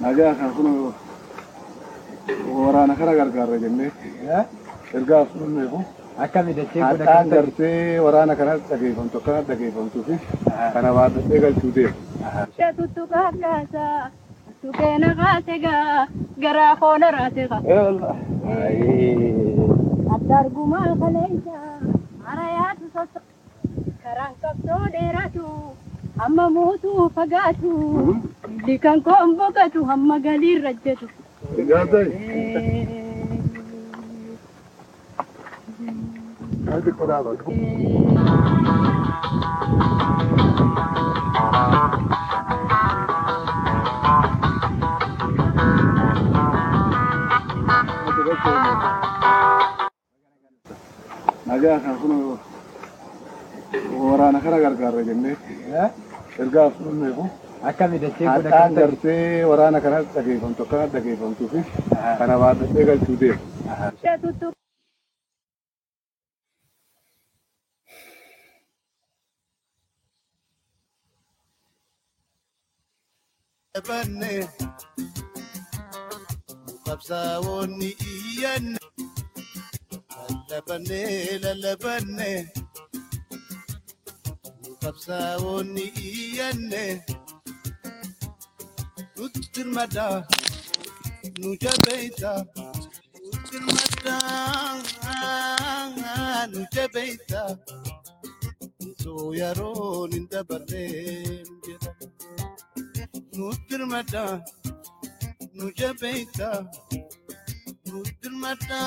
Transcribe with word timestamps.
Nagaa 0.00 0.34
kan 0.38 0.50
kun 0.56 0.68
waraana 2.64 2.94
kana 3.00 3.12
gargaarra 3.18 3.56
jennee 3.64 3.90
ergaa 4.98 5.24
fudhannee 5.32 5.66
kun 5.72 5.84
Akkami 6.24 6.52
dachee 6.56 6.82
haadhaan 6.84 7.28
gartee 7.32 8.00
waraana 8.04 8.34
kanatti 8.40 8.68
dhageeffamtu 8.70 9.18
akkanatti 9.20 9.48
dhageeffamtuu 9.52 10.02
fi 10.08 10.14
kana 10.74 10.90
baadhatee 10.96 11.40
galchuu 11.44 11.72
deema. 11.76 12.46
Sheetutu 12.56 13.06
kakkaasa 13.12 13.84
tukeena 14.62 15.10
kaasegaa 15.20 16.06
garaa 16.44 16.74
koona 16.82 17.10
raasegaa. 17.16 17.60
Addargumaa 20.16 20.96
kaleessa 21.02 21.56
harayaatu 22.28 22.84
sosso 22.94 23.20
karaan 24.04 24.34
qabsoo 24.42 24.82
dheeratu 24.96 25.44
hamma 26.20 26.44
muutuu 26.56 27.08
fagaatu. 27.16 27.72
Illi 28.56 28.78
kan 28.84 29.02
koon 29.08 29.36
boqatu 29.40 29.84
hamma 29.90 30.18
galiirra 30.26 30.72
jedhu. 30.84 31.06
Qodaaba. 36.98 37.30
Nagaa 51.46 51.78
kan 51.84 51.96
kun 52.00 52.12
waraana 54.10 54.38
kana 54.44 54.58
gargaarra 54.64 55.02
jennee 55.08 55.36
ergaa 56.44 56.66
fudhannee 56.76 57.12
kun 57.18 57.30
Akkami 57.70 57.98
dachee 58.02 58.26
haadhaan 58.32 58.74
gartee 58.78 59.44
waraana 59.50 59.80
kanatti 59.86 60.14
dhageeffamtu 60.18 60.62
akkanatti 60.66 60.96
dhageeffamtuu 60.96 61.48
fi 61.54 61.64
kana 62.22 62.38
baadhatee 62.44 62.84
galchuu 62.90 63.16
deema. 63.20 63.92
Sheetutu 64.04 64.52
Labanne 73.74 74.32
qabsaa'oonni 76.86 77.88
iyyanne 78.10 78.80
lallabanne 80.48 81.00
lallabanne 81.44 82.28
qabsaa'oonni 84.82 85.84
iyyanne 86.08 86.84
nutti 89.16 89.40
dirmada 89.54 90.06
nu 91.40 91.50
jabeeyta 91.62 92.32
nutti 93.24 93.48
dirmada 93.52 94.16
nu 96.52 96.60
jabeeyta 96.74 97.42
soo 99.02 99.26
yeroon 99.40 100.10
hin 100.12 100.26
dabarreen 100.32 101.48
jedha. 101.66 101.92
Nutirmada, 103.40 104.24
nujabeita, 105.58 106.48
nutirmada, 107.90 108.80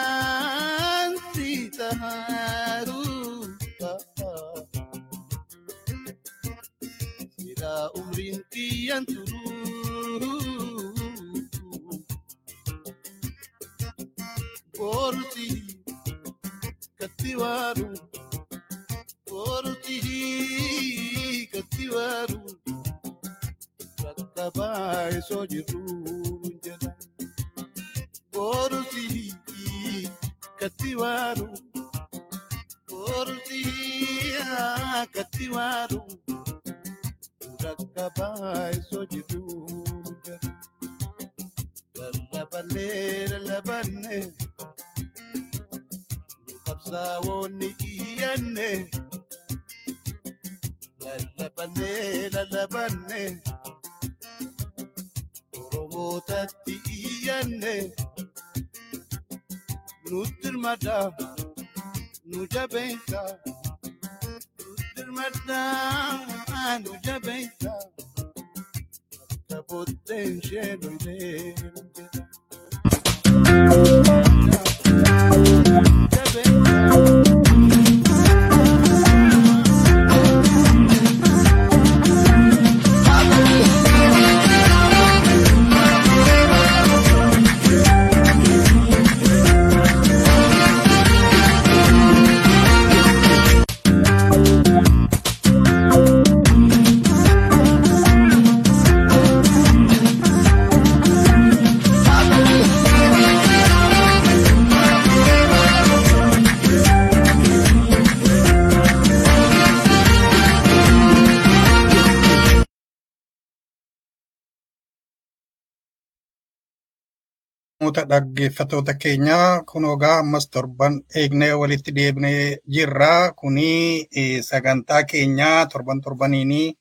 Namoota 117.87 118.09
dhaggeeffatoota 118.09 118.93
keenya 118.93 119.63
kun 119.65 119.85
ogaa 119.85 120.19
ammas 120.19 120.49
torban 120.49 121.01
eegnee 121.15 121.53
walitti 121.53 121.91
deebinee 121.95 122.57
jirra. 122.67 123.31
Kuni 123.31 124.07
eh, 124.15 124.41
sagantaa 124.43 125.03
keenya 125.03 125.65
torban 125.71 126.01
torbaniini 126.01 126.77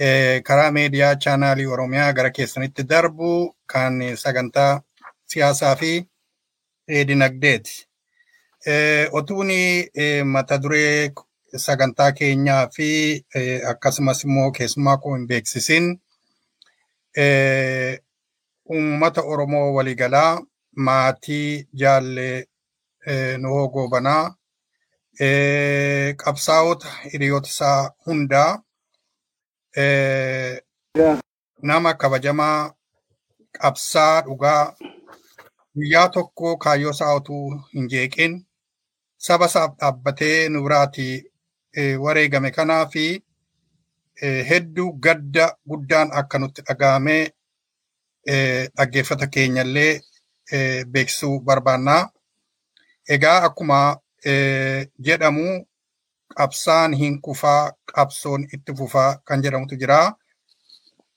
eh, 0.00 0.42
karaa 0.42 0.70
meediyaa 0.72 1.16
chaanaalii 1.16 1.66
Oromiyaa 1.66 2.12
gara 2.12 2.30
keessanitti 2.30 2.88
darbu 2.88 3.54
kan 3.66 4.00
sagantaa 4.16 4.80
siyaasaa 5.26 5.76
fi 5.76 6.08
eh, 6.88 7.06
dinagdeeti. 7.06 7.86
Otuuni 9.12 9.90
eh, 9.94 10.24
mata 10.24 10.58
duree 10.62 11.12
sagantaa 11.56 12.12
keenyaa 12.12 12.68
fi 12.74 13.24
akkasumas 13.68 14.24
immoo 14.24 14.50
keessumaa 14.50 14.96
koo 14.96 15.14
hin 15.14 15.26
beeksisin 15.26 15.98
uummata 18.74 19.20
Oromoo 19.32 19.74
waliigalaa 19.76 20.40
maatii 20.86 21.68
jaallee 21.80 22.44
eh, 23.06 23.38
Nuhoo 23.40 23.68
Goobanaa, 23.74 24.34
eh, 25.20 26.14
qabsaa'ota 26.22 26.88
hiriyoota 27.12 27.48
isaa 27.54 27.90
hundaa, 28.06 28.62
eh, 29.76 30.60
nama 31.62 31.94
kabajamaa 31.94 32.72
qabsaa 33.58 34.20
dhugaa 34.26 34.74
guyyaa 35.74 36.08
tokko 36.08 36.56
kaayyoo 36.62 36.90
isaa 36.96 37.14
utuu 37.20 37.44
hin 37.74 37.88
jeeqin 37.92 38.32
saba 39.26 39.46
isaaf 39.52 39.76
dhaabbatee 39.80 40.48
nu 40.48 40.62
biraatii 40.64 41.14
eh, 41.76 42.00
wareegame 42.02 42.50
kanaa 42.50 42.86
fi 42.86 43.04
hedduu 44.48 44.92
gadda 45.04 45.46
guddaan 45.68 46.10
akka 46.20 46.38
nutti 46.38 46.62
dhaga'amee 46.68 47.22
dhaggeeffata 48.26 49.26
keenyallee 49.26 50.00
eh, 50.52 50.84
beeksisuu 50.92 51.40
barbaannaa. 51.40 52.10
Egaa 53.08 53.38
akkuma 53.48 53.78
eh, 54.24 54.88
jedhamu 55.06 55.46
qabsaan 56.36 56.94
hin 56.94 57.20
kufaa 57.20 57.72
qabsoon 57.94 58.46
itti 58.54 58.74
fufaa 58.78 59.10
kan 59.24 59.42
jedhamutu 59.42 59.76
jira. 59.84 60.00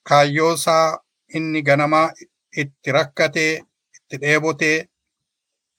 Kaayyoo 0.08 0.52
isaa 0.54 0.98
inni 1.34 1.62
ganamaa 1.62 2.08
itti 2.62 2.92
rakkatee 2.92 3.52
itti 3.96 4.20
dheebotee 4.22 4.76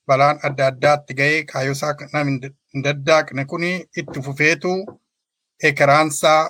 balaan 0.06 0.38
adda 0.48 0.66
addaatti 0.72 1.14
ga'ee 1.20 1.44
kaayyoo 1.52 1.76
isaa 1.78 1.94
namni 2.12 2.50
hin 2.74 2.84
daddaaqne 2.84 3.44
kuni 3.52 3.70
itti 4.02 4.22
fufeetu 4.26 4.72
ekeraansaa 5.70 6.40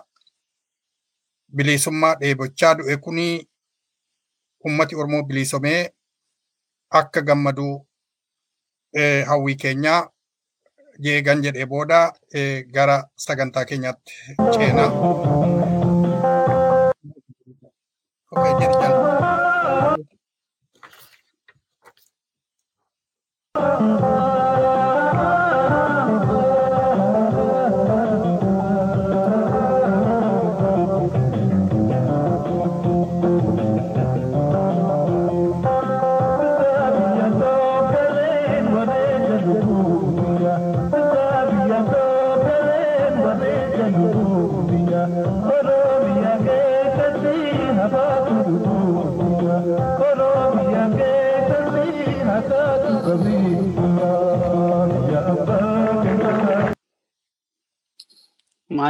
bilisummaa 1.56 2.14
dheebochaa 2.20 2.74
du'e 2.78 2.96
kuni 3.04 3.28
ummati 4.70 4.96
Oromoo 5.00 5.22
bilisomee 5.30 5.80
akka 7.00 7.20
gammaduu 7.30 7.74
eh, 8.92 9.26
hawwii 9.26 9.54
keenyaa 9.64 10.00
jeegan 11.06 11.42
jedhee 11.46 11.66
booda 11.72 12.00
eh, 12.34 12.66
gara 12.78 12.98
sagantaa 13.26 13.64
keenyaatti 13.64 14.12
ceena. 14.54 14.84
Okay, 18.30 18.52
jedhi 18.60 18.78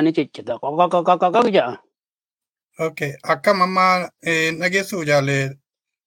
jala. 0.03 0.13
Maani 0.13 0.13
ciccita 0.15 0.59
qoqqoqqoqqoqqoq 0.59 1.51
jedha. 1.53 1.79
Okay, 2.79 3.15
akkam 3.23 3.63
amma 3.63 4.09
eh, 4.23 4.55
dhageessuu 4.55 5.05
jaalle 5.05 5.59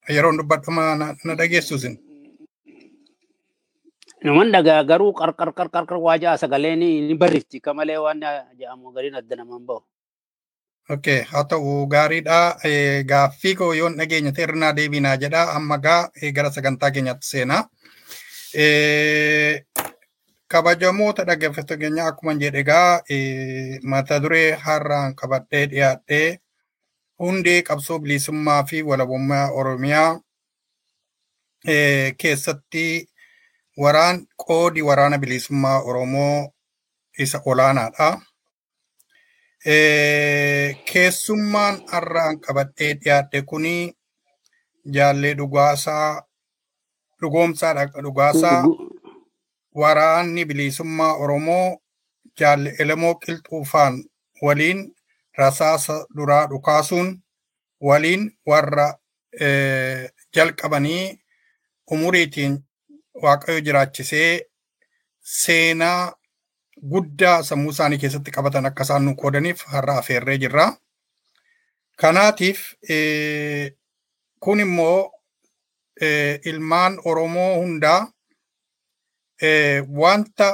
yeroon 0.10 0.38
dubbadhuma 0.38 0.96
na 0.96 1.36
dhageessuusin. 1.36 2.00
Naman 4.24 4.52
dhagaa 4.52 4.84
garuu 4.88 5.14
qarqar 5.14 5.54
qarqar 5.54 5.86
qar 5.86 5.98
waa 5.98 6.18
ja'a 6.18 6.38
sagaleen 6.38 6.80
ni 6.80 7.16
barrifti 7.16 7.60
ka 7.60 7.74
malee 7.74 7.98
waan 7.98 8.22
jedhamu 8.58 8.94
gariin 8.94 9.16
adda 9.16 9.36
namaan 9.36 9.66
bahu. 9.66 9.84
Okay, 10.90 11.22
haa 11.24 11.44
ta'u 11.44 11.88
gaariidha. 11.88 12.58
Gaaffii 13.06 13.56
koo 13.56 13.74
yoon 13.74 13.98
dhageenya 13.98 14.32
irraa 14.38 14.74
deebinaa 14.74 15.18
jedha. 15.18 15.52
Amma 15.56 15.78
gaa 15.78 16.12
gara 16.34 16.52
sagantaa 16.52 16.92
keenyaatti 16.92 17.28
seenaa. 17.28 17.68
Kabajamoota 20.51 21.24
dhaggeeffattoota 21.27 21.80
keenya 21.81 22.03
akkuma 22.12 22.33
jedhe 22.42 22.59
egaa 22.63 23.01
eh, 23.15 23.80
mata 23.92 24.19
duree 24.24 24.50
har'aan 24.65 25.13
qabadhee 25.19 25.65
dhiyaadhee 25.74 26.27
hundee 27.24 27.62
qabsoo 27.68 28.00
bilisummaa 28.03 28.63
fi 28.69 28.81
walabummaa 28.89 29.45
Oromiyaa 29.62 30.09
eh, 31.74 32.13
keessatti 32.24 32.86
waraan 33.83 34.18
qoodi 34.45 34.81
waraana 34.89 35.18
bilisummaa 35.24 35.77
Oromoo 35.89 36.51
isa 37.19 37.42
olaanaadha. 37.45 38.09
Eh, 39.65 40.69
keessummaan 40.92 41.75
har'aan 41.92 42.39
qabadhee 42.45 42.94
dhiyaadhe 43.01 43.42
kuni 43.50 43.75
jaallee 44.95 45.33
dhugaasaa 45.39 46.21
dhugoomsaadha 47.21 47.86
dhugaasaa 48.06 48.59
waraanni 49.76 50.46
bilisummaa 50.46 51.14
Oromoo 51.16 51.78
jaalle 52.40 52.76
Elemoo 52.80 53.16
Qilxuufaan 53.16 54.04
waliin 54.42 54.96
rasaasa 55.38 56.06
duraa 56.18 56.48
dhukaasuun 56.50 57.22
waliin 57.82 58.32
warra 58.48 58.88
eh, 59.40 60.10
jalqabanii 60.36 61.20
umuriitiin 61.92 62.60
Waaqayyo 63.24 63.62
jiraachisee 63.62 64.42
seenaa 65.20 66.14
guddaa 66.92 67.44
sammuu 67.44 67.72
isaanii 67.72 67.98
keessatti 68.04 68.32
qabatan 68.32 68.66
akka 68.66 68.84
isaan 68.88 69.06
nu 69.06 69.16
qoodaniif 69.16 69.64
har'a 69.74 69.98
afeerree 69.98 70.38
jirra. 70.44 70.66
Kanaatiif 72.02 72.62
eh, 72.90 73.72
kun 74.40 74.60
immoo 74.60 75.12
eh, 76.02 76.40
ilmaan 76.46 77.00
Oromoo 77.06 77.56
hundaa 77.60 78.12
wanta 80.02 80.50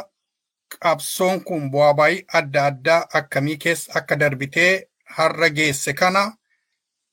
qabsoon 0.79 1.43
kun 1.47 1.69
bu'aa 1.71 1.93
bayii 1.93 2.25
adda 2.39 2.65
addaa 2.71 3.07
akkamii 3.19 3.57
keessa 3.63 3.93
akka 3.99 4.15
darbitee 4.19 4.73
har'a 5.17 5.49
geesse 5.49 5.93
kana 5.93 6.23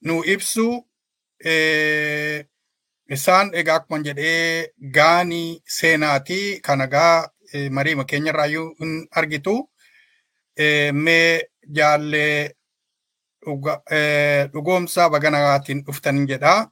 nu 0.03 0.23
ibsu 0.35 0.67
eh, 1.45 2.45
isaan 3.17 3.51
egaa 3.55 3.77
akkuma 3.79 4.03
jedhee 4.07 4.69
gaanii 4.97 5.63
seenaatii 5.77 6.61
kana 6.61 6.87
gaa 6.87 7.29
eh, 7.53 7.71
mariima 7.71 8.05
keenyarraayyuu 8.05 8.69
hin 8.81 8.93
argitu 9.11 9.55
eh, 10.57 10.93
mee 10.93 11.43
jaallee 11.77 12.55
eh, 13.91 14.49
dhugoomsa 14.53 15.11
baganaatiin 15.11 15.85
dhuftan 15.87 16.27
jedha. 16.27 16.71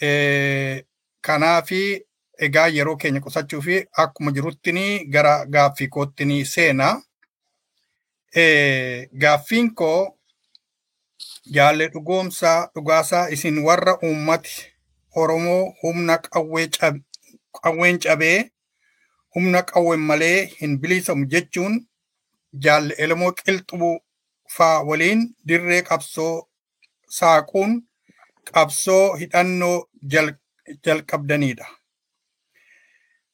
Eh, 0.00 0.84
Kanaafi 1.26 2.02
egaa 2.46 2.66
yeroo 2.76 2.96
keenya 3.02 3.20
qusachuu 3.24 3.62
fi 3.66 3.76
akkuma 4.04 4.30
jiruttini 4.36 4.84
gara 5.14 5.34
gaaffii 5.54 5.88
koottini 5.94 6.44
seena. 6.54 6.88
Eh, 8.34 9.08
Gaaffiin 9.22 9.74
koo 9.74 10.18
jaallee 11.54 11.88
dhugoomsaa 11.94 12.58
dhugaasaa 12.74 13.28
isin 13.36 13.58
warra 13.66 13.98
uummati 14.08 14.54
Oromoo 15.22 15.74
humna 15.82 16.14
qawween 17.62 17.98
cabee 18.04 18.38
humna 19.34 19.62
qawween 19.72 20.00
malee 20.10 20.38
hin 20.60 20.78
bilisamu 20.80 21.26
jechuun 21.34 21.74
jaalle 22.66 22.94
Elemoo 23.06 23.32
Qilxuu 23.40 23.92
faa 24.56 24.82
waliin 24.88 25.26
dirree 25.48 25.82
qabsoo 25.90 26.32
saaquun 27.18 27.76
qabsoo 28.52 29.14
hidhannoo 29.20 29.76
jal- 30.14 30.34
jalqabdanidha. 30.86 31.66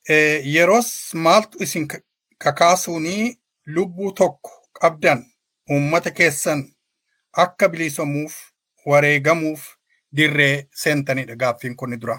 Eh, 0.08 0.40
Yeroos 0.54 1.14
maaltu 1.14 1.58
isin 1.62 1.86
ka- 1.88 2.00
kakaasuunii 2.44 3.36
lubbuu 3.66 4.12
tokko 4.12 4.50
qabdan 4.80 5.24
uummata 5.70 6.10
keessan 6.10 6.64
akka 7.32 7.68
bilisamuuf 7.68 8.34
wareegamuuf 8.86 9.62
dirree 10.16 10.68
seentanidha 10.82 11.36
gaaffiin 11.36 11.76
kun 11.76 12.00
dura. 12.00 12.16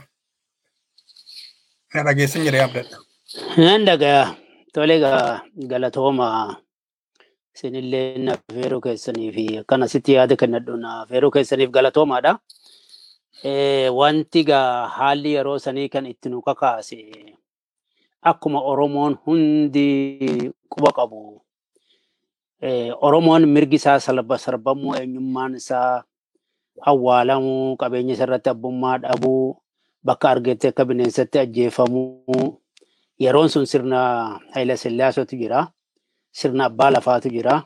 Na 1.93 2.03
dhageessan 2.03 2.43
jedhee 2.45 2.61
abdadha. 2.63 2.97
Nan 3.57 3.85
dhagaa 3.85 4.35
tole 4.73 4.99
galatooma 5.71 6.27
isinillee 7.55 8.17
na 8.17 8.37
feeruu 8.53 8.81
keessanii 8.81 9.31
fi 9.33 9.45
akkanasitti 9.63 10.13
yaada 10.13 10.35
kennadhu 10.35 10.77
na 10.77 11.05
feeruu 11.09 11.31
keessaniif 11.31 11.71
galatoomaadha. 11.71 12.37
Eh, 13.43 13.89
Wanti 13.95 14.43
haalli 14.97 15.33
yeroo 15.33 15.59
sanii 15.59 15.89
kan 15.89 16.05
itti 16.05 16.29
nu 16.29 16.41
kakaase 16.41 16.97
akkuma 18.21 18.59
Oromoon 18.61 19.15
hundi 19.25 20.51
quba 20.69 20.91
qabu. 20.91 21.41
Eh, 22.61 22.91
Oromoon 23.01 23.45
mirgi 23.47 23.75
isaa 23.79 23.99
salba 23.99 24.37
sarbamuu 24.37 24.95
eenyummaan 24.95 25.55
isaa 25.55 26.03
awwaalamuu 26.81 27.77
qabeenya 27.79 28.13
isaa 28.13 28.23
irratti 28.27 28.49
abbummaa 28.49 28.97
dhabuu 28.97 29.55
bakka 30.03 30.29
argetti 30.29 30.67
akka 30.67 30.85
bineensatti 30.85 31.39
ajjeefamuu 31.39 32.59
yeroon 33.19 33.49
sun 33.49 33.65
sirna 33.65 34.39
Haayila 34.53 34.77
Sillaasotu 34.77 35.35
jira. 35.39 35.67
Sirna 36.31 36.65
abbaa 36.65 36.89
lafaatu 36.91 37.29
jira. 37.29 37.63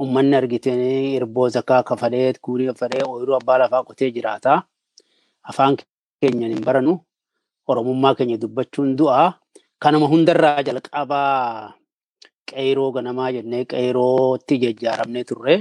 Uummanni 0.00 0.36
argitanii 0.36 1.14
irboo 1.16 1.48
zakaa 1.48 1.82
kafalee 1.82 2.32
kuurii 2.40 2.66
kafalee 2.66 3.02
ooyiruu 3.04 3.36
abbaa 3.36 3.58
lafaa 3.58 3.82
qotee 3.84 4.10
jiraata. 4.10 4.62
Afaan 5.42 5.76
keenyaan 6.20 6.52
hin 6.56 6.64
baranu. 6.64 6.98
Oromummaa 7.68 8.14
keenya 8.14 8.36
dubbachuun 8.40 8.96
du'a. 8.96 9.32
Kanuma 9.80 10.06
hundarraa 10.12 10.60
jalqabaa 10.66 11.72
qeyroo 12.50 12.90
ganamaa 12.96 13.30
jennee 13.36 13.64
qeyrootti 13.72 14.58
jijjaaramnee 14.62 15.24
turre. 15.30 15.54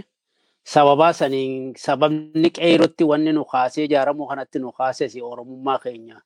Sababaa 0.74 1.14
saniin 1.20 1.74
sababni 1.86 2.50
qeyrootti 2.58 3.04
wanni 3.12 3.32
nu 3.34 3.46
kaasee 3.52 3.86
ijaaramuu 3.88 4.28
kanatti 4.32 4.60
nu 4.60 4.72
kaases 4.80 5.16
Oromummaa 5.32 5.80
keenya 5.84 6.18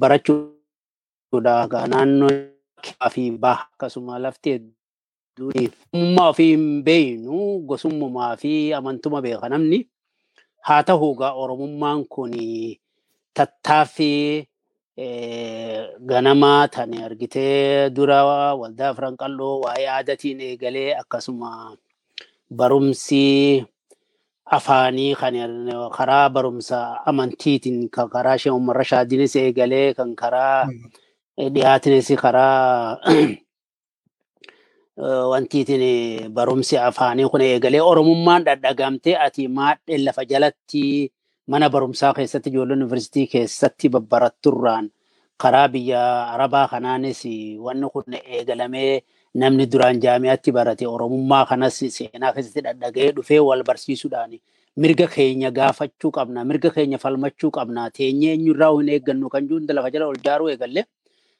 barachuudha. 0.00 1.54
Naannoo 1.92 2.30
fi 3.14 3.30
baha 3.30 3.64
akkasuma 3.72 4.18
lafti 4.22 4.60
uummaa 5.40 6.28
ofii 6.34 6.50
hin 6.52 6.82
beeknu 6.84 7.64
gosummaa 7.68 8.36
fi 8.36 8.52
amantuma 8.74 9.22
beeka 9.24 9.48
namni. 9.48 9.80
Haa 10.68 10.82
ta'u 10.82 11.12
egaa 11.14 11.32
Oromummaan 11.42 12.04
kun 12.04 12.32
tattaaffii 13.34 14.44
ganamaa 16.10 16.68
tani 16.68 17.02
argitee 17.02 17.90
dura 17.96 18.20
waldaa 18.60 18.94
Firanqalloo 18.94 19.54
waa'ee 19.64 19.88
aadaatiin 19.96 20.40
eegalee 20.48 20.90
akkasuma 21.02 21.50
barumsi 22.62 23.64
afaanii 24.56 25.14
kan 25.20 25.34
karaa 25.96 26.30
barumsa 26.30 26.78
amantiitiin 27.12 27.88
kan 27.90 28.08
karaa 28.14 28.34
ishee 28.40 28.52
uummarra 28.52 28.84
shaadinis 28.90 29.36
eegalee 29.36 29.94
kan 29.94 30.16
karaa 30.22 30.68
dhiyaatinis 31.54 32.12
karaa 32.24 32.98
wantiitiin 35.32 36.32
barumsi 36.32 36.78
afaanii 36.78 37.28
kun 37.32 37.40
eegalee. 37.40 37.80
Oromummaan 37.80 38.44
dhadhagamtee 38.44 39.16
ati 39.16 39.48
maadheen 39.48 40.04
lafa 40.04 40.24
jalatti 40.24 41.12
mana 41.46 41.68
barumsaa 41.70 42.12
keessatti 42.14 42.50
ijoollee 42.50 42.76
yuunivarsiitii 42.76 43.26
keessatti 43.26 43.88
babbaratturraan 43.88 44.90
karaa 45.42 45.68
biyya 45.68 46.02
arabaa 46.34 46.68
kanaanis 46.68 47.22
wanni 47.66 47.88
kun 47.92 48.14
eegalamee 48.14 49.02
namni 49.34 49.66
duraan 49.72 50.00
jaami'atti 50.04 50.52
barate 50.52 50.86
oromummaa 50.86 51.46
kanas 51.46 51.78
seenaa 51.96 52.32
keessatti 52.32 52.60
dhadhagee 52.66 53.12
dhufee 53.16 53.38
wal 53.48 53.62
barsiisuudhaan 53.64 54.38
mirga 54.76 55.06
keenya 55.14 55.50
gaafachuu 55.50 56.10
qabna 56.16 56.44
mirga 56.44 56.70
keenya 56.70 56.98
falmachuu 56.98 57.50
qabna 57.56 57.90
teenyee 57.90 58.32
eenyurraa 58.36 58.72
hin 58.78 58.88
eeggannu 58.96 59.28
kan 59.28 59.48
hunda 59.50 59.74
lafa 59.74 59.90
jala 59.90 60.06
ol 60.06 60.18
jaaruu 60.24 60.48
eegalle. 60.52 60.84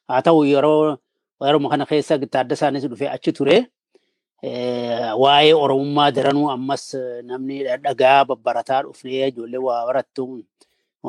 Haa 0.09 0.23
ta'u 0.23 0.45
yeroo 0.45 0.97
yeroo 1.43 1.69
kana 1.69 1.87
keessa 1.87 2.19
Taaddasaanis 2.19 2.87
dhufee 2.91 3.09
achi 3.09 3.33
ture 3.33 3.57
waa'ee 4.43 5.53
oromummaa 5.55 6.11
daranuu 6.11 6.51
ammas 6.51 6.97
namni 7.29 7.65
dhadhagaa 7.65 8.25
babbarataa 8.25 8.83
dhufnee 8.83 9.29
ijoollee 9.29 9.61
waa 9.61 9.87
barattu 9.87 10.45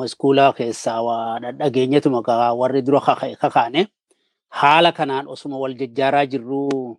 iskuulaa 0.04 0.52
keessaa 0.52 1.00
waa 1.02 1.38
dhadhageenyatuma 1.40 2.20
warri 2.60 2.82
dura 2.82 3.00
kakaane 3.40 3.86
haala 4.48 4.92
kanaan 4.92 5.28
osuma 5.28 5.56
wal 5.58 5.74
jajjaaraa 5.74 6.26
jirru 6.26 6.98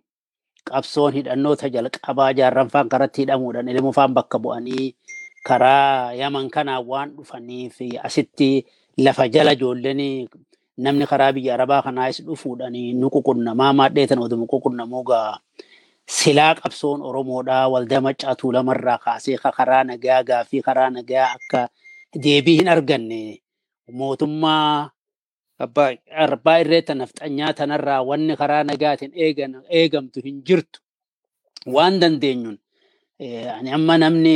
qabsoon 0.70 1.12
hidhannoota 1.14 1.68
jalqabaa 1.68 2.32
jaarranfaan 2.32 2.88
karatti 2.88 3.22
hidhamuudhaan 3.22 3.68
ilmufaan 3.68 4.14
bakka 4.14 4.38
bu'anii 4.38 4.94
karaa 5.48 6.12
yaman 6.18 6.50
kanaan 6.50 6.82
waan 6.86 7.10
dhufaniif 7.16 7.78
asitti 8.02 8.66
lafa 8.98 9.28
jala 9.28 9.52
ijoolleen 9.52 10.28
namni 10.76 11.06
karaa 11.06 11.32
biyya 11.32 11.54
arabaa 11.54 11.82
kanaas 11.82 12.22
dhufuudhaan 12.26 12.74
nu 13.00 13.10
ququnnamaa 13.14 13.72
maadheetan 13.72 14.18
oduu 14.18 14.46
ququnnamuu 14.46 15.02
gaa 15.10 15.38
silaa 16.06 16.54
qabsoon 16.54 17.02
oromoodhaa 17.02 17.68
waldaa 17.68 18.00
maccaatuu 18.00 18.52
lamarraa 18.52 18.98
kaasee 18.98 19.38
karaa 19.38 19.84
nagaa 19.84 20.22
gaaffii 20.24 20.62
karaa 20.62 20.90
nagaa 20.90 21.28
akka 21.36 21.68
deebii 22.24 22.56
hin 22.58 22.68
arganne 22.68 23.20
mootummaa 23.92 24.90
arbaa 26.24 26.58
irreetta 26.62 26.94
nafxanyaa 26.94 27.52
tanarraa 27.52 28.02
wanni 28.02 28.36
karaa 28.36 28.64
nagaatiin 28.64 29.12
eegamtu 29.70 30.20
hin 30.24 30.42
jirtu. 30.46 30.80
Waan 31.66 32.00
dandeenyuun 32.00 32.58
ani 33.56 33.70
amma 33.72 33.98
namni 33.98 34.34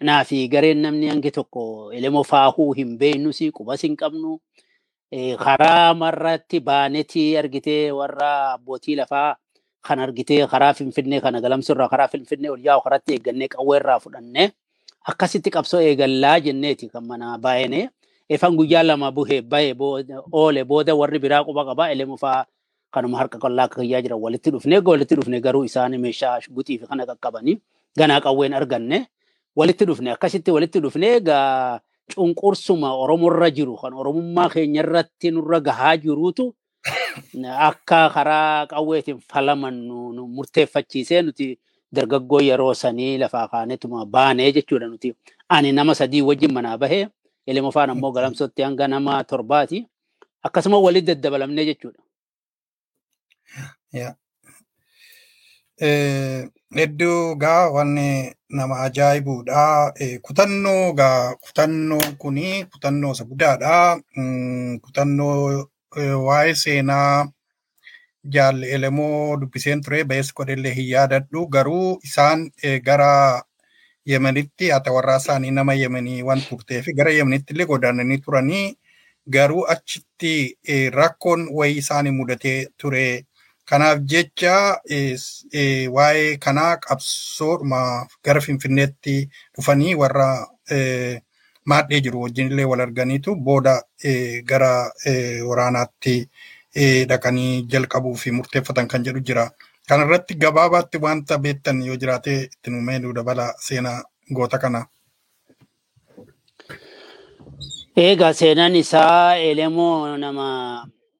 naa 0.00 0.24
fi 0.24 0.48
gareen 0.48 0.80
namni 0.82 1.06
hangi 1.08 1.30
tokko 1.30 1.92
ilmoo 1.92 2.24
faahuu 2.24 2.72
hin 2.78 2.98
beeknus 2.98 3.38
qubas 3.58 3.82
hin 3.82 3.96
qabnu 3.96 4.38
karaa 5.44 5.94
marratti 5.94 6.60
baanetii 6.60 7.36
argitee 7.36 7.92
warra 7.92 8.52
abbootii 8.52 8.96
lafaa 8.96 9.36
kan 9.86 9.98
argitee 10.00 10.46
karaa 10.46 10.74
finfinnee 10.74 11.20
kana 11.20 11.40
galamsurraa 11.40 11.88
karaa 11.88 12.08
finfinnee 12.08 12.50
ol 12.50 12.60
yaa'u 12.64 12.80
karatti 12.86 13.12
eeggannee 13.16 13.48
qawweerraa 13.54 13.98
fudhannee 14.04 14.50
akkasitti 15.10 15.50
qabsoo 15.50 15.80
eegallaa 15.80 16.40
jenneeti 16.40 16.88
kan 16.92 17.04
mana 17.06 17.38
baay'inee. 17.38 17.88
Efan 18.28 18.56
guyyaa 18.56 18.82
lama 18.84 19.08
buhee 19.12 19.40
bahe 19.42 19.72
oole 20.32 20.64
booda 20.64 20.94
warri 20.94 21.18
biraa 21.18 21.44
quba 21.44 21.64
qabaa 21.64 21.88
elemufaa 21.94 22.44
kanuma 22.92 23.16
harka 23.18 23.38
qallaa 23.38 23.64
akka 23.68 23.80
kiyyaa 23.80 24.02
jiran 24.04 24.20
walitti 24.20 24.50
dhufne 24.50 24.78
walitti 24.84 25.14
dhufne 25.16 25.40
garuu 25.40 25.64
isaan 25.64 25.96
meeshaa 26.00 26.40
guutii 26.54 26.78
fi 26.78 26.86
kana 26.86 27.06
qaqqabanii 27.06 27.56
ganaa 27.98 28.20
qawween 28.20 28.54
arganne. 28.54 29.06
Walitti 29.56 29.84
dhufne 29.88 30.10
akkasitti 30.12 30.50
walitti 30.50 30.80
dhufne 30.80 31.06
egaa 31.16 31.80
cunqursuma 32.14 32.92
oromorra 32.92 33.50
jiru. 33.50 33.76
Kan 33.80 33.94
oromummaa 33.94 34.48
keenya 34.52 34.82
irratti 34.82 35.30
nurra 35.30 35.60
gahaa 35.60 35.96
jiruutu 35.96 36.54
akka 37.68 38.10
karaa 38.14 38.66
qawweetiin 38.66 39.20
falaman 39.32 39.74
nu 39.86 40.26
murteeffachiisee 40.36 41.22
nuti 41.22 41.58
dargaggoo 41.94 42.40
yeroo 42.40 42.74
sanii 42.74 43.18
lafaa 43.18 43.48
kaanetuma 43.48 44.06
baanee 44.06 44.52
jechuudha 44.52 44.86
nuti 44.86 45.14
ani 45.48 45.72
nama 45.72 45.94
sadii 45.94 46.22
wajjin 46.22 46.52
manaa 46.52 46.78
bahee 46.78 47.08
ilma 47.46 47.70
faan 47.72 47.90
ammoo 47.90 48.12
galamsootti 48.12 48.62
hanga 48.62 48.88
nama 48.88 49.24
torbaati 49.24 49.86
akkasuma 50.42 50.78
walitti 50.78 51.06
daddabalamnee 51.14 51.64
jechuudha. 51.64 52.00
Hedduu 56.76 57.34
gaa 57.36 57.70
wanni 57.70 58.34
nama 58.50 58.80
ajaa'ibuudha. 58.86 59.92
Kutannoo 60.22 60.92
gaa 60.92 61.34
kutannoon 61.34 62.16
kuni 62.18 62.64
kutannoo 62.64 63.12
isa 63.12 63.24
guddaadha. 63.24 64.00
Kutannoo 64.82 65.66
waa'ee 65.96 66.54
seenaa 66.54 67.26
jaalle 68.34 68.66
elemoo 68.76 69.36
dubbiseen 69.40 69.80
ture 69.82 70.04
bees 70.04 70.32
godhellee 70.34 70.74
hin 70.74 70.88
yaadadhu 70.88 71.46
garuu 71.48 72.00
isaan 72.04 72.50
gara 72.84 73.42
yemenitti 74.06 74.70
haa 74.70 74.92
warraa 74.96 75.16
isaanii 75.22 75.50
nama 75.50 75.74
yemenii 75.74 76.22
waan 76.22 76.42
turtee 76.48 76.82
fi 76.82 76.92
gara 77.00 77.10
yemenitti 77.20 77.52
illee 77.54 77.66
godaananii 77.72 78.18
turanii 78.26 78.66
garuu 79.36 79.64
achitti 79.76 80.58
rakkoon 80.90 81.48
wayii 81.52 81.78
isaanii 81.78 82.10
mudatee 82.20 82.66
ture. 82.76 83.24
Kanaaf 83.68 83.98
jecha 84.10 84.80
waa'ee 85.96 86.36
kanaa 86.44 86.76
qabsoodhuma 86.76 87.80
gara 88.24 88.40
Finfinneetti 88.40 89.16
dhufanii 89.56 89.94
warra 89.94 90.28
maadhee 91.72 92.00
jiru 92.04 92.22
wajjin 92.24 92.50
illee 92.52 92.64
wal 92.72 92.80
arganiitu 92.86 93.34
booda 93.48 93.74
gara 94.50 94.70
waraanaatti 95.48 96.14
dhaqanii 97.10 97.62
jalqabuu 97.72 98.14
fi 98.22 98.30
murteeffatan 98.38 98.88
kan 98.88 99.04
jedhu 99.08 99.20
jira. 99.30 99.50
Kana 99.88 100.04
irratti 100.04 100.34
gabaabaatti 100.44 100.98
wanta 101.04 101.38
beektan 101.38 101.82
yoo 101.88 101.96
jiraate 101.96 102.32
itti 102.44 102.70
nu 102.70 102.80
meenuu 102.88 103.12
dabala 103.18 103.46
seenaa 103.66 104.02
goota 104.36 104.58
kana. 104.64 104.86
Egaa 107.96 108.32
seenaan 108.40 108.76
isaa 108.76 109.36
elemoo 109.36 110.16
nama 110.24 110.46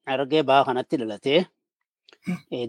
argee 0.05 0.43
baa 0.49 0.63
kanatti 0.67 0.97
dhalatee 1.01 1.41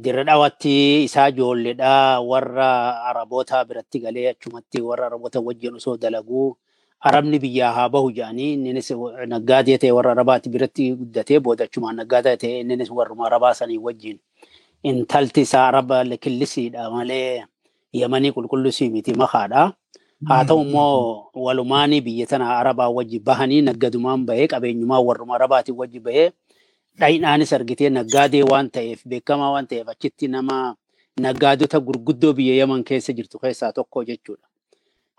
dirra 0.04 0.24
dhawatti 0.28 0.72
isaa 1.04 1.28
ijoolleedha 1.32 1.92
warra 2.30 2.70
araboota 3.10 3.64
biratti 3.68 3.98
galee 4.04 4.26
achumatti 4.32 4.80
warra 4.88 5.06
araboota 5.10 5.40
wajjin 5.48 5.74
osoo 5.80 5.96
dalaguu 6.02 6.48
arabni 7.00 7.38
biyyaa 7.42 7.72
haa 7.72 7.88
bahu 7.88 8.10
jedhanii 8.12 8.52
innis 8.54 8.90
naggaatee 9.32 9.78
ta'e 9.82 9.92
warra 9.96 10.12
arabaati 10.16 10.48
biratti 10.54 10.92
guddatee 11.00 11.38
booda 11.40 11.64
achumaan 11.64 11.96
naggaataa 12.00 12.36
ta'e 12.42 12.60
innis 12.60 12.90
warruma 12.98 13.26
arabaa 13.28 13.54
sanii 13.60 13.78
wajjin 13.86 14.18
intalti 14.82 15.40
isaa 15.46 15.66
araba 15.68 16.04
killisiidha 16.24 16.90
malee 16.90 17.44
yamanii 17.92 18.32
qulqullusii 18.36 18.90
miti 18.90 19.14
makaadha. 19.14 19.72
Haa 20.28 20.44
ta'u 20.44 20.60
immoo 20.62 21.30
walumaanii 21.34 22.00
biyya 22.00 22.26
tana 22.26 22.58
arabaa 22.58 22.88
wajji 22.98 23.18
bahanii 23.20 23.62
naggadumaan 23.68 24.26
bahee 24.28 24.46
qabeenyumaa 24.52 25.00
warruma 25.00 25.34
arabaatiin 25.40 25.76
wajji 25.80 26.00
bahee 26.00 26.30
dhayinaanis 27.00 27.52
argitee 27.52 27.88
naggaadee 27.90 28.42
waan 28.50 28.68
ta'eef 28.70 29.00
beekamaa 29.08 29.50
waan 29.56 29.66
ta'eef 29.66 29.88
achitti 29.88 30.28
nama 30.28 30.76
naggaadota 31.26 31.80
gurguddoo 31.80 32.32
biyya 32.36 32.54
yaman 32.60 32.84
keessa 32.84 33.12
jirtu 33.12 33.38
keessaa 33.38 33.72
tokko 33.72 34.04
jechuudha. 34.04 34.46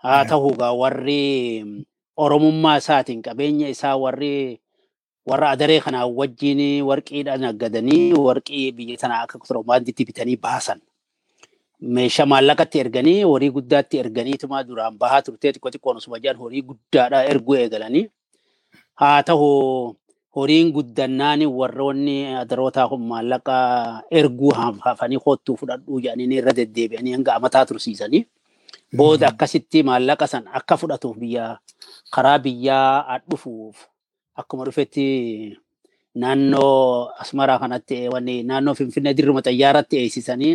Haa 0.02 0.24
ta'u 0.30 0.48
egaa 0.54 0.72
warri 0.82 1.22
oromummaa 2.24 2.76
isaatiin 2.82 3.22
qabeenya 3.26 3.68
isaa 3.74 3.96
warri 4.04 4.58
warra 5.28 5.48
adaree 5.54 5.80
kanaa 5.84 6.06
wajjin 6.18 6.60
warqiidhaan 6.88 7.40
naggadanii 7.46 8.12
warqii 8.26 8.66
biyya 8.76 8.96
tanaa 9.02 9.22
akka 9.24 9.38
kontiroobaandiitti 9.38 10.04
bitanii 10.08 10.36
baasan. 10.46 10.78
Meeshaa 11.94 12.26
maallaqatti 12.32 12.76
erganii 12.84 13.22
horii 13.30 13.50
guddaatti 13.56 13.98
erganiituma 14.02 14.62
duraan 14.66 14.98
bahaa 14.98 15.22
turtee 15.26 15.52
xiqqoo 15.54 15.70
xiqqoon 15.74 15.96
osuma 16.02 16.18
jedhan 16.24 16.40
horii 16.42 16.62
guddaadhaa 16.68 17.22
erguu 17.32 17.54
eegalanii. 17.62 18.04
Haa 19.00 19.22
ta'u 19.28 19.48
horiin 20.36 20.68
guddannaan 20.76 21.40
warroonni 21.58 22.16
adarootaa 22.42 22.88
kun 22.90 23.02
maallaqa 23.14 23.56
erguu 24.10 24.52
hafanii 24.84 25.20
kottuu 25.26 25.56
fudhadhuu 25.60 25.98
jedhanii 26.04 26.38
irra 26.42 26.52
deddeebi'anii 26.58 27.14
hanga 27.18 27.34
amataa 27.38 27.66
tursiisanii. 27.70 28.22
Booda 28.92 29.32
akkasitti 29.32 29.80
maallaqa 29.88 30.26
san 30.28 30.44
akka 30.52 30.76
fudhatuuf 30.76 31.16
biyya 31.16 31.56
karaa 32.12 32.38
biyyaa 32.44 33.18
dhufuuf 33.30 33.76
akkuma 34.36 34.64
dhufetti 34.68 35.06
naannoo 36.20 37.08
asmaraa 37.22 37.58
kanatti 37.62 38.08
wanni 38.12 38.42
naannoo 38.44 38.74
finfinnee 38.76 39.14
dirruma 39.16 39.40
xayyaaratti 39.46 39.96
eegsisanii 39.96 40.54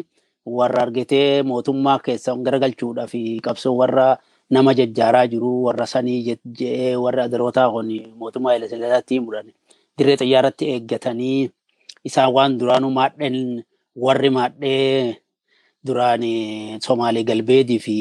warra 0.58 0.82
argitee 0.86 1.42
mootummaa 1.50 1.98
keessan 2.06 2.44
garagalchuudhaaf 2.46 3.14
qabsoo 3.46 3.74
warra 3.82 4.08
nama 4.54 4.74
jajjaaraa 4.80 5.26
jiru 5.34 5.52
warra 5.66 5.86
sanii 5.94 6.20
jedhee 6.30 6.94
warra 6.96 7.24
adarootaa 7.28 7.70
kun 7.74 7.90
mootummaa 8.22 8.52
Hayilasillaasiitti 8.54 9.20
mudan 9.26 9.50
dirree 9.98 10.18
xayyaaratti 10.22 10.66
eeggatanii 10.78 11.50
isaan 12.06 12.32
waan 12.38 12.60
duraanuu 12.60 12.94
maadheen 13.00 13.64
warri 14.06 14.30
maadhee 14.30 15.18
duraan 15.86 16.22
Somaalee 16.82 17.24
Galbeedii 17.24 17.80
fi 17.80 17.98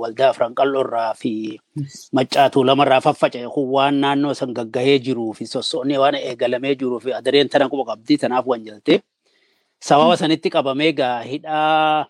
waldaa 0.00 0.30
Afran 0.30 0.54
Qal'oorraa 0.54 1.14
fi 1.14 1.58
Maccaatuu 2.12 2.64
lamarraa 2.64 3.00
faffaca'e 3.00 3.46
kun 3.54 3.68
waan 3.70 4.00
naannoo 4.00 4.34
san 4.34 4.52
gaggahee 4.54 4.98
jiruu 4.98 5.32
fi 5.34 5.46
sossoonni 5.46 5.98
waan 5.98 6.14
eegalamee 6.18 6.74
jiruu 6.74 7.00
fi 7.00 7.12
adareen 7.12 7.48
tana 7.48 7.68
quba 7.68 7.84
qabdii 7.94 8.18
tanaaf 8.18 8.46
wanjalte. 8.46 9.00
Sababa 9.80 10.16
sanitti 10.16 10.50
qabamee 10.50 10.92
gaa 10.92 11.22
hidhaa 11.22 12.06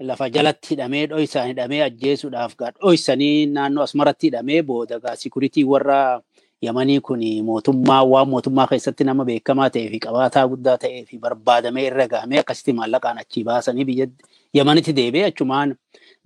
lafa 0.00 0.28
jalatti 0.30 0.68
hidhamee 0.74 1.06
dhoysaan 1.12 1.48
hidhamee 1.52 1.82
ajjeesuudhaaf 1.82 2.56
gaa 2.56 2.70
dhoysanii 2.80 3.46
naannoo 3.46 3.84
asmaratti 3.84 4.26
hidhamee 4.26 4.62
booda 4.62 4.98
gaa 4.98 5.16
sikuritii 5.16 5.64
warra 5.64 6.20
Yamanii 6.62 7.00
kun 7.00 7.20
mootummaa 7.44 8.02
waan 8.04 8.28
mootummaa 8.28 8.66
keessatti 8.66 9.04
nama 9.04 9.24
beekamaa 9.24 9.68
ta'ee 9.70 9.88
fi 9.92 9.98
qabaataa 10.00 10.46
guddaa 10.48 10.78
ta'ee 10.78 11.04
fi 11.04 11.18
barbaadamee 11.18 11.84
irra 11.90 12.06
gahamee 12.08 12.38
akkasitti 12.40 12.72
maallaqaan 12.72 13.18
achii 13.18 13.44
baasanii 13.44 13.84
biyya 13.84 14.06
Yamanitti 14.54 14.92
deebi'ee 14.96 15.26
achumaan 15.32 15.76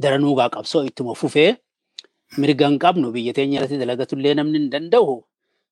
daranuu 0.03 0.35
gaa 0.39 0.49
qabsoo 0.55 0.85
ittuma 0.87 1.15
fufee 1.15 1.57
mirga 2.39 2.69
hin 2.71 2.79
qabnu 2.79 3.11
biyya 3.13 3.33
teenya 3.35 3.59
irratti 3.59 3.79
dalagatullee 3.83 4.35
namni 4.35 4.59
hin 4.59 4.71
danda'u. 4.71 5.19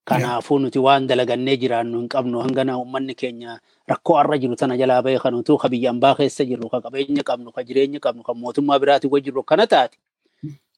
Kanaafuu 0.08 0.58
nuti 0.58 0.78
waan 0.82 1.06
dalagannee 1.06 1.56
jiraannu 1.62 1.98
hin 2.00 2.08
qabnu 2.08 2.40
hanga 2.42 2.64
uummanni 2.76 3.14
keenya 3.14 3.58
rakkoo 3.88 4.16
har'a 4.18 4.38
jiru 4.42 4.56
tana 4.56 4.76
jalaa 4.76 5.02
bahee 5.02 5.18
kan 5.22 5.34
utuu 5.34 5.56
ka 5.58 5.68
biyya 5.68 5.90
ambaa 5.90 6.14
keessa 6.18 6.44
jirru 6.44 6.68
ka 6.68 6.80
qabeenya 6.80 7.22
qabnu 7.22 7.52
ka 7.52 7.62
jireenya 7.62 8.00
qabnu 8.00 8.22
kan 8.26 8.36
mootummaa 8.36 8.78
biraatiin 8.82 9.12
wajjin 9.12 9.30
jirru 9.30 9.42
kana 9.44 9.66
taate 9.66 9.98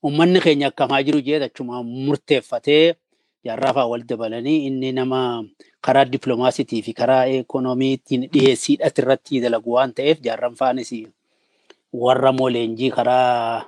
uummanni 0.04 0.40
keenya 0.40 0.66
akkamaa 0.74 1.02
jiru 1.02 1.20
jee 1.22 1.38
achumaan 1.46 1.86
murteeffatee 1.86 2.94
jaarraafaa 3.44 3.86
wal 3.86 4.02
dabalanii 4.12 4.66
inni 4.66 4.92
nama 4.92 5.20
karaa 5.80 6.04
dippiloomaasiitii 6.12 6.82
fi 6.82 6.92
karaa 6.92 7.24
ikoonomiitiin 7.26 8.28
dhiyeessiidhaati 8.32 9.02
irratti 9.02 9.40
dalagu 9.40 9.72
waan 9.76 9.92
ta'eef 9.94 10.18
jaarran 10.26 10.54
faanis 10.62 10.90
warra 11.92 12.32
moo 12.32 12.50
leenjii 12.50 12.90
karaa 12.90 13.64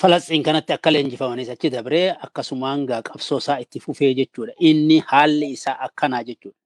Falastiin 0.00 0.42
kanatti 0.42 0.72
akka 0.72 0.90
leenjifamanis 0.92 1.48
achi 1.52 1.70
dabree 1.70 2.06
akkasumaan 2.26 2.80
gaa 2.86 3.02
qabsoo 3.08 3.38
isaa 3.38 3.58
itti 3.62 3.80
fufee 3.80 4.14
jechuudha. 4.14 4.52
Inni 4.58 4.98
haalli 5.06 5.50
isaa 5.56 5.76
akkanaa 5.86 6.22
jechuudha. 6.24 6.58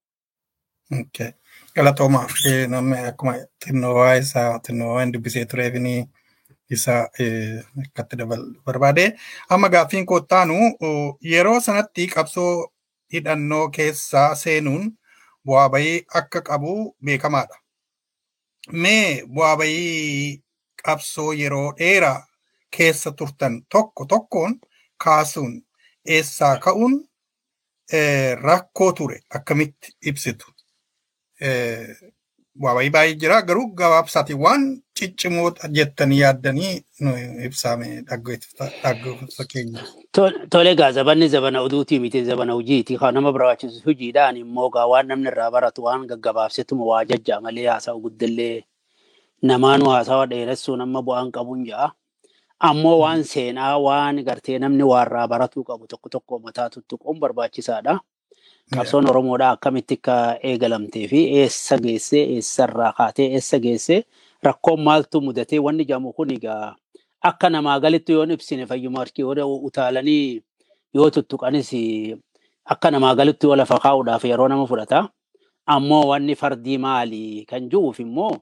Galatoomaaf 1.76 2.32
namni 2.68 2.96
akkuma 3.10 3.34
xinnoo 3.64 4.06
isaa 4.20 4.58
xinnoo 4.66 4.94
waan 4.94 5.12
dubbisee 5.12 5.44
tureef 5.44 5.74
isa 6.70 6.94
akkatti 7.82 8.16
dabalu 8.16 8.54
barbaade. 8.66 9.04
Amma 9.48 9.68
gaaffiin 9.68 10.06
koottaanu 10.06 10.56
yeroo 11.32 11.60
sanatti 11.60 12.06
qabsoo 12.14 12.68
hidhannoo 13.12 13.68
keessaa 13.70 14.34
seenuun 14.34 14.90
bu'aa 15.46 15.68
bahii 15.72 16.04
akka 16.20 16.40
qabu 16.48 16.72
beekamaadha. 17.04 17.56
Mee 18.72 19.22
bu'aa 19.34 19.56
bahii 19.56 20.42
qabsoo 20.84 21.32
yeroo 21.32 21.72
dheeraa 21.78 22.26
keessa 22.76 23.12
turtan 23.12 23.62
tokko 23.72 24.04
tokkoon 24.06 24.60
kaasuun 25.04 25.54
eessaa 26.06 26.56
ka'uun 26.64 26.94
rakkoo 28.42 28.92
ture 28.92 29.20
akkamitti 29.34 29.92
ibsitu. 30.06 30.46
Bahii 32.58 32.90
baay'ee 32.90 33.14
jira 33.22 33.42
garuu 33.48 33.66
gabaabsaati 33.80 34.34
waan 34.44 34.62
ciccimoo 34.98 35.50
jettanii 35.76 36.18
yaaddanii 36.20 36.72
ibsame 37.46 37.88
dhaggeeffata 38.08 39.44
keenya. 39.52 39.82
Tole 40.50 40.70
egaa 40.70 40.90
zabanni 40.92 41.28
zabana 41.28 41.60
oduutii 41.62 41.98
miti 42.00 42.24
zabana 42.24 42.52
hojiiti 42.58 42.98
kan 42.98 43.14
nama 43.14 43.32
barbaachisu 43.32 43.82
hojiidhaan 43.86 44.36
immoo 44.42 44.70
gaa 44.70 44.86
waan 44.92 45.06
namni 45.06 45.28
irraa 45.30 45.50
baratu 45.50 45.84
waan 45.86 46.06
gaggabaabsetuma 46.10 46.84
waa 46.90 47.04
jajjaa 47.04 47.40
malee 47.40 47.66
haasa'u 47.70 48.00
guddillee 48.00 48.64
namaanuu 49.42 49.88
haasawa 49.94 50.26
dheeressuun 50.26 50.80
amma 50.80 51.02
bu'aan 51.02 51.30
qabuun 51.32 51.64
ja'a. 51.70 51.88
Ammoo 52.60 52.98
waan 53.04 53.22
seenaa 53.24 53.78
waan 53.78 54.22
gartee 54.26 54.58
namni 54.58 54.82
waarraa 54.82 55.28
baratuu 55.28 55.64
qabu 55.64 55.86
tokko 55.86 56.08
tokko 56.08 56.38
mataa 56.38 56.70
tuttuquun 56.70 57.20
barbaachisaadha. 57.20 58.00
Qabsoon 58.74 59.08
Oromoodhaa 59.10 59.52
akkamitti 59.56 59.94
akka 59.98 60.16
eegalamtee 60.50 61.06
fi 61.08 61.20
eessa 61.40 61.78
geessee 61.84 62.24
eessarraa 62.36 62.92
kaatee 62.98 63.28
eessa 63.38 63.58
geessee 63.64 64.00
rakkoon 64.46 64.80
maaltu 64.88 65.20
mudatee 65.24 65.58
wanni 65.66 65.84
jedhamu 65.88 66.12
kun 66.12 66.30
egaa 66.36 66.76
akka 67.30 67.48
namaa 67.50 67.78
galitti 67.80 68.12
yoon 68.12 68.30
ibsine 68.36 68.66
fayyuma 68.66 68.98
harkii 69.02 69.22
yoo 69.24 69.56
utaalanii 69.68 70.42
yoo 70.94 71.10
tuttuqanis 71.10 71.70
akka 72.64 72.90
namaa 72.90 73.14
galitti 73.14 73.46
yoo 73.46 73.56
lafa 73.56 73.78
kaa'uudhaaf 73.84 74.24
yeroo 74.24 74.48
nama 74.48 74.66
fudhata. 74.66 75.08
Ammoo 75.66 76.04
wanni 76.08 76.34
fardii 76.36 76.78
maali 76.78 77.44
kan 77.48 77.68
jiruuf 77.70 78.00
immoo 78.00 78.36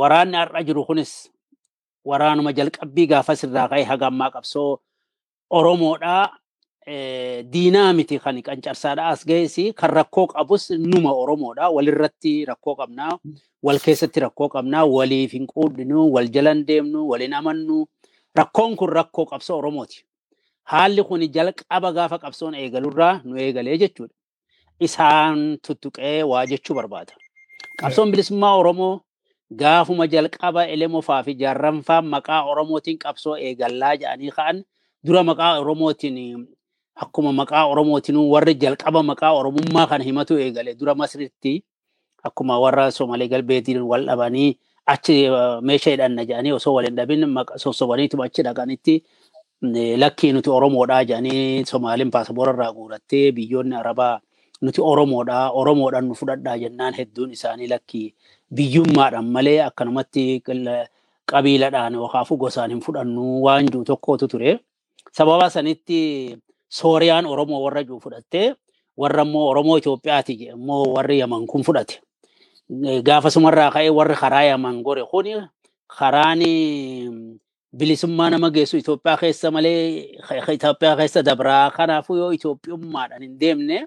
waraanni 0.00 0.36
har'a 0.36 0.62
jiru 0.64 0.84
kunis 0.84 1.28
waraanuma 2.04 2.52
jalqabbii 2.52 3.06
gaafas 3.06 3.44
irraa 3.44 3.68
ka'ee 3.68 3.84
haga 3.84 4.06
ammaa 4.06 4.30
qabsoo 4.30 4.80
Oromoodhaa 5.50 6.28
diinaa 6.86 7.92
miti 7.92 8.18
kan 8.18 8.36
qancarsaadhaa 8.42 9.08
as 9.14 9.24
ga'es 9.26 9.56
kan 9.76 9.90
rakkoo 9.90 10.26
qabus 10.26 10.70
numa 10.70 11.12
Oromoodha. 11.12 11.70
Walirratti 11.70 12.44
rakkoo 12.44 12.74
qabnaa, 12.76 13.18
wal 13.62 13.78
keessatti 13.78 14.20
rakkoo 14.20 14.48
qabnaa, 14.48 14.84
waliif 14.86 15.32
hin 15.32 15.46
quudhinu, 15.46 16.10
wal 16.12 16.28
jalan 16.28 16.64
deemnu, 16.66 17.08
waliin 17.08 17.34
amannu. 17.34 17.86
Rakkoon 18.36 18.76
kun 18.76 18.88
rakkoo 18.88 19.26
qabsoo 19.26 19.58
Oromooti. 19.58 20.04
Haalli 20.64 21.02
kun 21.04 21.20
jalqaba 21.34 21.92
gaafa 21.92 22.18
qabsoon 22.18 22.54
eegalurraa 22.54 23.20
nu 23.24 23.36
eegalee 23.36 23.76
jechuudha. 23.78 24.14
Isaan 24.80 25.58
tuttuqee 25.66 26.22
waa 26.22 26.46
jechuu 26.46 26.74
barbaada. 26.74 27.12
Qabsoon 27.80 28.10
bilisummaa 28.10 28.54
Oromoo 28.56 29.00
gaafuma 29.56 30.06
jalqaba 30.06 30.64
elemofaa 30.66 31.22
fi 31.22 31.34
jaarranfaa 31.34 32.02
maqaa 32.02 32.44
Oromootiin 32.44 32.98
qabsoo 32.98 33.36
eegallaa 33.36 33.96
jedhanii 33.96 34.30
ka'an 34.30 34.62
dura 35.06 35.22
maqaa 35.22 35.58
Oromootiin 35.60 36.46
akkuma 36.96 37.32
maqaa 37.32 37.66
Oromootiin 37.66 38.16
warri 38.16 38.54
jalqaba 38.54 39.02
maqaa 39.02 39.32
Oromummaa 39.32 39.86
kana 39.86 40.04
himatu 40.04 40.38
eegale 40.38 40.74
dura 40.74 40.94
Masritti 40.94 41.62
akkuma 42.24 42.58
warra 42.60 42.90
Somaalee 42.90 43.28
galbeetiin 43.28 43.82
wal 43.82 44.06
dhabanii 44.06 44.58
achi 44.86 45.16
meeshaa 45.62 45.90
hidhanna 45.94 46.24
jedhanii 46.24 46.52
osoo 46.52 46.74
waliin 46.74 46.96
dhabin 46.96 47.24
sossobaniituma 47.56 48.24
achi 48.24 48.42
dhaqanitti 48.42 49.02
lakkii 50.02 50.32
nuti 50.32 50.50
Oromoodhaa 50.50 51.04
jedhanii 51.04 51.64
Somaaliin 51.66 52.10
paasapoora 52.10 52.52
irraa 52.52 52.72
guurattee 52.72 53.32
biyyoonni 53.32 53.76
Arabaa 53.76 54.20
nuti 54.60 54.80
Oromoodhaa 54.82 55.50
Oromoodhaan 55.50 56.08
nu 56.08 56.14
fudhadhaa 56.14 56.56
jennaan 56.58 56.94
hedduun 56.94 57.32
isaanii 57.32 57.68
lakkii 57.68 58.14
biyyummaadhaan 58.54 59.24
malee 59.36 59.60
akkanumatti 59.62 60.42
qabiiladhaan 61.32 61.94
yookaan 61.94 62.26
gosaan 62.38 62.70
hin 62.70 62.80
fudhannu 62.80 63.42
waan 63.44 63.66
jiru 63.70 63.84
tokkotu 63.84 64.28
ture. 64.28 64.58
Sababa 65.12 65.50
sanitti 65.50 66.36
Sooriyaan 66.70 67.26
Oromoo 67.26 67.60
warra 67.64 67.82
jiru 67.84 68.00
fudhattee 68.00 68.54
warra 68.96 69.22
immoo 69.26 69.46
Oromoo 69.50 69.76
Itoophiyaati 69.78 70.34
immoo 70.54 70.84
warri 70.94 71.18
Yaman 71.18 71.46
kun 71.46 71.62
fudhate. 71.66 71.98
Gaafasumarraa 73.02 73.70
ka'ee 73.74 73.90
warri 73.90 74.14
karaa 74.16 74.42
Yaman 74.54 74.82
gore 74.82 75.02
kun 75.10 75.26
karaan 75.98 76.38
bilisummaa 77.76 78.30
nama 78.30 78.50
geessu 78.50 78.76
Itoophiyaa 78.78 79.16
keessa 79.20 79.50
malee 79.50 80.14
Itoophiyaa 80.54 80.96
keessa 80.96 81.22
dabraa 81.26 81.70
kanaafuu 81.70 82.16
yoo 82.16 82.30
Itoophiyummaadhaan 82.38 83.22
hin 83.22 83.34
deemne 83.40 83.86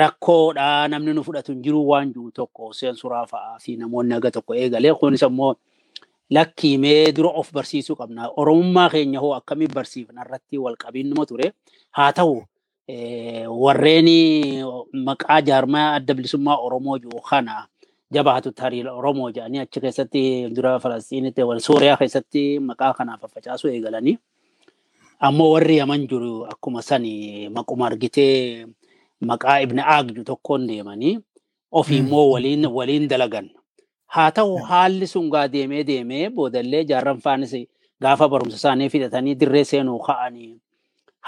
rakkoodha 0.00 0.88
namni 0.88 1.12
nu 1.14 1.22
fudhatu 1.24 1.52
hin 1.52 1.62
jiru 1.62 1.84
waan 1.88 2.12
jiru 2.14 2.30
tokko 2.32 2.72
seensuraa 2.72 3.26
fa'aa 3.26 3.58
fi 3.60 3.76
namoonni 3.76 4.14
aga 4.14 4.30
tokko 4.30 4.54
eegalee 4.54 4.94
kunis 4.94 5.22
immoo 5.28 5.54
lakkiimee 6.30 7.12
dura 7.12 7.28
of 7.30 7.52
barsiisuu 7.52 7.96
qabna. 7.96 8.30
Oromummaa 8.36 8.90
keenya 8.90 9.20
hoo 9.20 9.34
akkamiin 9.34 9.72
barsiifna 9.74 10.22
irratti 10.24 10.58
wal 10.58 10.76
qabinnuma 10.76 11.26
ture. 11.26 11.52
Haa 11.90 12.12
ta'u 12.12 12.42
warreen 13.62 14.08
maqaa 14.92 15.40
jaarmaa 15.42 15.94
adda 15.94 16.14
bilisummaa 16.14 16.56
Oromoo 16.56 16.98
jiru 16.98 17.20
kana 17.20 17.66
jabaatu 18.12 18.52
hariira 18.58 18.92
Oromoo 18.94 19.30
jedhanii 19.30 19.58
achi 19.58 19.80
keessatti 19.80 20.48
dura 20.54 20.78
Falastiinitti 20.80 21.42
wal 21.42 21.60
Sooriyaa 21.60 21.96
keessatti 21.96 22.58
maqaa 22.60 22.92
kanaaf 22.94 23.20
facaasuu 23.34 23.70
eegalanii. 23.70 24.18
Ammoo 25.20 25.50
warri 25.52 25.76
Yaman 25.76 26.06
jiru 26.08 26.44
akkuma 26.46 26.82
sani 26.82 27.48
maquma 27.48 27.86
argitee 27.86 28.66
maqaa 29.20 29.60
Ibna 29.62 29.86
Aagju 29.86 30.24
tokkoon 30.24 30.66
deemanii 30.66 31.18
ofii 31.72 31.98
immoo 31.98 32.30
waliin 32.30 32.66
waliin 32.66 33.08
dalagan. 33.08 33.50
Haa 34.12 34.30
ta'u 34.36 34.58
haalli 34.68 35.06
sun 35.08 35.30
gaa 35.32 35.46
deemee 35.52 35.84
deemee 35.88 36.28
boodallee 36.30 36.84
jaarran 36.90 37.20
faanis 37.24 37.52
gaafa 38.02 38.28
barumsa 38.28 38.56
isaanii 38.60 38.88
fixatanii 38.92 39.34
dirree 39.40 39.64
seenuu 39.64 39.98
ka'anii 40.08 40.50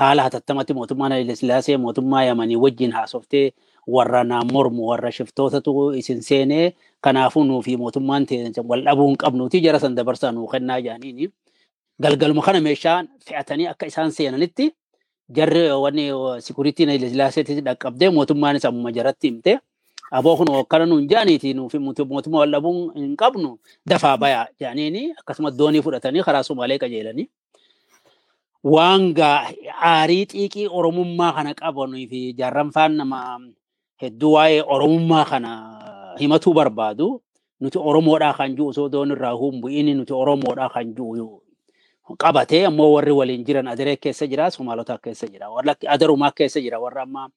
haala 0.01 0.23
hatattamatti 0.27 0.75
mootummaan 0.79 1.12
Haile 1.16 1.37
Sillaasee 1.40 1.77
mootummaa 1.85 2.25
Yamanii 2.29 2.57
wajjin 2.64 2.92
haasoftee 2.92 3.47
warra 3.97 4.25
naan 4.25 4.53
mormu 4.53 4.88
warra 4.90 5.11
shiftootatu 5.12 5.92
isin 6.01 6.23
seenee 6.23 6.75
kanaafuu 7.01 7.44
nuu 7.44 7.62
fi 7.62 7.77
mootummaan 7.77 8.27
wal 8.68 8.85
dhabuu 8.85 9.09
hin 9.09 9.16
qabnuuti 9.25 9.61
jara 9.61 9.79
san 9.81 9.94
dabarsaa 9.97 10.33
nuu 10.33 10.47
kennaa 10.49 10.81
jedhaniini. 10.81 11.29
Galgaluma 12.03 12.42
kana 12.42 12.61
meeshaa 12.61 13.05
fe'atanii 13.29 13.66
akka 13.70 13.87
isaan 13.87 14.11
seenanitti 14.12 14.75
jarri 15.37 15.68
wanni 15.85 16.11
sikuriitiin 16.40 16.88
Haile 16.88 17.09
Sillaaseetti 17.09 17.61
dhaqqabdee 17.64 18.11
mootummaanis 18.11 18.64
ammuma 18.64 18.90
jaratti 18.92 19.29
himte. 19.31 19.59
Aboo 20.14 20.37
kun 20.38 20.48
akkana 20.55 20.87
nuun 20.87 21.09
jaaniiti 21.11 21.55
nuufi 21.59 21.79
mootummaa 21.79 22.40
wal 22.42 22.50
dhabuu 22.55 22.90
hin 22.94 23.16
qabnu 23.22 23.59
dafaa 23.90 24.16
bayaa 24.16 24.46
jedhaniini 24.61 25.03
akkasumas 25.20 25.57
doonii 25.59 25.83
fudhatanii 25.83 26.22
karaa 26.22 26.42
Sumaalee 26.48 26.79
qajeelanii. 26.79 27.27
waan 28.74 29.03
aarii 29.92 30.24
xiiqii 30.33 30.66
oromummaa 30.79 31.33
kana 31.37 31.50
qabanii 31.55 32.07
fi 32.12 32.20
jaarranfaan 32.38 32.92
nama 33.00 33.18
hedduu 34.03 34.33
waa'ee 34.37 34.62
oromummaa 34.74 35.24
kana 35.31 35.50
himatuu 36.20 36.55
barbaadu 36.59 37.09
nuti 37.61 37.79
oromoodhaa 37.79 38.33
kan 38.38 38.55
jiru 38.57 38.68
osoo 38.72 38.88
doon 38.94 39.11
irraa 39.16 39.35
humbu'iin 39.42 39.90
nuti 39.98 40.12
oromoodhaa 40.22 40.68
kan 40.74 40.94
jiru 40.96 41.29
qabatee 42.22 42.62
ammoo 42.70 42.88
warri 42.94 43.12
waliin 43.18 43.44
jiran 43.44 43.68
adaree 43.68 43.96
keessa 43.96 44.27
jira 44.33 44.48
somaalotaa 44.57 44.98
keessa 45.05 45.27
jira 45.33 45.50
warra 45.57 45.74
adarumaa 45.96 46.33
keessa 46.38 46.61
jira 46.64 46.79
warra 46.85 47.03
amma 47.05 47.29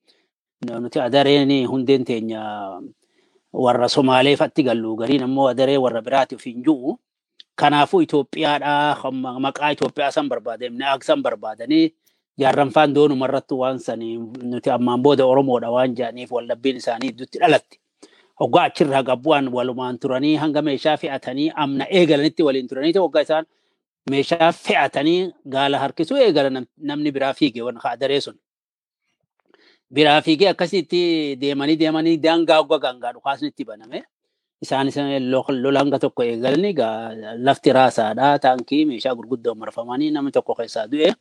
nuti 0.66 1.00
adareen 1.00 1.68
hundeen 1.68 2.06
teenya 2.06 2.42
warra 3.54 3.88
somaaleefatti 3.90 4.64
gallu 4.64 4.96
gariin 4.96 5.24
ammoo 5.24 5.48
adaree 5.48 5.78
warra 5.78 6.02
biraatiif 6.02 6.44
hin 6.46 6.64
jiru. 6.64 6.98
kanaafuu 7.58 8.02
Itoophiyaadhaa 8.02 9.12
maqaa 9.42 9.72
Itoophiyaa 9.74 10.12
san 10.12 10.30
barbaade 10.30 10.70
naag 10.70 11.02
san 11.04 11.22
barbaadanii 11.24 11.90
jaarranfaan 12.40 12.94
doonuma 12.94 13.26
irratti 13.26 13.54
waan 13.58 13.80
sanii 13.80 14.18
nuti 14.44 14.70
ammaan 14.70 15.02
booda 15.02 15.26
Oromoodha 15.26 15.72
waan 15.72 15.96
jedhaniif 15.98 16.32
waldhabbiin 16.32 16.78
isaanii 16.78 17.10
idduutti 17.10 17.40
dhalatti. 17.42 17.80
Hoggaa 18.40 18.64
achirraa 18.70 19.04
gabbu'an 19.04 19.50
walumaan 19.54 19.98
turanii 20.00 20.36
hanga 20.38 20.62
meeshaa 20.62 20.98
fe'atanii 20.98 21.50
amna 21.56 21.86
eegalanitti 21.90 22.44
waliin 22.46 22.68
turanii 22.68 22.94
hoggaa 22.98 23.22
isaan 23.26 23.46
meeshaa 24.10 24.52
fe'atanii 24.54 25.34
gaala 25.50 25.80
harkisuu 25.80 26.18
eegalan 26.18 26.66
namni 26.78 27.12
biraa 27.12 27.34
fiige 27.34 27.62
waan 27.62 27.82
adaree 27.84 28.22
sun. 28.22 28.38
Biraa 29.94 30.22
fiigee 30.22 30.50
akkasitti 30.52 31.00
deemanii 31.42 31.76
deemanii 31.80 32.18
daangaa 32.26 32.58
hoggaa 32.62 32.80
gangaa 32.86 33.14
dhukaasni 33.14 33.48
itti 33.54 33.66
baname. 33.66 34.04
isaanis 34.62 34.96
lola 35.64 35.80
hanga 35.80 36.00
tokko 36.04 36.24
eegalanii 36.24 36.74
lafti 37.48 37.74
raasaadha 37.78 38.40
taankii 38.46 38.86
meeshaa 38.90 39.14
gurguddoo 39.16 39.54
marfamanii 39.56 40.10
namni 40.16 40.32
tokko 40.38 40.56
keessaa 40.60 40.88
du'e 40.92 41.12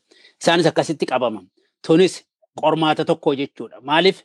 isaanis 0.41 0.67
akkasitti 0.71 1.07
qabaman. 1.11 1.45
Tunis 1.87 2.15
qormaata 2.63 3.05
tokko 3.05 3.35
jechuudha. 3.41 3.81
Maaliif 3.83 4.23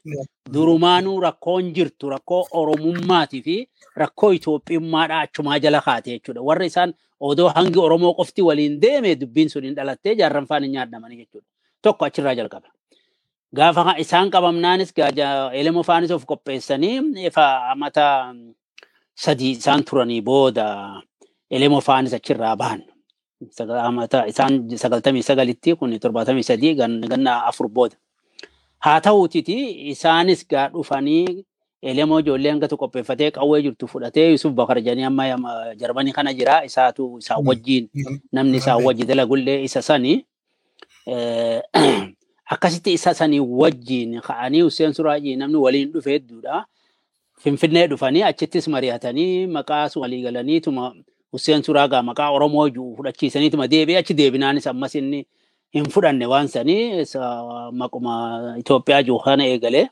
durumaanuu 0.54 1.20
rakkoon 1.26 1.74
jirtu 1.76 2.10
rakkoo 2.16 2.42
Oromummaatii 2.62 3.42
fi 3.48 3.56
rakkoo 4.04 4.32
Itoophiyummaadha 4.40 5.20
achumaa 5.26 5.60
jala 5.60 5.82
kaate 5.82 6.10
jechuudha. 6.16 6.42
Warri 6.42 6.66
isaan 6.72 6.94
odoo 7.20 7.50
hangi 7.50 7.80
Oromoo 7.80 8.14
qofti 8.20 8.42
waliin 8.42 8.80
deeme 8.82 9.16
dubbiin 9.22 9.50
sun 9.50 9.64
hin 9.64 9.76
dhalattee 9.76 10.16
jaarranfaan 10.16 10.64
hin 10.64 10.72
nyaadhamanii 10.78 11.18
jechuudha. 11.26 11.48
Tokko 11.82 12.06
achirraa 12.06 12.36
jalqaba. 12.36 12.68
Gaafa 13.54 13.98
isaan 14.00 14.30
qabamnaanis 14.32 14.94
elmoo 15.60 15.84
faanis 15.84 16.12
of 16.12 16.24
qopheessanii 16.26 17.26
ifa 17.28 17.46
amata 17.72 18.34
sadii 19.16 19.52
isaan 19.60 19.84
turanii 19.84 20.22
booda 20.22 21.02
elemoo 21.50 21.82
faanis 21.82 22.14
achirraa 22.14 22.56
bahan. 22.56 22.82
Isaan 24.32 24.70
sagaltamii 24.84 25.24
sagalitti 25.24 25.76
kun 25.76 25.92
torbaatamii 26.00 26.44
sadii 26.44 26.76
ganna 26.76 27.44
afur 27.50 27.68
booda. 27.68 27.96
Haa 28.80 29.02
ta'uutiti 29.02 29.90
isaanis 29.92 30.48
gaa 30.48 30.70
dhufanii 30.70 31.44
elemoo 31.84 32.20
ijoollee 32.24 32.52
hanga 32.52 32.68
tokko 32.72 32.88
qopheeffatee 32.88 33.32
qawwee 33.36 33.62
jirtu 33.62 33.88
fudhatee 33.88 34.32
Yusuf 34.32 34.54
Bakar 34.54 34.78
jedhanii 34.80 35.04
amma 35.04 35.76
Jarmanii 35.76 36.14
kana 36.14 36.34
jira 36.34 36.64
isaatu 36.66 37.18
isaan 37.20 37.44
wajjin 37.46 37.90
namni 38.32 38.58
isaan 38.58 38.84
wajji 38.86 39.04
dalagullee 39.06 39.60
isa 39.64 39.82
sani. 39.82 40.26
Akkasitti 42.52 42.94
isa 42.98 43.14
sanii 43.14 43.40
wajjin 43.40 44.20
ka'anii 44.22 44.62
Hussein 44.62 44.94
Suraajii 44.94 45.36
namni 45.40 45.58
waliin 45.58 45.92
dhufe 45.94 46.12
hedduudha. 46.12 46.66
Finfinnee 47.44 47.88
dhufanii 47.88 48.24
achittis 48.24 48.68
mari'atanii 48.68 49.48
maqaa 49.48 49.88
walii 49.96 50.22
galaniituma 50.26 50.94
Hussein 51.32 51.64
Suraagaa 51.64 52.02
maqaa 52.04 52.30
Oromoo 52.36 52.68
jiru 52.70 52.96
fudhachiisaniituma 52.98 53.68
deebi'ee 53.72 53.98
achi 54.04 54.14
deebinaanis 54.14 54.68
ammas 54.68 54.96
inni 54.96 55.22
hin 55.74 55.86
fudhanne 55.94 56.26
waan 56.28 56.48
sanii 56.48 57.06
maquma 57.82 58.16
Itoophiyaa 58.60 59.04
jiru 59.04 59.20
kana 59.20 59.46
eegalee 59.48 59.88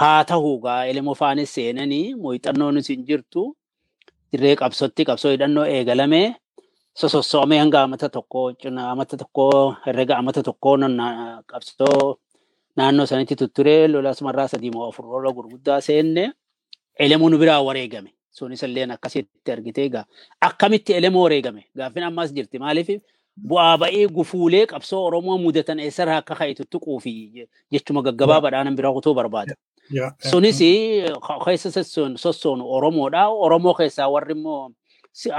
haa 0.00 0.24
ta'uu 0.24 0.58
gaa 0.64 0.86
elemoo 0.90 1.14
faanis 1.14 1.52
seenanii 1.54 2.14
muuxannoonis 2.14 2.88
hin 2.88 3.04
jirtu 3.08 3.44
dirree 4.32 4.56
qabsotti 4.56 5.04
qabsoo 5.04 5.30
hidhannoo 5.36 5.66
eegalamee 5.76 6.26
sosossoomee 6.94 7.58
hanga 7.58 7.82
amata 7.82 8.08
tokko 8.08 8.52
cina 8.52 8.90
amata 8.90 9.16
tokko 9.16 9.76
herrega 9.86 10.16
amata 10.18 10.42
tokko 10.42 10.76
qabsoo 11.50 12.18
naannoo 12.76 13.06
sanitti 13.06 13.36
tutturee 13.36 13.88
lola 13.88 14.14
sumarraa 14.14 14.48
sadii 14.48 14.70
moo 14.70 14.92
lola 15.02 15.32
gurguddaa 15.32 15.80
seenne. 15.80 16.32
elemuun 16.98 17.38
biraa 17.38 17.62
wareegame. 17.62 18.10
Sunis 18.30 18.62
illee 18.62 18.86
akkasitti 18.92 19.52
argitee 19.52 19.84
egaa 19.84 20.04
akkamitti 20.40 20.92
elemoo 20.94 21.22
wareegame 21.22 21.64
gaaffiin 21.76 22.04
ammas 22.04 22.32
jirti 22.34 22.58
maaliif 22.58 22.88
bu'aa 23.48 23.78
ba'ee 23.78 24.06
gufuulee 24.08 24.66
qabsoo 24.66 25.00
Oromoo 25.06 25.38
mudatan 25.38 25.78
eessarraa 25.80 26.16
akka 26.22 26.34
ka'e 26.34 26.54
tuquu 26.70 27.00
fi 27.00 27.12
jechuma 27.72 28.02
gaggabaabaadhaan 28.02 28.76
biraa 28.76 28.92
kutuu 28.92 29.14
barbaada. 29.14 29.54
Sunis 30.30 30.58
keessa 31.44 31.70
sossoonu 32.16 32.64
Oromoodha. 32.76 33.28
Oromoo 33.28 33.74
keessaa 33.74 34.08
warri 34.08 34.32
immoo 34.32 34.70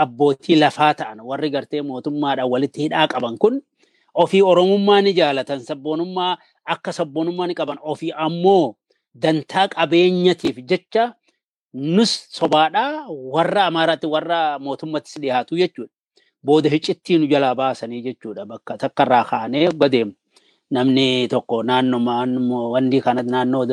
abbootii 0.03 0.55
lafaa 0.55 0.93
ta'an 0.93 1.19
warri 1.29 1.49
gartee 1.49 1.81
mootummaadhaan 1.81 2.49
walitti 2.51 2.81
hidhaa 2.85 3.07
qaban 3.07 3.37
kun 3.37 3.61
ofii 4.13 4.41
Oromummaa 4.41 5.01
ni 5.01 5.13
jaalatan 5.13 5.59
sabboonummaa 5.69 6.37
akka 6.65 6.91
sabboonummaa 6.93 7.47
ni 7.47 7.55
qaban 7.59 7.79
ofii 7.81 8.11
ammoo 8.25 8.75
dantaa 9.23 9.67
qabeenyatiif 9.67 10.57
jecha 10.69 11.13
nus 11.73 12.11
sobaadhaa 12.37 13.05
warra 13.33 13.65
amaaraatti 13.65 14.07
warra 14.07 14.59
mootummaattis 14.59 15.15
dhiyaatu 15.21 15.57
jechuudha. 15.57 15.91
Booda 16.45 16.69
hiccittii 16.69 17.17
nu 17.17 17.25
jalaa 17.27 17.55
baasanii 17.55 18.01
jechuudha 18.01 18.45
bakka 18.45 18.77
takkarraa 18.77 19.23
kaanee 19.23 19.67
gadeemu. 19.71 20.11
Namni 20.71 21.27
tokko 21.27 21.63
naannoo 21.63 22.71
wanni 22.71 23.01
kana 23.01 23.23
naannoo 23.23 23.65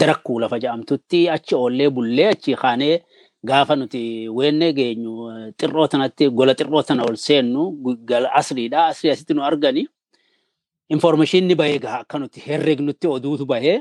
darakkuu 0.00 0.38
lafa 0.40 0.58
jedhamtutti 0.58 1.28
achi 1.30 1.54
oollee 1.54 1.90
bullee 1.90 2.28
achi 2.28 2.54
kaanee 2.54 3.02
gaafa 3.44 3.76
nuti 3.76 4.28
weenne 4.28 4.72
geenyu 4.72 5.12
xirroo 5.58 5.86
tanatti 5.92 6.28
gola 6.30 6.54
xirroo 6.54 6.82
tana 6.82 7.02
ol 7.08 7.16
seennu 7.16 7.62
gala 8.04 8.28
asriidha. 8.40 8.86
Asrii 8.92 9.10
asitti 9.10 9.34
nu 9.34 9.42
argani. 9.42 9.86
Informeeshinni 10.90 11.54
bahee 11.54 11.78
gaa 11.78 12.00
akka 12.02 12.18
nuti 12.18 12.40
herregnutti 12.46 13.06
oduutu 13.08 13.46
bahee 13.46 13.80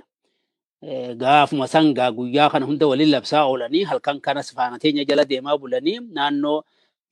gaafuma 1.21 1.67
sangaa 1.67 2.11
guyyaa 2.11 2.49
kana 2.49 2.65
hunda 2.65 2.87
waliin 2.87 3.11
labsaa 3.11 3.43
oolanii 3.49 3.83
halkan 3.83 4.21
kanas 4.21 4.53
faana 4.55 4.79
teenya 4.79 5.03
jala 5.05 5.25
deemaa 5.25 5.57
bulanii 5.57 5.99
naannoo 6.15 6.63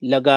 laga 0.02 0.36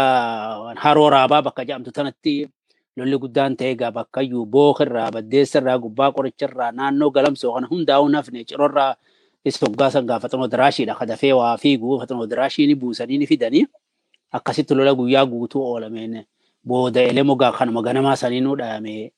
haroo 0.83 1.11
raabaa 1.15 1.43
bakka 1.43 1.63
jedhamtu 1.65 1.93
tanatti 1.93 2.49
lolli 2.97 3.19
guddaan 3.23 3.55
ta'e 3.57 3.75
gaa 3.79 3.91
bakka 3.95 4.23
iyyuu 4.27 4.47
bookirraa 4.47 5.11
baddeessarraa 5.15 5.79
gubbaa 5.79 6.11
qoricharraa 6.17 6.73
naannoo 6.73 7.11
galamsoo 7.15 7.53
kana 7.55 7.67
hundaa'uu 7.71 8.09
nafne 8.09 8.45
cirorraa 8.45 8.97
isa 9.45 9.67
hoggaa 9.67 9.91
san 9.91 10.07
gaafatanoo 10.07 10.49
diraashiidha 10.53 10.95
kadafee 10.95 11.33
waa 11.33 11.57
fiigu 11.57 11.99
fatanoo 12.01 12.27
diraashiini 12.27 12.75
buusanii 12.75 13.19
ni 13.19 13.27
fidanii. 13.27 13.67
Akkasitti 14.33 14.75
lola 14.75 14.95
guyyaa 14.95 15.27
guutuu 15.27 15.63
oolameen 15.73 16.25
booda 16.65 17.01
elemoo 17.03 17.37
kanuma 17.37 17.83
ganamaa 17.83 18.17
sanii 18.17 18.41
nu 18.41 18.57
dhayame 18.57 19.13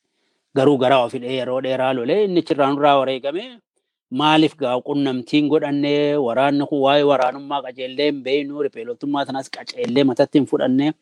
garuu 0.57 0.79
garaa 0.79 1.05
ofidhee 1.05 1.35
yeroo 1.37 1.61
dheeraa 1.61 1.93
lolee 1.93 2.25
inni 2.25 2.43
chirraa 2.43 2.71
nurraa 2.73 2.97
wareegame 2.99 3.59
maaliif 4.11 4.55
gaa 4.57 4.81
qunnamtiin 4.81 5.49
godhannee 5.49 6.17
waraanni 6.17 6.67
kun 6.67 6.81
waa'ee 6.85 7.03
waraanummaa 7.11 7.63
qajeellee 7.63 8.07
hin 8.11 8.23
beeknu 8.23 8.63
ripeelottummaa 8.63 9.25
tanas 9.27 9.51
qaceellee 9.51 10.05
matatti 10.05 10.39
hin 10.39 10.47
fudhanne 10.51 10.93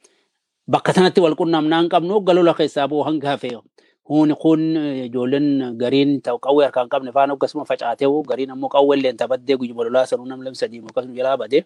bakka 0.70 0.92
sanatti 0.96 1.20
wal 1.20 1.34
qunnamnaa 1.40 1.80
hin 1.82 1.88
qabnu 1.94 2.20
galola 2.20 2.54
keessaa 2.54 2.88
boo 2.88 3.02
hanga 3.08 3.28
hafe 3.34 3.50
Kun 4.10 4.34
kun 4.42 4.60
ijoolleen 5.06 5.78
gariin 5.78 6.18
ta'u 6.22 6.38
qawwee 6.42 6.64
harkaan 6.66 6.88
qabne 6.90 7.12
faana 7.14 7.32
akkasuma 7.38 7.64
facaatee 7.64 8.08
gariin 8.30 8.50
ammoo 8.50 8.68
qawwee 8.68 8.96
illee 8.98 9.12
tabaddee 9.14 9.56
guyyuma 9.56 9.84
lolaa 9.86 10.06
sanuu 10.06 10.26
namni 10.26 10.44
lam 10.50 10.54
sadii 10.54 10.82
akkasuma 10.82 11.14
jalaa 11.14 11.36
badee. 11.38 11.62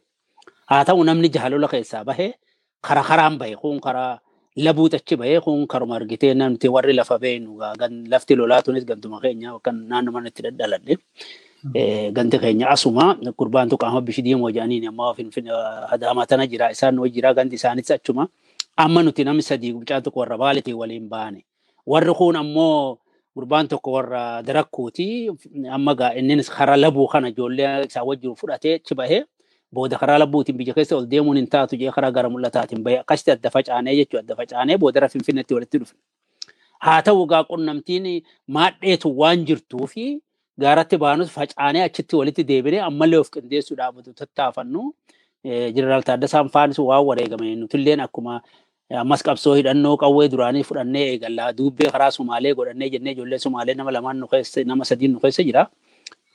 Haa 0.69 0.85
ta'u 0.85 1.05
namni 1.05 1.29
jahalola 1.33 1.69
keessaa 1.69 2.05
bahee 2.05 2.35
kara 2.85 3.03
karaan 3.03 3.39
bahe 3.41 3.57
kun 3.57 3.81
karaa 3.81 4.19
labuutachi 4.57 5.17
bahee 5.17 5.41
kun 5.41 5.65
karuma 5.67 5.97
argitee 5.97 6.35
namti 6.35 6.69
warri 6.69 6.93
lafa 6.93 7.19
beenu 7.19 7.57
lafti 8.13 8.37
lolaa 8.37 8.61
tunis 8.63 8.85
gantuma 8.85 9.21
keenya 9.25 9.57
kan 9.65 9.81
naannoo 9.89 10.13
manatti 10.13 10.43
daddaladhe. 10.45 10.99
Ganti 12.13 12.39
keenya 12.39 12.69
asuma 12.77 13.17
gurbaan 13.39 13.73
qaama 13.73 14.05
bishi 14.05 14.21
diimoo 14.23 14.51
jedhaniin 14.53 14.89
ammoo 14.93 15.17
hadaama 15.91 16.27
tana 16.27 16.45
jira 16.47 16.69
isaan 16.77 16.99
hojii 17.01 17.15
jira 17.17 17.33
ganti 17.35 17.57
isaanis 17.57 17.91
achuma. 17.91 18.29
Amma 18.77 19.03
nuti 19.03 19.25
namni 19.25 19.43
sadii 19.43 19.73
gucaa 19.73 20.01
tokko 20.05 20.21
warra 20.21 20.37
baalitii 20.39 20.77
waliin 20.77 21.09
baane. 21.09 21.41
Warri 21.87 22.15
kun 22.15 22.37
ammoo 22.37 22.99
gurbaan 23.37 23.69
tokko 23.69 23.93
warra 23.93 24.43
darakkuuti 24.43 25.29
amma 25.71 25.95
innis 26.17 26.49
karaa 26.51 26.77
labuu 26.77 27.07
kana 27.09 27.29
ijoollee 27.29 27.85
isaa 27.87 28.05
wajjin 28.05 28.35
fudhatee 28.37 28.75
achi 28.75 28.95
bahee 28.95 29.25
booda 29.73 29.99
karaa 29.99 30.19
labbuutiin 30.19 30.57
biyya 30.57 30.75
keessa 30.75 30.97
ol 30.97 31.07
deemuun 31.07 31.37
hin 31.37 31.47
taatu 31.49 31.77
jee 31.77 31.91
karaa 31.91 32.11
gara 32.11 32.29
mul'ataatiin 32.31 32.83
bahee 32.85 32.99
akkasitti 33.03 33.31
adda 33.33 33.51
facaanee 33.51 33.97
jechuudha 33.97 34.23
adda 34.25 34.37
facaanee 34.37 34.77
boodara 34.79 35.09
finfinneetti 35.09 35.55
walitti 35.55 35.79
dhufe. 35.79 35.95
Haa 36.81 37.03
ta'u 37.03 37.27
gaa 37.27 37.45
qunnamtiin 37.45 38.23
maadheetu 38.47 39.11
waan 39.19 39.45
jirtuu 39.47 39.87
fi 39.87 40.21
gaaratti 40.61 40.97
baanus 40.99 41.31
facaanee 41.31 41.83
achitti 41.83 42.17
walitti 42.17 42.45
deebinee 42.49 42.81
ammallee 42.81 43.19
of 43.19 43.31
qindeessuudhaaf 43.31 43.95
tattaafannu. 44.15 44.93
Jeneraal 45.45 46.03
Taaddasaan 46.03 46.49
Faanis 46.49 46.79
waan 46.79 47.05
wareegame 47.07 47.55
nutilleen 47.57 48.01
akkuma 48.01 48.41
ammas 49.01 49.23
qabsoo 49.27 49.55
hidhannoo 49.59 49.97
qawwee 50.03 50.29
duraanii 50.33 50.63
fudhannee 50.69 51.05
eegallaa 51.13 51.53
duubbee 51.59 51.91
karaa 51.91 52.11
Sumaalee 52.11 52.55
godhannee 52.55 52.89
jennee 52.91 53.13
ijoollee 53.13 53.39
Sumaalee 53.39 53.75
nama 53.75 53.91
lamaan 53.93 54.19
nu 54.21 54.27
keessa 54.29 54.65
nama 54.65 54.85
sadiin 54.85 55.13
nu 55.13 55.21
keessa 55.21 55.43
jira. 55.43 55.67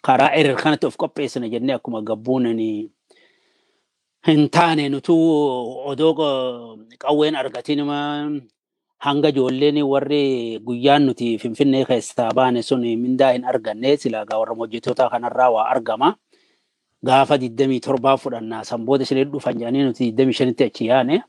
Karaa 0.06 0.30
erer 0.40 0.56
kanatti 0.56 0.86
of 0.88 0.98
qopheessina 0.98 1.48
jennee 1.50 1.76
akkuma 1.76 2.02
gabbuun 2.02 2.46
hin 4.28 4.50
taane 4.52 4.90
nutu 4.90 5.16
odoo 5.92 6.14
qawween 7.04 7.36
argatiin 7.36 7.82
hanga 9.06 9.30
ijoolleen 9.30 9.78
warri 9.88 10.60
guyyaan 10.66 11.06
nuti 11.06 11.38
finfinnee 11.38 11.86
keessaa 11.86 12.32
baane 12.36 12.62
sun 12.62 12.82
mindaa 12.82 13.32
hin 13.32 13.46
arganne 13.46 13.98
silaa 13.98 14.26
warra 14.40 14.56
hojjettoota 14.56 15.10
kanarraa 15.10 15.50
waa 15.52 15.70
argama. 15.72 16.16
Gaafa 17.06 17.38
27 17.38 18.18
fudhannaa 18.18 18.64
sanboota 18.64 19.04
ishee 19.04 19.24
dhufan 19.26 19.56
jedhanii 19.60 19.84
nuti 19.84 20.12
25tti 20.12 20.66
achi 20.66 20.86
yaane. 20.88 21.22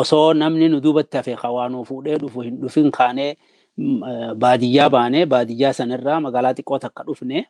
Osoo 0.00 0.34
namni 0.34 0.68
nu 0.68 0.80
duubatti 0.84 1.16
hafe 1.16 1.34
kawaanuu 1.42 1.84
fuudhee 1.88 2.16
dhufu 2.22 2.40
hin 2.46 2.56
dhufin 2.62 2.90
kaanee 2.98 3.30
baadiyyaa 4.42 4.90
baanee 4.94 5.24
baadiyyaa 5.26 5.72
sanirraa 5.78 6.20
magaalaa 6.26 6.54
xiqqoo 6.58 6.78
takka 6.84 7.02
dhufne 7.08 7.46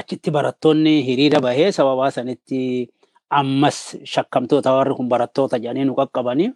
achitti 0.00 0.30
barattoonni 0.36 0.94
hiriira 1.08 1.40
bahee 1.46 1.70
sababaa 1.78 2.10
sanitti 2.16 2.60
ammas 3.40 3.78
shakkamtoota 4.14 4.72
warri 4.76 4.94
kun 4.98 5.08
barattoota 5.12 5.58
jedhanii 5.58 5.84
nu 5.88 5.94
qaqqabanii. 6.00 6.50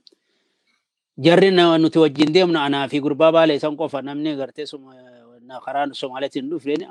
Jarri 1.24 1.50
nuti 1.52 1.98
wajjin 1.98 2.32
deemnu 2.34 2.58
anaa 2.58 2.88
fi 2.88 3.00
gurbaa 3.00 3.32
baalee 3.32 3.58
san 3.58 3.76
qofa 3.76 4.02
namni 4.02 4.36
gartee 4.36 4.64
karaa 5.64 5.86
Somaaliitiin 5.92 6.50
dhufne 6.50 6.86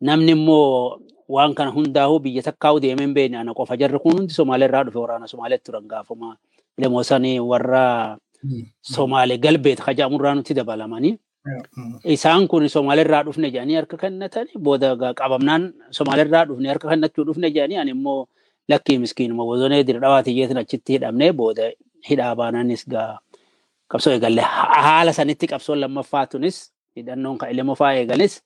namni 0.00 0.32
immoo 0.32 0.98
waan 1.28 1.54
kana 1.54 1.70
hundaa'uu 1.76 2.18
biyya 2.20 2.42
takkaa'uu 2.48 2.80
deemee 2.84 3.04
hin 3.06 3.14
beekne 3.14 3.38
ana 3.38 3.54
qofa 3.54 3.76
jarri 3.80 3.98
kun 3.98 4.12
hundi 4.18 4.34
Somaaleerraa 4.34 4.84
dhufe 4.84 4.98
waraana 4.98 5.26
Somaaleetti 5.26 5.64
turan 5.70 5.86
gaafuma. 5.88 6.36
Lemoosanii 6.78 7.38
warra 7.40 8.18
Somaalee 8.82 9.38
galbeet 9.38 9.80
haja'amurraa 9.80 10.34
nutti 10.34 10.54
dabalamanii. 10.54 11.14
Isaan 12.04 12.48
kun 12.48 12.68
Somaaleerraa 12.68 13.22
dhufne 13.24 13.50
jedhanii 13.50 13.76
harka 13.76 13.96
kennatanii 13.96 14.58
booda 14.58 14.94
qabamnaan 15.20 15.72
Somaaleerraa 15.90 16.44
dhufne 16.48 16.68
harka 16.68 16.88
kennachuu 16.88 17.24
dhufne 17.28 17.50
jedhanii 17.50 17.76
ani 17.82 17.90
immoo 17.96 18.26
lakkii 18.68 18.98
miskiinuma 18.98 19.44
bosonee 19.44 19.82
dirdhawaati 19.86 20.34
jeetin 20.34 20.56
achitti 20.62 20.92
hidhamne 20.96 21.32
booda 21.32 21.70
hidhaa 22.10 22.34
baananis 22.36 22.84
gaa 22.88 23.18
qabsoo 23.88 24.12
eegalle 24.12 24.40
haala 24.86 25.12
sanitti 25.12 25.46
qabsoon 25.46 25.80
lammaffaa 25.80 26.26
tunis 26.26 26.72
hidhannoon 26.96 27.38
kan 27.38 27.56
lammaffaa 27.56 27.92
eegalis 28.00 28.42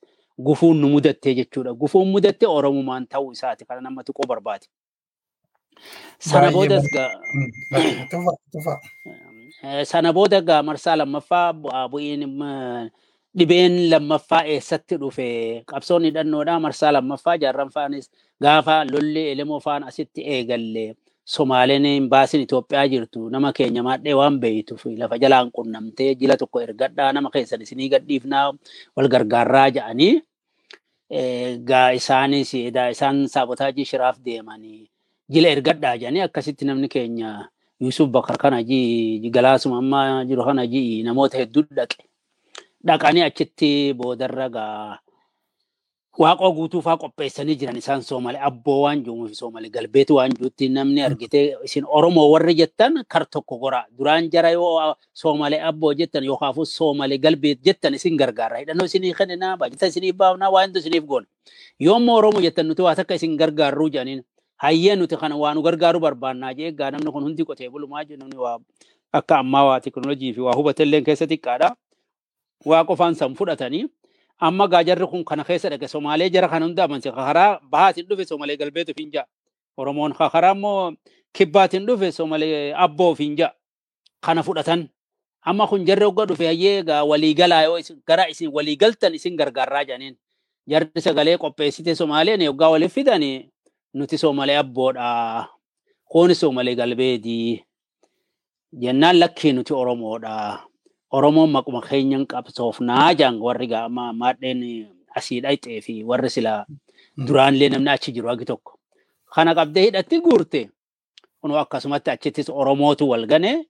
gufuun 0.47 0.77
nu 0.81 0.87
mudattee 0.89 1.33
jechuudha. 1.35 1.73
Gufuun 1.73 2.07
mudatte 2.11 2.47
Oromumaan 2.47 3.07
ta'uu 3.07 3.31
isaati 3.31 3.65
kana 3.65 3.81
nama 3.81 4.03
tuquu 4.03 4.27
barbaade. 4.27 4.65
Sana 6.19 6.51
boodas 6.51 6.83
sana 9.91 10.09
booda 10.13 10.39
gaa 10.41 10.63
marsaa 10.63 10.95
lammaffaa 11.01 11.53
bu'iin 11.91 12.23
dhibeen 13.37 13.75
lammaffaa 13.91 14.43
eessatti 14.53 14.95
dhufe 15.01 15.27
qabsoon 15.71 16.03
hidhannoodha 16.07 16.55
marsaa 16.65 16.91
lammaffaa 16.95 17.37
jaarran 17.43 17.69
faanis 17.75 18.05
gaafa 18.43 18.75
lolli 18.91 19.23
elemoo 19.31 19.59
faan 19.59 19.83
asitti 19.83 20.21
eegalle 20.35 20.85
Somaaleen 21.29 22.09
baasin 22.09 22.41
Itoophiyaa 22.41 22.87
jirtu 22.91 23.29
nama 23.29 23.51
keenya 23.53 23.83
maadhee 23.87 24.13
waan 24.19 24.39
beeytuuf 24.43 24.85
lafa 24.97 25.17
jalaan 25.23 25.51
qunnamtee 25.57 26.15
jila 26.15 26.37
tokko 26.41 26.61
ergadhaa 26.65 27.11
nama 27.13 27.29
keessan 27.33 27.61
isinii 27.61 27.89
gadhiifnaa 27.93 28.47
wal 28.97 29.07
gargaarraa 29.13 29.67
jedhanii 29.75 30.13
isaanis 31.99 32.53
isaan 32.53 33.27
saabotaajii 33.33 33.85
shiraaf 33.91 34.17
deemanii 34.25 34.89
jila 35.29 35.47
ergadhaa 35.55 35.95
jedhanii 35.97 36.25
akkasitti 36.27 36.65
namni 36.65 36.87
keenya 36.89 37.49
Yusuf 37.79 38.09
Bakar 38.11 38.37
kana 38.37 38.59
galaasuma 38.63 39.77
amma 39.79 40.25
jiru 40.27 40.43
kana 40.43 40.63
namoota 41.07 41.37
hedduu 41.37 41.63
dhaqe. 41.71 42.03
Dhaqanii 42.85 43.23
achitti 43.23 43.93
boodarra 43.93 44.49
gaa 44.49 44.99
waaqoo 46.19 46.51
guutuu 46.51 46.81
faa 46.81 46.97
qopheessanii 46.97 47.55
jiran 47.55 47.77
isaan 47.79 48.03
Soomalee 48.03 48.41
abboo 48.43 48.81
waan 48.83 49.03
jiruuf 49.03 49.31
Soomalee 49.31 49.69
galbeetu 49.69 50.15
waan 50.15 50.31
jirutti 50.35 50.67
namni 50.69 51.01
argite 51.01 51.55
isin 51.63 51.85
Oromoo 51.87 52.27
warri 52.31 52.55
jettan 52.55 53.03
kar 53.07 53.25
tokko 53.31 53.57
gora. 53.59 53.85
Duraan 53.97 54.27
jara 54.31 54.51
yoo 54.51 54.95
Soomalee 55.13 55.61
abboo 55.63 55.93
jettan 55.93 56.23
yookaafuu 56.23 56.65
Soomalee 56.65 57.17
galbeet 57.17 57.59
jettan 57.63 57.93
isin 57.93 58.17
gargaara. 58.17 58.57
Hidhannoo 58.59 58.85
isinii 58.91 59.13
kenninaa 59.13 59.55
baajata 59.57 59.87
isinii 59.87 60.11
baafnaa 60.13 60.49
waa 60.51 60.61
hedduu 60.65 60.79
isiniif 60.83 61.05
goona. 61.05 61.27
Yoommoo 61.79 62.17
Oromoo 62.17 62.41
jettan 62.41 62.67
nuti 62.67 62.81
waa 62.81 62.95
takka 62.95 63.15
isin 63.15 63.37
gargaarruu 63.37 63.87
jedhaniin 63.89 64.25
hayyee 64.63 64.95
nuti 64.95 65.15
kana 65.17 65.35
waa 65.37 65.53
nu 65.55 65.61
gargaaru 65.61 65.99
barbaannaa 65.99 66.53
jee 66.53 66.67
egaa 66.71 66.91
namni 66.91 67.11
kun 67.11 67.23
hundi 67.23 67.43
qotee 67.45 67.69
bulumaa 67.69 68.03
jiru 68.03 68.19
namni 68.19 68.37
waa 68.37 68.57
akka 69.13 69.37
ammaa 69.39 69.63
waa 69.69 69.79
teknoolojii 69.79 70.33
fi 70.33 70.41
waa 70.41 70.53
hubatellee 70.57 71.01
keessa 71.01 71.25
xiqqaadha. 71.25 71.69
Waa 72.65 72.83
qofaan 72.83 73.15
san 73.15 73.35
fudhatanii 73.35 73.85
amma 74.39 74.67
gaa 74.67 74.83
jarri 74.83 75.07
kun 75.07 75.23
kana 75.23 75.43
keessa 75.43 75.69
dhaqe 75.69 75.87
Somaalee 75.87 76.29
jara 76.29 76.47
kana 76.47 76.65
hunda 76.65 76.83
amanse 76.83 77.11
karaa 77.11 77.59
bahaatiin 77.71 78.07
dhufe 78.07 78.25
Somaalee 78.25 78.57
galbeetu 78.57 78.93
finja. 78.97 79.25
Oromoon 79.77 80.13
karaa 80.13 80.51
immoo 80.55 80.93
kibbaatiin 81.33 81.85
dhufe 81.87 82.11
Somaalee 82.11 82.73
abboo 82.75 83.15
finja. 83.15 83.53
Kana 84.21 84.43
fudhatan. 84.43 84.89
Amma 85.41 85.67
kun 85.67 85.85
jarri 85.85 86.03
hogga 86.05 86.25
dhufe 86.25 86.45
hayyee 86.45 86.83
gaa 86.83 87.03
waliigalaa 87.03 87.63
yoo 87.63 87.79
gara 88.07 88.27
isin 88.29 88.51
waliigaltan 88.53 89.15
isin 89.15 89.37
gargaarraa 89.37 89.83
jedhaniin. 89.85 90.15
Jarri 90.67 91.01
sagalee 91.01 91.37
qopheessite 91.37 91.95
Somaaleen 91.95 92.43
hoggaa 92.47 92.69
waliif 92.69 92.93
fidanii 92.93 93.48
nuti 93.93 94.17
Soomalee 94.17 94.57
abboodha. 94.57 95.47
Kuuni 96.11 96.35
Soomalee 96.35 96.75
galbeeti. 96.75 97.63
Jennaan 98.81 99.19
lakkii 99.19 99.53
nuti 99.53 99.73
Oromoodha. 99.73 100.59
Oromoon 101.11 101.49
maquma 101.49 101.81
keenyan 101.81 102.25
qabsoofnaa 102.27 103.13
jaan 103.17 103.39
warri 103.41 103.67
gaama 103.67 104.13
maadheen 104.13 104.61
asii 105.15 105.41
dhayxee 105.41 105.81
fi 105.81 106.03
warri 106.03 106.29
sila 106.29 106.65
duraanillee 107.27 107.69
namni 107.69 107.89
achi 107.89 108.11
jiru 108.11 108.27
hagi 108.29 108.45
tokko. 108.45 108.77
Kana 109.33 109.55
qabdee 109.55 109.85
hidhatti 109.85 110.19
guurte. 110.21 110.69
Kun 111.41 111.51
akkasumatti 111.57 112.11
achittis 112.11 112.49
Oromootu 112.49 113.09
wal 113.09 113.25
gane. 113.25 113.65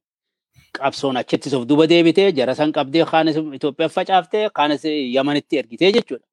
Qabsoon 0.73 1.17
achittis 1.17 1.53
of 1.53 1.65
duba 1.67 1.87
deebitee 1.87 2.31
jara 2.33 2.55
san 2.55 2.71
qabdee 2.71 3.05
kaanis 3.05 3.37
Itoophiyaa 3.37 3.89
facaaftee 3.89 4.49
kaanis 4.49 4.83
Yamanitti 4.85 5.57
ergitee 5.57 5.91
jechuudha. 5.91 6.25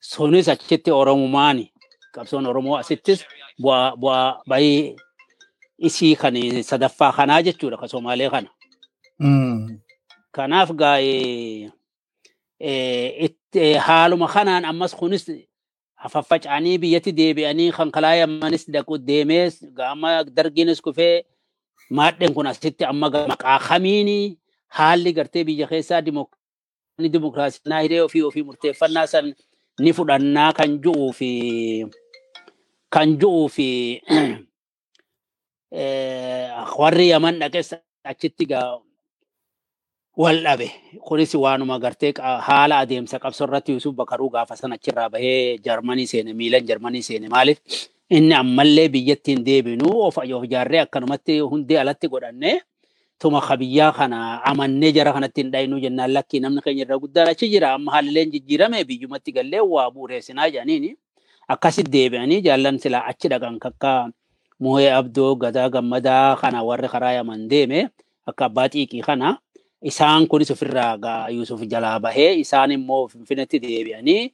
Sunis 0.00 0.48
achitti 0.48 0.90
Oromumaani. 0.90 1.71
Qabsoon 2.14 2.46
Oromoo 2.46 2.76
asittis 2.76 3.20
bu'aa 3.62 4.42
bahii 4.48 4.96
isii 5.78 6.14
kan 6.16 6.34
sadaffaa 6.70 7.12
kanaa 7.12 7.42
jechuudha 7.42 7.76
ka 7.80 7.88
Somaalee 7.88 8.30
kana. 8.30 8.48
Kanaaf 10.36 10.70
gaa'ee 10.80 11.70
haaluma 13.86 14.28
kanaan 14.28 14.64
ammas 14.64 14.94
kunis 14.94 15.24
faffaca'anii 16.12 16.78
biyyatti 16.82 17.12
deebi'anii 17.18 17.70
kan 17.72 17.90
kalaa 17.90 18.14
yammanis 18.22 18.64
dhaqu 18.74 18.98
deemee 19.06 19.50
gaama 19.78 20.24
dargiinis 20.36 20.80
kufee 20.82 21.22
maadheen 21.90 22.34
kun 22.34 22.46
asitti 22.46 22.84
amma 22.84 23.08
maqaa 23.32 23.58
kamiini 23.68 24.38
haalli 24.68 25.12
gartee 25.12 25.44
biyya 25.44 25.66
keessaa 25.66 26.00
dimokiraasii 27.12 27.62
naa 27.70 27.80
hidhee 27.84 28.00
ofii 28.06 28.22
ofii 28.22 28.42
murteeffannaa 28.48 29.06
san 29.06 29.34
ni 29.80 29.92
fudhannaa 29.92 30.52
kan 30.58 30.70
ju'uu 30.84 31.12
fi 31.18 31.30
kan 32.92 33.16
ju'uu 33.16 33.48
fi 33.48 33.68
warri 36.78 37.06
yaman 37.08 37.40
dhaqes 37.40 37.72
achitti 38.04 38.44
wal 40.16 40.42
dhabe. 40.44 40.68
Kunis 41.00 41.32
waanuma 41.34 41.78
gartee 41.80 42.12
haala 42.20 42.78
adeemsa 42.84 43.18
qabsoo 43.18 43.46
irratti 43.48 43.72
Yusuf 43.72 43.94
Bakaruu 43.96 44.28
gaafa 44.30 44.56
sana 44.56 44.74
achirraa 44.74 45.08
bahee 45.08 45.58
Jarmanii 45.64 46.06
seene 46.06 46.34
miilan 46.34 46.66
Jarmanii 46.68 47.02
seene 47.02 47.28
maaliif? 47.28 47.58
Inni 48.10 48.34
ammallee 48.34 48.88
biyyattiin 48.88 49.44
deebinuu 49.44 50.02
of 50.04 50.18
of 50.18 50.44
ijaarree 50.44 50.80
akkanumatti 50.84 51.40
hundee 51.40 51.78
alatti 51.80 52.08
godhannee 52.08 52.60
tuma 53.18 53.40
kabiyyaa 53.40 53.92
kana 53.92 54.44
amannee 54.44 54.92
jara 54.92 55.12
kanatti 55.12 55.40
hin 55.40 55.50
dhayinuu 55.52 55.80
jennaan 55.80 56.12
lakkii 56.12 56.40
namni 56.40 56.60
keenya 56.60 56.84
irra 56.84 56.98
guddaan 56.98 57.28
achi 57.32 57.48
jira. 57.48 57.72
Amma 57.72 57.92
haalleen 57.92 58.30
jijjiirame 58.32 58.84
biyyumatti 58.84 59.32
gallee 59.32 59.60
waa 59.60 59.90
buureessinaa 59.90 60.50
jedhaniini 60.50 60.96
akkasitti 61.48 61.90
deebi'anii 61.92 62.40
jaallan 62.46 62.78
silaa 62.78 63.06
achi 63.10 63.28
dhaqan 63.28 63.58
kakka 63.58 64.10
Muhee 64.62 64.92
Abdoo 64.94 65.34
Gadaa 65.36 65.68
Gammadaa 65.70 66.36
kana 66.36 66.62
warri 66.62 66.88
karaa 66.88 67.12
yaman 67.18 67.48
deeme 67.50 67.88
akka 68.26 68.44
abbaa 68.46 68.68
xiiqii 68.68 69.02
kana. 69.02 69.38
Isaan 69.82 70.26
kunis 70.30 70.50
ofirraa 70.54 70.94
gaa. 70.98 71.26
Yusuf 71.34 71.58
jalaa 71.66 71.98
bahee 71.98 72.38
isaan 72.38 72.70
immoo 72.70 73.08
Finfinneetti 73.08 73.58
deebi'anii 73.58 74.30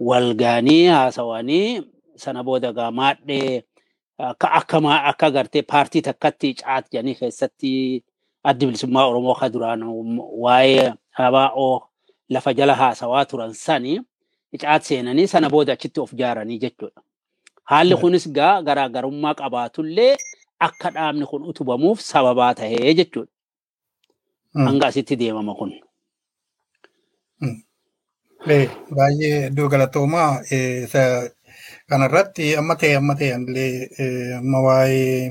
wal 0.00 0.34
gaanii 0.38 0.86
haasawanii 0.86 1.82
sana 2.16 2.42
booda 2.46 2.70
maadhee 2.90 3.62
akka 4.18 4.48
akka 4.62 4.78
akka 5.10 5.30
gartee 5.30 5.62
paartii 5.62 6.02
takkatti 6.06 6.54
caat 6.54 6.86
jedhanii 6.92 7.14
keessatti 7.18 7.72
addi 8.44 8.66
bilisummaa 8.66 9.06
Oromoo 9.10 9.34
ka 9.34 9.48
duraan 9.50 9.82
waa'ee 10.44 10.94
ABO 11.18 11.88
lafa 12.30 12.54
jala 12.54 12.74
haasawaa 12.74 13.24
turan 13.26 13.52
sani 13.54 13.98
caat 14.56 14.82
seenanii 14.84 15.26
sana 15.28 15.50
booda 15.50 15.72
achitti 15.72 16.00
of 16.00 16.12
ijaaranii 16.12 16.58
jechuudha. 16.58 17.00
Haalli 17.64 17.96
kunis 17.96 18.28
gaa 18.32 18.62
garaagarummaa 18.62 19.34
qabaatullee 19.34 20.16
akka 20.60 20.90
dhaabni 20.90 21.26
kun 21.26 21.42
utubamuuf 21.50 22.00
sababaa 22.00 22.54
tahee 22.54 22.94
jechuudha. 22.94 23.32
Mm. 24.54 24.66
Hanga 24.66 24.86
asitti 24.86 25.16
deemama 25.18 25.54
kun. 25.54 25.72
Lee, 28.46 28.70
baay'ee 28.96 29.46
iddoo 29.46 29.68
galatoomaa 29.68 30.40
isa 30.50 31.02
kanarratti 31.90 32.56
amma 32.56 32.74
ta'e 32.80 32.96
amma 32.96 33.14
ta'e 33.20 33.34
illee 33.34 33.72
amma 34.38 34.60
waa'ee 34.66 35.30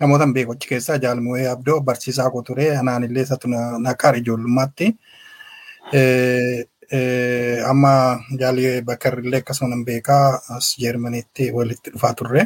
namoota 0.00 0.24
hin 0.26 0.34
beeku 0.34 0.52
achi 0.52 0.68
keessaa 0.68 0.98
jaalmu'ee 1.04 1.46
abdoo 1.48 1.80
barsiisaa 1.80 2.30
koo 2.30 2.42
ture 2.42 2.66
anaan 2.76 3.04
illee 3.08 3.22
isatu 3.28 3.48
na 3.48 3.78
na 3.78 3.94
qaare 3.94 4.18
ijoollummaatti. 4.24 4.86
Eh, 6.92 7.62
amma 7.64 8.20
jaalii 8.40 8.82
bakar 8.84 9.14
illee 9.18 9.40
akkasuma 9.40 9.70
nan 9.70 9.84
beekaa 9.84 10.40
as 10.56 10.74
jeermaniitti 10.80 11.50
walitti 11.56 11.90
dhufaa 11.94 12.14
turre. 12.14 12.42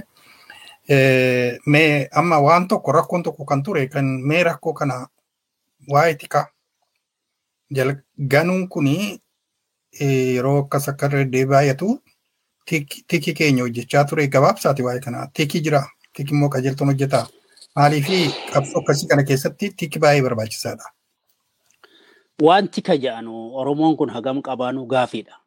Eh, 0.89 1.59
Mee 1.67 2.09
amma 2.13 2.39
waan 2.41 2.69
tokko 2.69 2.93
rakkoon 2.93 3.23
tokko 3.27 3.45
kan 3.45 3.63
ture 3.63 3.87
kan 3.89 4.05
mee 4.31 4.43
rakkoo 4.49 4.73
kana 4.73 5.07
waa'ee 5.93 6.15
tikaa 6.21 6.45
ganuun 8.35 8.69
kunii 8.69 9.19
eh, 10.01 10.35
yeroo 10.37 10.59
akkas 10.63 10.89
akka 10.89 11.07
irra 11.11 11.47
baay'atu 11.53 11.89
tiki 13.09 13.35
keenya 13.35 13.63
hojjechaa 13.67 14.05
ture 14.05 14.29
gabaabsaati 14.29 14.83
waa'ee 14.87 15.01
kana 15.07 15.27
tiki 15.35 15.61
jira 15.61 15.83
tiki 16.15 16.35
immoo 16.35 16.49
qajeeltoon 16.55 16.89
hojjetaa 16.95 17.27
maaliifi 17.77 18.21
qabsoo 18.53 18.81
akkasii 18.83 19.09
kana 19.11 19.25
keessatti 19.31 19.75
tiki 19.77 19.99
baay'ee 19.99 20.23
barbaachisaadha. 20.29 20.96
Wanti 22.43 22.83
ka 22.85 22.93
jedhanu 23.01 23.57
Oromoon 23.57 23.97
kun 23.97 24.11
hagam 24.13 24.43
qabaanu 24.45 24.85
gaafiidha. 24.87 25.41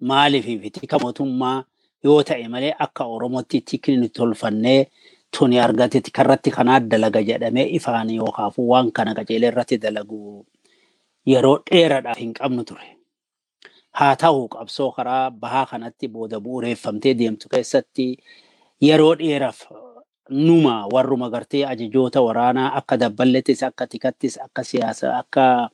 Maaliif 0.00 0.72
tika 0.72 0.98
mootummaa 0.98 1.64
yoo 2.04 2.22
ta'e 2.22 2.48
malee 2.48 2.72
akka 2.78 3.04
Oromootti 3.04 3.60
tikni 3.60 4.08
tolfannee 4.08 4.88
tuni 5.30 5.60
argate 5.60 6.00
tikarratti 6.00 6.50
kanaa 6.50 6.80
dalaga 6.80 7.20
jedhamee 7.22 7.68
ifaan 7.76 8.08
yookaafuu 8.10 8.68
waan 8.68 8.92
kana 8.92 9.14
qajeelee 9.14 9.48
irratti 9.52 9.76
dalagu 9.78 10.46
yeroo 11.26 11.58
dheeraadhaaf 11.70 12.18
hin 12.18 12.32
qabnu 12.32 12.64
ture. 12.64 12.96
Haa 13.92 14.16
ta'u 14.16 14.48
qabsoo 14.48 14.92
karaa 14.96 15.30
bahaa 15.30 15.66
kanatti 15.66 16.08
booda 16.08 16.40
bu'uureeffamtee 16.40 17.14
deemtu 17.18 17.48
keessatti 17.52 18.16
yeroo 18.80 19.14
dheeraaf 19.18 19.60
numa 20.30 20.86
warruma 20.92 21.28
gartee 21.30 21.64
ajajoota 21.66 22.20
waraanaa 22.24 22.72
akka 22.80 22.96
dabballettis 22.96 23.62
akka 23.62 23.86
tikattis 23.86 24.38
akka 24.40 24.64
siyaasa 24.64 25.18
akka 25.18 25.68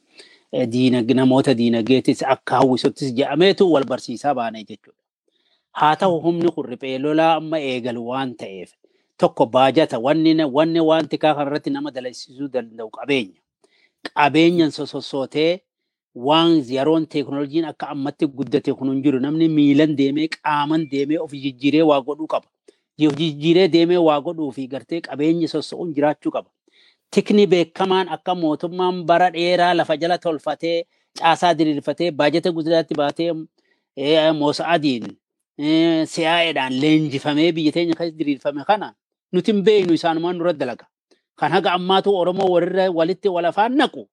namoota 0.52 1.54
diinageetis 1.54 2.22
akka 2.22 2.56
hawwisottis 2.56 3.14
jedhameetu 3.14 3.72
wal 3.72 3.84
barsiisaa 3.84 4.34
baane 4.34 4.64
jechuudha. 4.64 4.98
Haa 5.72 5.96
ta'u 5.96 6.20
humni 6.20 6.50
kun 6.50 6.66
riphee 6.66 6.98
lolaa 6.98 7.36
amma 7.36 7.58
eegalu 7.58 8.06
waan 8.08 8.34
ta'eef 8.34 8.72
tokko 9.16 9.46
baajata 9.46 9.98
wanni 9.98 10.34
tikaa 11.08 11.34
kanarratti 11.34 11.70
nama 11.70 11.90
dalagsisuu 11.90 12.48
danda'u 12.52 12.90
qabeenya. 12.90 13.40
Qabeenyan 14.14 14.70
sosossootee 14.72 15.60
waan 16.14 16.64
yeroon 16.68 17.06
teeknooloojiin 17.06 17.64
akka 17.64 17.88
ammatti 17.88 18.26
guddate 18.26 18.72
kun 18.74 18.90
hin 18.90 19.02
jiru 19.02 19.20
namni 19.20 19.48
miilan 19.48 19.96
deemee 19.96 20.28
qaaman 20.28 20.88
deemee 20.90 21.18
of 21.18 21.30
jijjiiree 21.32 21.82
waa 21.82 22.00
godhuu 22.00 22.26
qaba. 22.26 22.48
Jijjiiree 22.98 23.68
deemee 23.72 23.98
waa 23.98 24.20
godhuu 24.20 24.50
fi 24.52 24.66
gartee 24.66 25.00
qabeenyi 25.00 25.48
soso'uun 25.48 25.94
jiraachuu 25.94 26.32
qaba. 26.32 26.50
Tikni 27.10 27.46
beekamaan 27.46 28.08
akka 28.08 28.34
mootummaan 28.34 29.04
bara 29.06 29.30
dheeraa 29.34 29.74
lafa 29.74 29.96
jala 29.96 30.18
tolfatee 30.18 30.84
caasaa 31.18 31.54
diriirfatee 31.58 32.10
baajata 32.12 32.52
guddaatti 32.52 32.94
baatee 32.94 33.32
Moosa'adiin 34.38 35.06
siyaa'eedhaan 36.12 36.72
leenjifamee 36.82 37.52
biyya 37.52 37.72
teenya 37.72 37.94
keessa 37.98 38.18
diriirfame 38.18 38.64
kana 38.64 38.94
nuti 39.32 39.52
hin 39.52 39.64
beeknu 39.64 39.92
isaanumaan 39.98 40.38
dura 40.38 40.52
dalaga. 40.52 40.86
Kan 41.36 41.52
haga 41.52 41.72
ammaatu 41.74 42.14
Oromoo 42.16 42.46
walirra 42.54 42.86
walitti 42.94 43.28
wal 43.28 43.44
afaan 43.50 43.76
naqu 43.76 44.06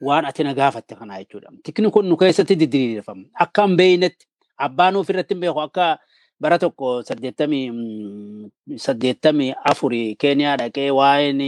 waan 0.00 0.24
ati 0.30 0.44
na 0.44 0.54
gaafatte 0.54 0.94
kana 0.94 1.18
jechuudha. 1.18 1.50
Tikni 1.64 1.90
kun 1.90 2.06
nu 2.08 2.16
keessatti 2.16 2.56
diriirfama. 2.56 3.24
Akka 3.34 3.66
hin 3.66 3.76
beeknetti 3.76 4.26
abbaan 4.58 4.96
ofirratti 4.96 5.34
hin 5.34 5.40
beeku 5.40 5.60
akka 5.60 5.98
bara 6.40 6.58
tokko 6.58 7.02
saddeettamii 7.02 7.70
mm, 7.70 8.50
saddeettamii 8.76 9.52
afurii 9.70 10.14
Keeniyaa 10.16 10.56
dhaqee 10.62 10.90
waa'een 10.90 11.42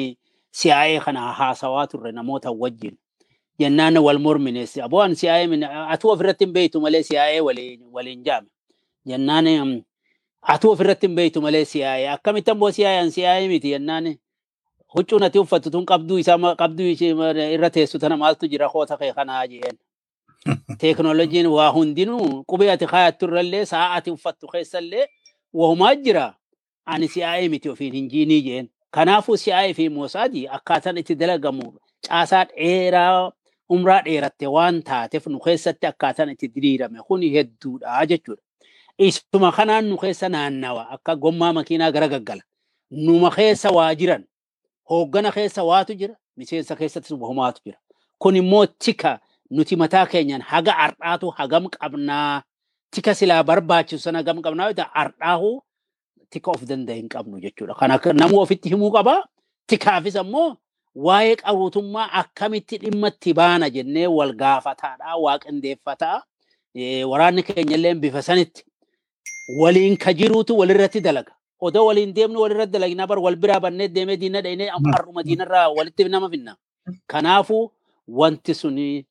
siyaa'ee 0.51 1.01
kana 1.01 1.33
haasawaa 1.33 1.87
turre 1.87 2.13
namoota 2.13 2.51
wajjin. 2.51 2.97
Jennaan 3.59 3.97
wal 3.99 4.19
mormines 4.19 4.79
aboon 4.79 5.15
siyaa'ee 5.15 5.67
atuu 5.89 6.11
ofirratti 6.11 6.45
hin 6.45 6.53
beektu 6.53 6.81
malee 6.81 7.03
siyaa'ee 7.03 7.41
waliin 7.41 7.81
waliin 7.93 8.23
jaame. 8.25 8.49
Jennaan 9.07 9.45
mm, 9.65 9.83
atuu 10.43 10.71
ofirratti 10.73 11.07
hin 11.07 11.15
beektu 11.17 11.41
malee 11.43 11.65
siyaa'ee 11.65 12.09
akkamitti 12.09 12.51
ammoo 12.51 12.71
siyaa'een 12.71 13.11
siyaa'ee 13.13 13.49
miti 13.49 13.71
jennaan 13.71 14.15
huccuun 14.95 15.23
ati 15.23 15.39
uffattu 15.39 15.71
tun 15.71 15.85
qabduu 15.87 16.19
isaa 16.19 16.39
ma- 16.39 16.57
qabduu 16.57 16.87
ishee 16.87 17.15
ma- 17.15 17.31
irra 17.57 17.71
teessu 17.71 17.99
tana 17.99 18.17
maaltu 18.17 18.47
jira 18.49 18.69
koota 18.69 18.97
kee 18.97 19.13
kanaa 19.13 19.47
jeen. 19.47 19.77
Teeknooloojiin 20.79 21.47
waa 21.47 21.71
hundinuu 21.73 22.45
qubee 22.49 22.71
ati 22.73 22.87
kaayattu 22.87 23.27
irrallee 23.27 23.65
sa'a 23.67 23.95
ati 23.95 24.11
uffattu 24.11 24.47
keessallee 24.49 25.07
wahumaa 25.53 25.95
jira. 25.95 26.35
Ani 26.87 27.09
siyaa'ee 27.09 27.49
miti 27.49 27.69
ofiin 27.69 27.93
hin 27.95 28.09
jiinii 28.11 28.43
jeen. 28.43 28.69
Kanaafuu 28.91 29.37
siyaa'ee 29.37 29.75
fi 29.75 29.89
moosaadii 29.89 30.47
akkaataan 30.57 30.99
itti 30.99 31.15
dalagamu 31.15 31.67
caasaa 32.07 32.45
dheeraa 32.45 33.31
umraa 33.75 34.03
dheeratte 34.07 34.47
waan 34.47 34.83
taateef 34.83 35.27
nu 35.27 35.39
keessatti 35.41 35.87
akkaataan 35.87 36.31
itti 36.35 36.49
diriirame 36.55 36.99
kun 37.09 37.23
hedduudha 37.35 38.07
jechuudha. 38.07 38.43
Isuma 38.99 39.53
kanaan 39.53 39.85
nu 39.89 39.97
keessa 39.99 40.29
naannawa 40.29 40.83
akka 40.95 41.17
gommaa 41.17 41.53
makiinaa 41.53 41.91
gara 41.93 42.09
gaggala. 42.09 42.43
Numa 42.91 43.31
keessa 43.31 43.71
waa 43.71 43.95
jiran 43.95 44.25
hooggana 44.91 45.31
keessa 45.33 45.63
waatu 45.65 45.95
jira 45.95 46.15
miseensa 46.37 46.77
keessattis 46.77 47.11
wahumaatu 47.13 47.61
jira. 47.65 47.79
Kun 48.19 48.37
immoo 48.37 48.67
tika 48.67 49.21
nuti 49.51 49.77
mataa 49.77 50.07
keenyaan 50.07 50.43
haga 50.43 50.77
ardhaatu 50.77 51.31
hagam 51.31 51.69
qabnaa 51.69 52.43
tika 52.91 53.15
silaa 53.15 53.43
barbaachisu 53.43 54.03
sana 54.03 54.19
hagam 54.19 54.43
qabnaa 54.43 54.65
yoo 54.67 54.75
ta'e 54.75 54.91
ardhaahu 54.95 55.63
tika 56.31 56.51
of 56.51 56.63
danda'a 56.65 56.95
hin 56.97 57.09
qabnu 57.09 57.41
jechuudha. 57.41 57.75
Kana 57.75 57.99
namni 58.15 58.37
ofitti 58.39 58.69
himuu 58.69 58.91
qaba. 58.91 59.25
Tikaafis 59.67 60.17
ammoo 60.17 60.57
waa'ee 60.95 61.37
qaruutummaa 61.43 62.09
akkamitti 62.21 62.79
dhimma 62.79 63.09
itti 63.09 63.33
baana 63.35 63.71
jennee 63.71 64.07
wal 64.07 64.33
gaafataadha, 64.35 65.17
waa 65.17 65.39
qindeeffataa. 65.39 66.23
Eh, 66.75 67.03
Waraanni 67.11 67.43
keenya 67.43 67.77
illee 67.77 67.95
bifa 67.95 68.23
sanitti 68.23 68.63
waliin 69.61 69.97
ka 69.97 70.13
jiruutu 70.13 70.59
walirratti 70.59 71.01
dalaga. 71.01 71.33
Odoo 71.61 71.87
waliin 71.87 72.15
deemnu 72.15 72.41
walirratti 72.41 72.73
dalagnaa 72.73 73.07
bar 73.07 73.19
wal 73.19 73.37
biraa 73.37 73.61
bannee 73.61 73.89
deemee 73.89 74.17
diina 74.17 74.41
dhaynee 74.43 74.71
amma 74.71 74.93
har'uma 74.97 75.23
diinarraa 75.23 75.69
walitti 75.77 76.05
nama 76.09 76.31
finna. 76.31 76.57
Kanaafuu 77.07 77.71
wanti 78.09 78.55
suni 78.55 79.07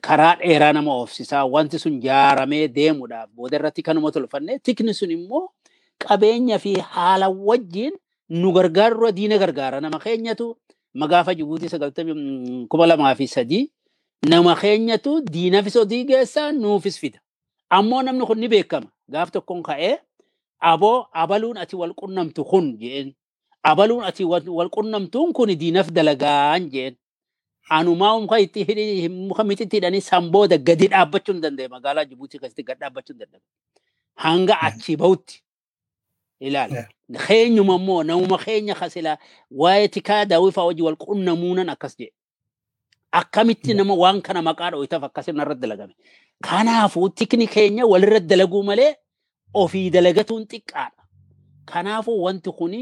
karaa 0.00 0.36
dheeraa 0.36 0.72
nama 0.72 0.92
oofsisaa 0.94 1.44
wanti 1.44 1.78
sun 1.78 2.00
jaaramee 2.00 2.68
deemuudhaaf 2.68 3.28
booda 3.36 3.56
irratti 3.58 3.82
kanuma 3.82 4.10
tolfanne 4.12 4.58
tikni 4.58 4.94
sun 4.94 5.10
immoo 5.10 5.48
qabeenya 5.98 6.58
fi 6.58 6.74
haala 6.80 7.28
wajjin 7.28 7.92
nu 8.28 8.52
gargaarura 8.52 9.12
diina 9.12 9.38
gargaara. 9.38 9.80
Nama 9.80 9.98
keenyatu 9.98 10.56
magaafa 10.94 11.34
Jibuutii 11.34 11.68
sagaltamii 11.68 12.14
mm, 12.14 12.66
kuma 12.68 12.86
lamaa 12.86 13.14
fi 13.14 13.26
sadii 13.26 13.70
nama 14.28 14.56
keenyatu 14.56 15.20
diinafis 15.20 15.76
odii 15.76 16.04
geessaa 16.04 16.52
nuufis 16.52 16.98
fida. 16.98 17.20
Ammoo 17.70 18.02
namni 18.02 18.26
kun 18.26 18.38
ni 18.38 18.48
beekama. 18.48 18.86
Gaaf 19.10 19.30
tokkoon 19.30 19.62
ka'ee 19.62 19.98
aboo 20.60 21.06
abaluun 21.12 21.56
ati 21.56 21.76
wal 21.76 21.94
qunnamtu 21.94 22.44
kun 22.44 22.76
jeen. 22.78 23.14
Abaluun 23.62 24.04
ati 24.04 24.24
wal 24.24 24.70
qunnamtuun 24.70 25.32
kun 25.32 25.48
diinaf 25.58 25.90
dalagaan 25.92 26.70
jeen. 26.70 26.96
Anumaa 27.70 28.18
muka 28.20 28.38
itti 28.40 28.64
hidhi 28.64 29.08
muka 29.08 29.44
mititti 29.44 29.76
hidhanii 29.76 30.00
san 30.00 30.30
booda 30.30 30.56
gadi 30.58 30.88
dhaabbachuu 30.88 31.32
hin 31.32 31.42
danda'e 31.42 31.68
magaalaa 31.68 32.04
Jibuutii 32.04 32.38
keessatti 32.40 32.62
gadi 32.64 32.80
dhaabbachuu 32.80 33.12
hin 33.14 33.20
danda'e. 33.20 33.40
Hanga 34.14 34.60
achii 34.60 34.96
bahutti 34.96 35.42
ilaali. 36.40 36.74
Keenyuma 37.26 37.74
immoo 37.80 38.02
namuma 38.02 38.38
keenya 38.38 38.74
kasila 38.74 39.18
waa'ee 39.50 39.88
tikaa 39.88 40.24
daawwii 40.24 40.52
fa'aa 40.52 40.66
wajji 40.66 40.82
wal 40.82 40.96
qunnamuunan 40.96 41.68
akkas 41.68 41.96
jedhe. 41.98 42.12
Akkamitti 43.12 43.74
nama 43.74 43.94
waan 43.94 44.20
kana 44.22 44.42
maqaa 44.42 44.70
dhooyitaaf 44.70 45.04
akkas 45.04 45.28
irratti 45.28 45.60
dalagame. 45.62 45.94
Kanaafuu 46.42 47.08
tikni 47.08 47.46
keenya 47.46 47.86
walirra 47.86 48.20
dalaguu 48.20 48.62
malee 48.62 48.94
ofii 49.54 49.90
dalagatuun 49.90 50.44
xiqqaadha. 50.50 51.02
Kanaafuu 51.64 52.22
wanti 52.22 52.50
kun 52.52 52.72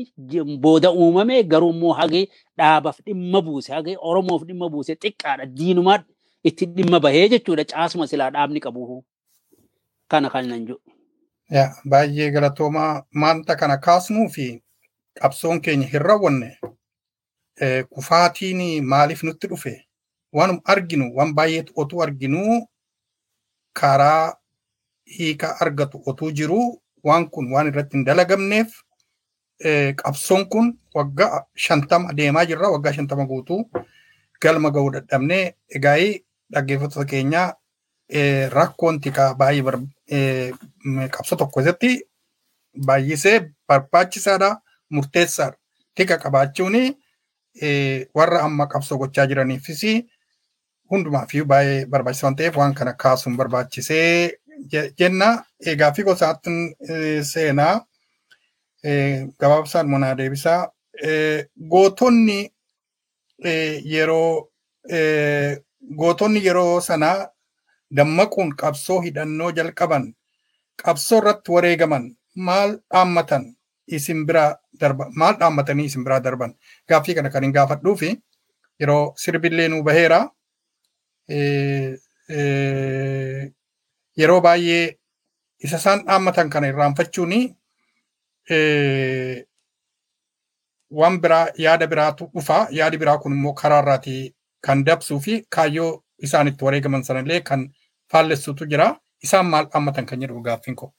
booda 0.61 0.91
uumame 0.93 1.43
garuu 1.45 1.71
immoo 1.71 1.93
hagee 1.93 2.27
dhaabaaf 2.59 2.99
dhimma 3.07 3.41
buuse 3.43 3.73
hagee 3.73 3.97
Oromoof 4.01 4.43
dhimma 4.45 4.69
buuse 4.69 4.95
xiqqaadha. 4.95 5.47
Diinumaa 5.47 6.03
itti 6.45 6.67
dhimma 6.67 7.01
bahee 7.01 7.29
jechuudha 7.29 7.65
caasuma 7.65 8.07
silaa 8.07 8.31
dhaabni 8.31 8.61
qabu. 8.61 9.05
Kana 10.09 10.31
kan 10.31 10.47
nan 10.49 10.67
jedhu. 10.67 10.81
Yaa 11.55 11.75
baay'ee 11.89 12.31
galatoomaa 12.35 13.03
maanta 13.23 13.57
kana 13.57 13.77
kaasnuu 13.79 14.29
fi 14.37 14.47
qabsoon 15.21 15.61
keenya 15.61 15.87
hin 15.93 16.01
raawwanne 16.03 16.49
kufaatiin 17.91 18.85
maaliif 18.85 19.23
nutti 19.23 19.47
dhufe? 19.49 19.75
Waan 20.33 20.61
arginu 20.65 21.11
waan 21.17 21.35
baay'eetu 21.35 21.73
otuu 21.77 22.03
arginu 22.03 22.67
karaa 23.73 24.35
hiika 25.19 25.55
argatu 25.61 26.03
otuu 26.07 26.31
jiru 26.33 26.61
waan 27.05 27.31
kun 27.31 27.53
waan 27.53 27.67
irratti 27.71 27.97
hin 27.97 28.05
dalagamneef 28.05 28.75
qabsoon 30.03 30.47
kun 30.49 30.73
waggaa 30.95 31.45
shantama 31.67 32.13
deemaa 32.13 32.45
jirra 32.51 32.69
waggaa 32.75 32.93
shantama 32.93 33.25
guutuu 33.27 33.61
galma 34.43 34.71
ga'uu 34.71 34.91
dadhabnee 34.97 35.45
egaa 35.79 35.97
dhaggeeffattoota 36.53 37.07
keenyaa 37.13 37.49
rakkoon 38.59 39.01
tikaa 39.01 39.35
baay'ee 39.35 39.63
qabsoo 40.11 41.37
tokko 41.39 41.61
keessatti 41.61 41.91
baay'isee 42.87 43.41
barbaachisaadha 43.69 44.51
murteessaadha. 44.91 45.57
Tika 45.95 46.19
qabaachuun 46.19 46.75
eh, 46.77 48.07
warra 48.15 48.43
amma 48.45 48.67
qabsoo 48.67 48.99
gochaa 48.99 49.27
jiraniifis 49.27 49.83
hundumaaf 50.91 51.33
baay'ee 51.53 51.87
barbaachisaa 51.87 52.27
waan 52.29 52.37
ta'eef 52.37 52.57
waan 52.57 52.75
kana 52.75 52.93
kaasuun 52.93 53.37
barbaachisee 53.37 54.33
je- 54.73 54.91
jenna. 54.99 55.45
Egaa 55.67 55.93
fi 55.93 56.03
gosaatti 56.03 56.51
eh, 56.89 57.23
seenaa 57.25 57.87
eh, 58.85 59.27
gabaabsaan 59.41 59.89
monaa 59.89 60.15
deebisaa. 60.19 60.69
Eh, 61.03 61.47
gootonni 61.71 62.53
eh, 63.45 63.83
yeroo 63.85 64.51
eh, 64.89 65.59
gootonni 65.97 66.45
yeroo 66.47 66.81
sanaa 66.81 67.29
dammaquun 67.91 68.53
qabsoo 68.61 69.01
hidhannoo 69.07 69.51
jalqaban 69.59 70.05
qabsoo 70.85 71.19
irratti 71.23 71.51
wareegaman 71.53 72.05
maal 72.37 72.79
dhaammatan? 72.93 73.45
Isin 73.87 74.27
biraa 74.27 74.57
darba 74.81 75.07
maal 75.15 75.35
dhaammatanii 75.41 75.85
isin 75.87 76.05
biraa 76.05 76.21
darban? 76.21 76.55
Gaaffii 76.89 77.15
kana 77.15 77.31
kan 77.31 77.43
hin 77.45 77.53
gaafadhuu 77.53 77.97
fi 77.97 78.09
yeroo 78.81 79.15
sirbillee 79.17 79.69
nuu 79.69 79.83
baheera. 79.83 80.19
Yeroo 84.19 84.41
baay'ee 84.41 84.97
isa 85.65 85.77
isaan 85.77 86.05
dhaammatan 86.07 86.51
kana 86.51 86.67
irraanfachuun 86.73 87.33
eh, 88.51 89.45
waan 90.91 91.21
biraa 91.21 91.47
yaada 91.59 91.87
biraatu 91.87 92.31
dhufa. 92.35 92.67
Yaadi 92.71 92.99
biraa 92.99 93.19
kun 93.19 93.33
immoo 93.33 93.55
karaa 93.55 93.83
irraatii 93.83 94.35
kan 94.67 94.85
dabsuu 94.87 95.21
fi 95.21 95.43
kaayyoo 95.57 96.03
isaan 96.29 96.49
itti 96.49 96.65
wareegaman 96.65 97.03
sanallee 97.05 97.41
kan 97.41 97.69
faallessutu 98.11 98.67
jira. 98.71 98.97
Isaan 99.23 99.47
maal 99.53 99.67
dhaammatan 99.73 100.07
kan 100.07 100.21
jedhu 100.21 100.41
gaaffiin 100.43 100.77
koo. 100.77 100.93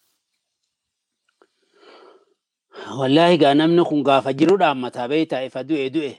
Wallaahi 3.00 3.36
egaa 3.38 3.54
namni 3.58 3.84
kun 3.90 4.04
gaafa 4.08 4.34
jiru 4.40 4.58
dhaammataa 4.62 5.08
beektaa 5.12 5.42
ifa 5.48 5.64
du'e 5.64 5.90
du'e. 5.96 6.14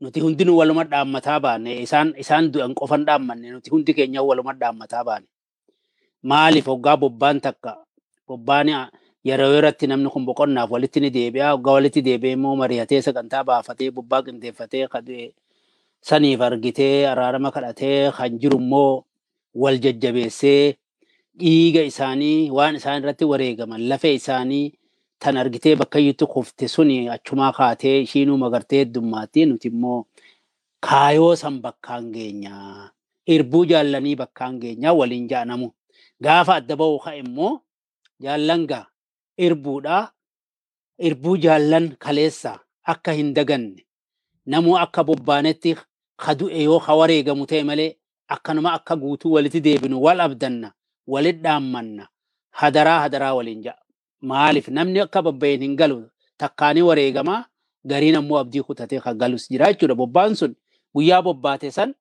Nuti 0.00 0.20
hundinuu 0.24 0.56
waluma 0.60 0.84
dhaammataa 0.84 1.38
baane 1.40 1.72
isaan 1.84 2.08
isaan 2.22 2.50
du'an 2.52 2.74
qofan 2.74 3.04
dhaammanne 3.08 3.50
nuti 3.54 3.70
hundi 3.70 3.92
keenya 3.94 4.22
waluma 4.22 4.52
dhaammataa 4.60 5.04
baane. 5.08 5.26
Maaliif 6.22 6.66
hoggaa 6.66 6.96
bobbaan 6.96 7.40
takka 7.40 7.72
bobbaan 8.28 8.68
yeroo 9.24 9.52
yerootti 9.54 9.86
namni 9.86 10.10
kun 10.10 10.24
boqonnaaf 10.28 10.70
walitti 10.70 11.00
ni 11.00 11.10
deebi'a 11.16 11.52
hoggaa 11.56 11.74
walitti 11.80 12.00
deebi'ee 12.04 12.32
immoo 12.36 12.56
mari'atee 12.60 13.00
sagantaa 13.06 13.44
baafatee 13.44 13.90
bobbaa 13.90 14.22
qindeeffatee 14.26 14.88
ka 14.92 15.00
du'e 15.06 15.32
saniif 16.08 16.40
argitee 16.40 17.06
araarama 17.12 17.50
kadhatee 17.52 18.10
kan 18.16 18.38
jiru 18.40 18.58
immoo 18.60 19.04
wal 19.62 19.78
jajjabeessee 19.84 20.74
dhiiga 21.40 21.82
isaanii 21.90 22.50
waan 22.56 22.76
isaan 22.80 23.02
irratti 23.02 23.24
wareegaman 23.32 23.88
lafee 23.90 24.14
isaanii 24.20 24.72
tan 25.18 25.36
argitee 25.42 25.76
bakka 25.76 25.98
iyyutti 25.98 26.26
kufte 26.26 26.68
suni 26.68 26.96
achumaa 27.16 27.52
kaatee 27.58 28.00
ishiinuu 28.06 28.36
magartee 28.44 28.78
heddummaatti 28.84 29.46
nuti 29.46 29.68
immoo 29.68 30.00
kaayoo 30.86 31.36
san 31.42 31.60
bakkaan 31.64 32.10
geenya 32.14 32.54
irbuu 33.26 33.64
jaallanii 33.70 34.16
bakkaan 34.16 34.58
geenya 34.60 34.92
waliin 34.92 35.28
jaanamu. 35.28 35.70
Gaafa 36.22 36.54
adda 36.60 36.76
ba'u 36.76 36.98
ka'e 37.04 37.18
immoo 37.24 37.60
jaallan 38.20 38.66
gaa. 38.66 38.86
Irbuudha 39.38 40.10
irbuu 40.98 41.36
jaallan 41.44 41.86
kaleessa 41.98 42.52
akka 42.92 43.12
hin 43.12 43.32
daganne. 43.34 43.80
Namuu 44.46 44.76
akka 44.78 45.04
bobbaanetti 45.04 45.74
ka 46.22 46.34
du'e 46.38 46.62
yoo 46.64 46.80
ka 46.80 46.94
wareegamu 47.00 47.46
ta'e 47.46 47.62
malee 47.64 47.96
akkanuma 48.34 48.72
akka 48.78 48.96
guutuu 48.96 49.32
walitti 49.36 49.60
deebinu 49.60 50.00
wal 50.02 50.20
abdanna 50.20 50.72
walit 51.06 51.38
dhaammanna 51.44 52.08
hadaraa 52.50 53.00
hadaraa 53.04 53.34
waliin 53.34 53.62
ja'a. 53.62 53.78
Maaliif? 54.22 54.68
Namni 54.68 55.00
akka 55.00 55.22
babba'een 55.22 55.62
hin 55.62 55.76
galu 55.76 55.98
takkaanii 56.38 56.82
wareegamaa 56.82 57.44
gariin 57.86 58.16
ammoo 58.16 58.38
abdii 58.38 58.62
kutatee 58.62 59.00
kan 59.00 59.18
galus 59.18 59.48
jira 59.50 59.66
jechuudha. 59.72 59.94
Bobbaan 59.94 60.34
sun 60.36 60.54
guyyaa 60.94 61.22
bobbaate 61.22 61.70
san 61.70 61.94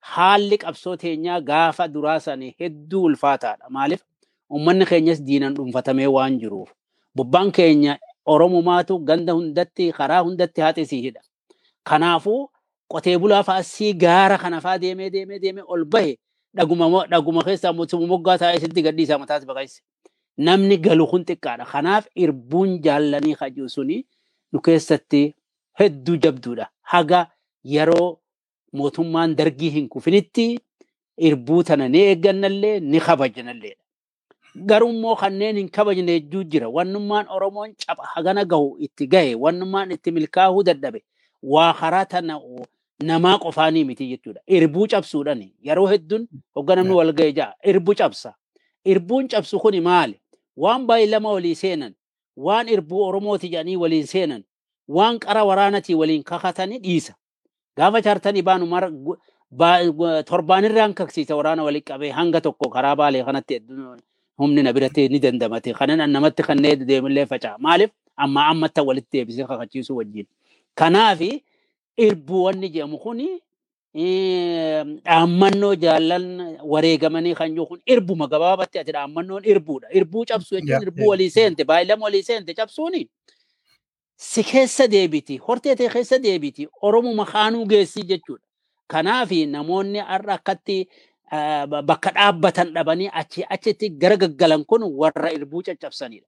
haalli 0.00 0.58
qabsoo 0.58 0.96
teenyaa 0.96 1.40
gaafa 1.40 1.88
duraa 1.88 2.20
san 2.20 2.40
hedduu 2.60 3.02
ulfaataadha 3.04 3.68
maaliif? 3.70 4.02
Ummanni 4.50 4.86
keenyas 4.86 5.20
diinan 5.24 5.54
dhuunfatamee 5.54 6.06
waan 6.06 6.38
jiruuf. 6.40 6.70
Bobbaan 7.16 7.52
keenya 7.52 7.98
oromumaatu 8.26 8.98
ganda 8.98 9.32
hundatti 9.32 9.92
karaa 9.92 10.22
hundatti 10.22 10.60
haxisii 10.60 11.00
hidha. 11.02 11.20
Kanaafuu 11.84 12.48
qotee 12.88 13.18
bulaa 13.18 13.42
fa'aa 13.42 13.62
sii 13.62 13.92
gaara 13.94 14.38
kana 14.38 14.60
fa'aa 14.60 14.78
deemee 14.78 15.10
deemee 15.10 15.38
deemee 15.38 15.64
ol 15.66 15.84
bahe 15.84 16.16
dhaguma 16.56 17.06
dhaguma 17.10 17.42
keessaa 17.44 17.72
moggaa 17.72 18.38
taa'ee 18.38 18.60
sitti 18.60 18.82
gadhiisaa 18.82 19.18
mataas 19.18 19.44
baqayse. 19.46 19.80
namni 20.38 20.76
galu 20.78 21.06
kun 21.10 21.24
xiqqaadha. 21.28 21.64
Kanaaf 21.66 22.04
irbuun 22.14 22.78
jaallanii 22.82 23.34
hajuu 23.40 23.68
suni 23.68 24.06
nu 24.52 24.60
keessatti 24.60 25.34
hedduu 25.80 26.16
jabduudha. 26.16 26.66
Haga 26.82 27.26
yeroo 27.64 28.18
mootummaan 28.72 29.34
dargii 29.36 29.70
hin 29.70 29.88
kufinitti 29.88 30.58
irbuu 31.16 31.62
tana 31.62 31.88
ni 31.88 31.98
eeggannallee 31.98 32.80
ni 32.80 33.00
kabajnallee. 33.00 33.74
Garuu 34.68 34.90
immoo 34.94 35.16
kanneen 35.16 35.56
hin 35.56 35.68
kabajne 35.70 36.12
hedduu 36.12 36.44
jira. 36.44 36.68
Wannummaan 36.68 37.26
Oromoon 37.28 37.74
caba 37.74 38.04
hagana 38.14 38.44
gahu 38.44 38.76
itti 38.78 39.06
gahe, 39.06 39.34
wannummaan 39.34 39.90
itti 39.90 40.10
milkaa'uu 40.12 40.62
dadhabe. 40.62 41.02
Waa 41.42 41.72
karaa 41.74 42.04
tana 42.06 42.38
namaa 43.02 43.38
qofaanii 43.38 43.84
miti 43.84 44.06
jechuudha. 44.08 44.40
Irbuu 44.46 44.86
cabsuudhaan 44.86 45.42
yeroo 45.62 45.86
hedduun 45.86 46.28
hogga 46.54 46.76
namni 46.76 46.94
wal 46.94 47.12
ga'e 47.12 47.32
ja'a. 47.32 47.54
Irbuu 47.64 47.94
cabsa. 47.94 48.34
Irbuun 48.84 49.28
cabsu 49.28 49.58
kuni 49.60 49.80
maali? 49.80 50.20
waan 50.58 50.86
baay'ee 50.86 51.06
lama 51.10 51.30
walii 51.32 51.54
seenan, 51.54 51.92
waan 52.36 52.68
irbuu 52.68 53.02
Oromooti 53.06 53.48
jedhanii 53.48 53.76
waliin 53.76 54.06
seenan, 54.06 54.42
waan 54.88 55.18
qara 55.18 55.44
waraanatii 55.44 55.94
waliin 55.94 56.22
kakatanii 56.24 56.78
dhiisa. 56.78 57.14
Gaafa 57.76 58.02
chaartanii 58.02 58.42
baanu 58.42 58.66
torbaanirraan 60.26 60.94
kaksiisa 60.94 61.36
waraana 61.36 61.62
walii 61.62 61.80
qabee 61.80 62.10
hanga 62.10 62.40
tokko 62.40 62.68
karaa 62.70 62.96
baalee 62.96 63.22
kanatti 63.24 63.62
humni 64.38 64.62
na 64.62 64.72
biratti 64.72 65.08
ni 65.08 65.18
dandamate. 65.18 65.72
Kanan 65.74 66.10
namatti 66.10 66.42
kannee 66.42 66.76
deemillee 66.76 67.26
faca'a. 67.26 67.58
Maaliif? 67.58 67.90
Amma 68.16 68.46
ammatti 68.46 68.80
walitti 68.80 69.18
deebisee 69.18 69.44
kakachiisuu 69.46 69.96
wajjin. 69.96 70.26
Kanaafi 70.74 71.44
irbuu 72.06 72.42
wanni 72.46 72.68
jedhamu 72.74 72.98
kuni 73.04 73.28
dhaammannoo 75.04 75.74
jaallan 75.84 76.26
wareegamanii 76.72 77.34
kan 77.34 77.50
jiru 77.54 77.66
kun 77.66 77.80
irbuma 77.86 78.26
gabaabatti 78.32 78.78
ati 78.78 78.92
dhaammannoon 78.92 79.44
irbuudha. 79.44 79.88
Irbuu 79.92 80.24
cabsu 80.24 80.54
jechuun 80.60 80.82
irbuu 80.86 81.08
walii 81.12 81.30
seente 81.30 81.64
baay'ilama 81.64 82.04
walii 82.04 82.22
seente 82.22 82.54
cabsuuni. 82.54 83.08
Si 84.16 84.42
keessa 84.44 84.86
deebiti 84.88 85.36
hortee 85.46 85.74
ta'e 85.76 85.88
keessa 85.88 86.18
deebiti 86.18 86.68
oromuma 86.82 87.24
kaanuu 87.26 87.66
geessii 87.66 88.02
jechuudha. 88.12 88.44
Kanaafi 88.86 89.46
namoonni 89.46 89.98
har'a 89.98 90.34
akkatti 90.38 90.78
bakka 91.90 92.10
dhaabbatan 92.16 92.72
dhabanii 92.74 93.10
achi 93.12 93.44
achitti 93.56 93.90
gara 93.90 94.16
gaggalan 94.16 94.64
kun 94.64 94.82
warra 95.02 95.32
irbuu 95.32 95.62
caccabsanidha. 95.62 96.26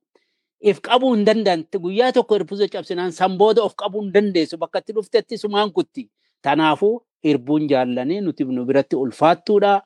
If 0.60 0.80
qabuu 0.80 1.14
hin 1.14 1.24
danda'an 1.24 1.64
guyyaa 1.82 2.12
tokko 2.12 2.36
irbuu 2.36 2.58
caccabsinaan 2.58 3.12
san 3.12 3.36
booda 3.38 3.62
of 3.62 3.74
qabuu 3.74 4.02
hin 4.02 4.12
dandeessu 4.12 4.56
bakka 4.58 4.78
itti 4.78 4.92
dhuftetti 4.92 5.38
sumaan 5.38 5.72
kutti. 5.72 6.10
Kanaafuu 6.44 7.00
irbuun 7.24 7.68
jaallanii 7.68 8.20
nuti 8.20 8.44
nu 8.44 8.64
biratti 8.64 8.96
ulfaattuudha. 8.96 9.80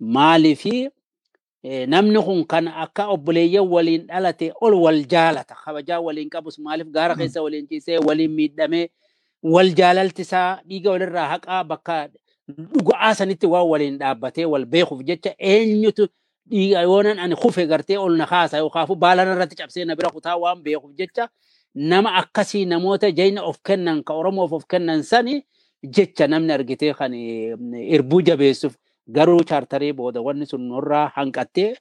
Maaliifi 0.00 0.88
namni 1.86 2.20
kun 2.22 2.44
kan 2.46 2.68
akka 2.68 3.06
obboleeyyan 3.14 3.66
waliin 3.68 4.06
dhalate 4.06 4.52
ol 4.60 4.74
wal 4.84 5.00
jaalata. 5.10 5.54
Kabajaa 5.64 6.00
waliin 6.00 6.30
qabus 6.30 6.58
maaliif 6.58 6.88
gaara 6.92 7.14
keessa 7.16 7.42
waliin 7.42 7.66
ciisee 7.68 7.98
waliin 7.98 8.30
miidhamee 8.30 8.88
wal 9.42 9.70
jaalalti 9.74 10.22
isaa 10.22 10.60
dhiiga 10.68 10.90
walirraa 10.90 11.26
haqaa 11.32 11.64
bakka 11.64 12.08
dhuga'aa 12.48 13.14
sanitti 13.14 13.46
waan 13.46 13.66
waliin 13.68 13.98
dhaabbatee 13.98 14.44
wal 14.44 14.64
beekuuf 14.66 15.00
jecha 15.04 15.34
eenyutu 15.38 16.06
dhiiga 16.50 16.82
yoonan 16.82 17.18
ani 17.18 17.34
kufe 17.36 17.66
gartee 17.66 17.98
ol 17.98 18.16
na 18.16 18.26
kaasa 18.26 18.58
yookaafu 18.58 18.94
baalana 18.96 19.32
irratti 19.34 19.56
cabsee 19.56 19.84
na 19.84 19.96
bira 19.96 20.10
kutaa 20.10 20.36
waan 20.36 20.62
beekuuf 20.62 20.92
jecha 20.98 21.28
nama 21.74 22.14
akkasii 22.20 22.64
namoota 22.66 23.10
jayna 23.10 23.42
of 23.44 23.58
kennan 23.66 24.02
ka 24.04 24.12
oromoof 24.14 24.52
of 24.52 24.64
kennan 24.66 25.02
sani 25.02 25.44
jecha 25.82 26.26
namni 26.26 26.52
argitee 26.52 26.94
kan 26.94 27.12
irbuu 27.14 28.22
jabeessuuf 28.22 28.74
garuu 29.08 29.42
chaartarii 29.44 29.92
booda 29.92 30.20
wanni 30.20 30.46
sun 30.46 30.62
nurraa 30.68 31.12
hanqattee 31.16 31.76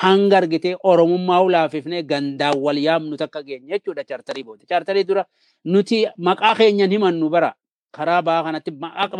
hanga 0.00 0.36
argitee 0.38 0.76
oromummaa 0.84 1.40
ulaafifnee 1.46 2.02
gandaan 2.02 2.58
wal 2.64 2.78
yaamnu 2.78 3.16
takka 3.16 3.42
geenye 3.42 3.68
jechuudha 3.78 4.04
chaartarii 4.04 4.44
booda. 4.44 4.64
Chaartarii 4.68 5.04
dura 5.04 5.24
nuti 5.64 6.06
maqaa 6.18 6.54
keenya 6.58 6.86
himannu 6.86 7.28
bara 7.30 7.54
karaa 7.96 8.22
baa 8.22 8.42
kanatti 8.44 8.70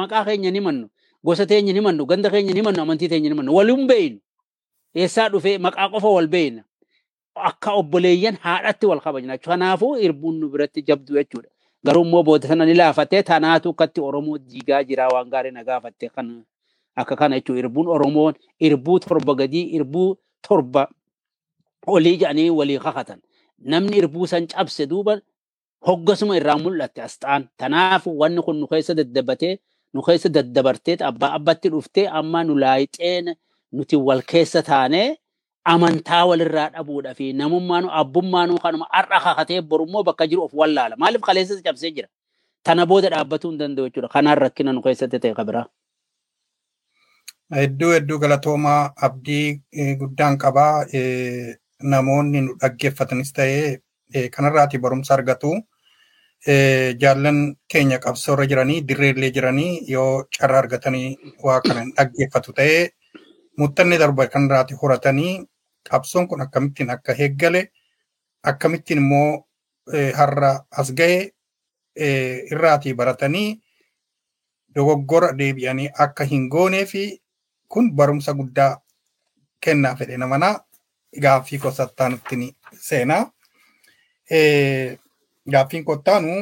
maqaa 0.03 0.25
keenya 0.29 0.51
himannu 0.53 0.87
gosa 1.25 1.47
teenya 1.47 1.73
himannu 1.73 2.05
ganda 2.07 2.29
keenya 2.31 2.53
himannu 2.55 2.81
amantii 2.85 3.09
teenya 3.09 3.31
himannu 3.33 3.55
waliin 3.57 3.87
beeynu 3.89 4.19
eessaa 4.95 5.29
dhufee 5.29 5.59
maqaa 5.59 5.89
qofa 5.93 6.09
wal 6.17 6.27
beeyna 6.29 6.63
akka 7.35 7.71
obboleeyyan 7.81 8.37
haadhatti 8.43 8.87
wal 8.87 9.01
kabajna 9.01 9.39
kanaafuu 9.39 9.97
irbuun 9.97 10.37
nu 10.41 10.49
biratti 10.49 10.83
jabdu 10.83 11.15
jechuudha. 11.15 11.49
Garuu 11.85 12.05
immoo 12.05 12.23
booda 12.23 12.49
sana 12.49 12.65
ni 12.67 12.75
laafattee 12.75 13.23
tanaatu 13.23 13.71
akkatti 13.71 14.01
Oromoo 14.01 14.39
diigaa 14.39 14.83
jira 14.85 15.09
waan 15.09 15.31
gaarii 15.31 15.51
na 15.55 15.65
gaafatte 15.65 16.09
kan 16.09 16.43
akka 16.97 17.17
kana 17.17 17.37
jechuudha. 17.39 17.61
Irbuun 17.61 17.87
Oromoon 17.89 18.35
irbuu 18.61 18.99
torba 18.99 19.35
gadii 19.35 19.63
irbuu 19.79 20.17
torba 20.43 20.89
olii 21.87 22.17
jedhanii 22.17 22.51
walii 22.51 22.79
kakatan. 22.79 23.21
Namni 23.59 23.97
irbuu 23.97 24.27
san 24.27 24.47
cabse 24.47 24.87
duuba 24.87 25.21
hoggasuma 25.87 26.37
irraa 26.37 26.59
mul'atte 26.59 27.03
asxaan. 27.03 27.47
Tanaaf 27.57 28.07
wanni 28.07 28.43
kun 28.43 28.57
nu 28.61 28.67
keessa 28.67 28.95
daddabatee 28.95 29.59
nu 29.95 30.03
keessa 30.03 30.29
daddabartee 30.29 30.97
abbaa 31.01 31.33
abbatti 31.39 31.69
dhuftee 31.71 32.09
amma 32.11 32.45
nu 32.45 32.55
laayixeen 32.59 33.35
nuti 33.73 33.97
wal 33.97 34.23
keessa 34.33 34.63
taanee 34.63 35.17
amantaa 35.73 36.25
walirraa 36.31 36.69
dhabuudha 36.75 37.15
fi 37.15 37.33
namummaanu 37.41 37.89
abbummaanu 38.03 38.59
kanuma 38.65 38.87
har'a 38.93 39.21
kakatee 39.25 39.61
borummoo 39.71 40.03
bakka 40.05 40.27
jiru 40.27 40.43
of 40.45 40.53
wallaala. 40.61 40.97
Maaliif 40.97 41.23
kaleessas 41.23 41.63
cabsee 41.63 41.91
jira? 41.97 42.09
Tana 42.65 42.87
booda 42.87 43.09
dhaabbatuu 43.15 43.51
hin 43.51 43.59
danda'u 43.59 43.87
jechuudha. 43.89 44.09
Kanaan 44.15 44.39
rakkina 44.39 44.73
nu 44.73 44.81
keessatti 44.83 45.19
ta'e 45.25 45.35
kabiraa. 45.41 45.67
Hedduu 47.61 47.91
hedduu 47.97 48.19
galatoomaa 48.19 48.93
abdii 49.09 49.61
guddaan 50.01 50.39
qabaa. 50.45 50.85
Namoonni 51.93 52.41
nu 52.47 52.57
dhaggeeffatanis 52.63 53.33
ta'ee 53.33 54.29
kanarraati 54.37 54.79
barumsa 54.79 55.15
argatu. 55.15 55.53
Jaallan 57.03 57.39
keenya 57.73 57.99
qabsoorra 58.05 58.47
jiranii 58.51 58.81
dirreellee 58.89 59.31
jiranii 59.37 59.71
yoo 59.93 60.25
carraa 60.39 60.59
argatanii 60.65 61.17
waa 61.45 61.61
kana 61.61 61.85
dhaggeeffatu 61.97 62.53
ta'ee 62.61 62.89
murtanni 63.59 63.99
darba 63.99 64.27
kanarraati 64.33 64.75
horatanii 64.83 65.33
qabsoon 65.91 66.29
kun 66.29 66.41
akkamittiin 66.41 66.91
akka 66.91 67.13
eeggale 67.25 67.63
akkamittiin 68.43 68.99
immoo 69.03 69.45
har'a 70.19 70.51
as 70.71 70.93
ga'e 70.99 71.19
irraatii 72.51 72.95
baratanii 72.95 73.49
dogoggora 74.75 75.33
deebi'anii 75.39 75.89
akka 76.05 76.25
hin 76.25 76.49
goonee 76.53 76.85
fi 76.87 77.03
kun 77.69 77.91
barumsa 77.97 78.33
guddaa 78.35 78.73
kennaa 79.61 79.97
fedhe 79.97 80.17
namanaa 80.17 80.55
gaaffii 81.23 81.59
kottattaanitti 81.59 82.57
seenaa. 82.89 83.25
Gaaffiin 85.53 85.85
kottaanu 85.85 86.35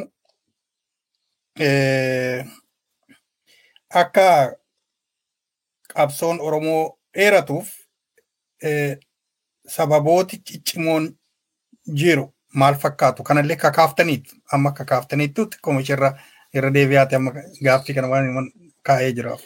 akka 3.89 4.55
qabsoon 5.93 6.39
Oromoo 6.41 6.96
dheeratuuf 7.17 7.67
sababooti 9.75 10.37
ciccimoon 10.47 11.09
jiru 11.99 12.25
maal 12.53 12.75
fakkaatu 12.83 13.23
kanallee 13.23 13.55
kakaaftaniitu 13.65 14.35
amma 14.53 14.71
kakaaftaniitu 14.71 15.41
xiqqooma 15.51 15.81
ishirra 15.83 16.09
irra 16.55 16.69
deebi'aati 16.77 17.15
amma 17.15 17.31
gaaffii 17.65 17.95
kana 17.95 18.07
waan 18.11 18.51
kaa'ee 18.87 19.11
jiraaf. 19.17 19.41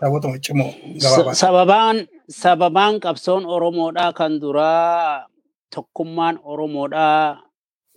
Sababootuma 0.00 0.38
cimoo 0.46 0.70
gabaabaa. 1.02 1.34
Sababaan 1.34 1.96
sababaan 2.40 3.00
qabsoon 3.00 3.46
Oromoodhaa 3.46 4.12
kan 4.12 4.40
duraa 4.40 5.26
tokkummaan 5.74 6.38
Oromoodhaa 6.44 7.42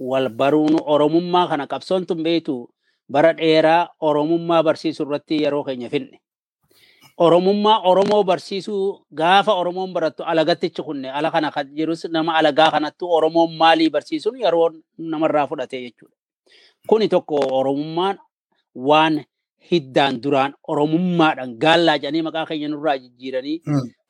wal 0.10 0.30
baruun 0.30 0.76
Oromummaa 0.94 1.48
kana 1.48 1.68
qabsoon 1.68 2.06
tun 2.08 2.24
beektu 2.24 2.56
bara 3.12 3.34
dheeraa 3.38 3.88
Oromummaa 4.00 4.64
barsiisuu 4.64 5.06
irratti 5.06 5.42
yeroo 5.44 5.64
keenya 5.64 5.90
finne. 5.90 6.18
Oromummaa 7.20 7.80
Oromoo 7.84 8.24
barsiisuu 8.24 9.00
gaafa 9.14 9.54
Oromoon 9.54 9.94
barattu 9.94 10.24
alagattichi 10.24 10.82
kunne 10.84 11.10
ala 11.12 11.32
kana 11.32 11.52
kan 11.52 11.68
jirus 11.76 12.06
nama 12.06 12.36
alagaa 12.40 12.72
kanattu 12.72 13.06
Oromoon 13.12 13.58
maalii 13.58 13.90
barsiisuun 13.90 14.40
yeroo 14.40 14.70
namarraa 14.98 15.48
fudhate 15.48 15.82
jechuudha. 15.82 16.16
Kuni 16.88 17.08
tokko 17.10 17.36
Oromummaan 17.60 18.18
waan 18.76 19.20
hiddaan 19.72 20.22
duraan 20.24 20.54
Oromummaadhaan 20.68 21.58
gaallaa 21.64 21.98
jedhanii 21.98 22.22
maqaa 22.28 22.46
keenya 22.46 22.68
nurraa 22.72 22.98
jijjiiranii 23.04 23.58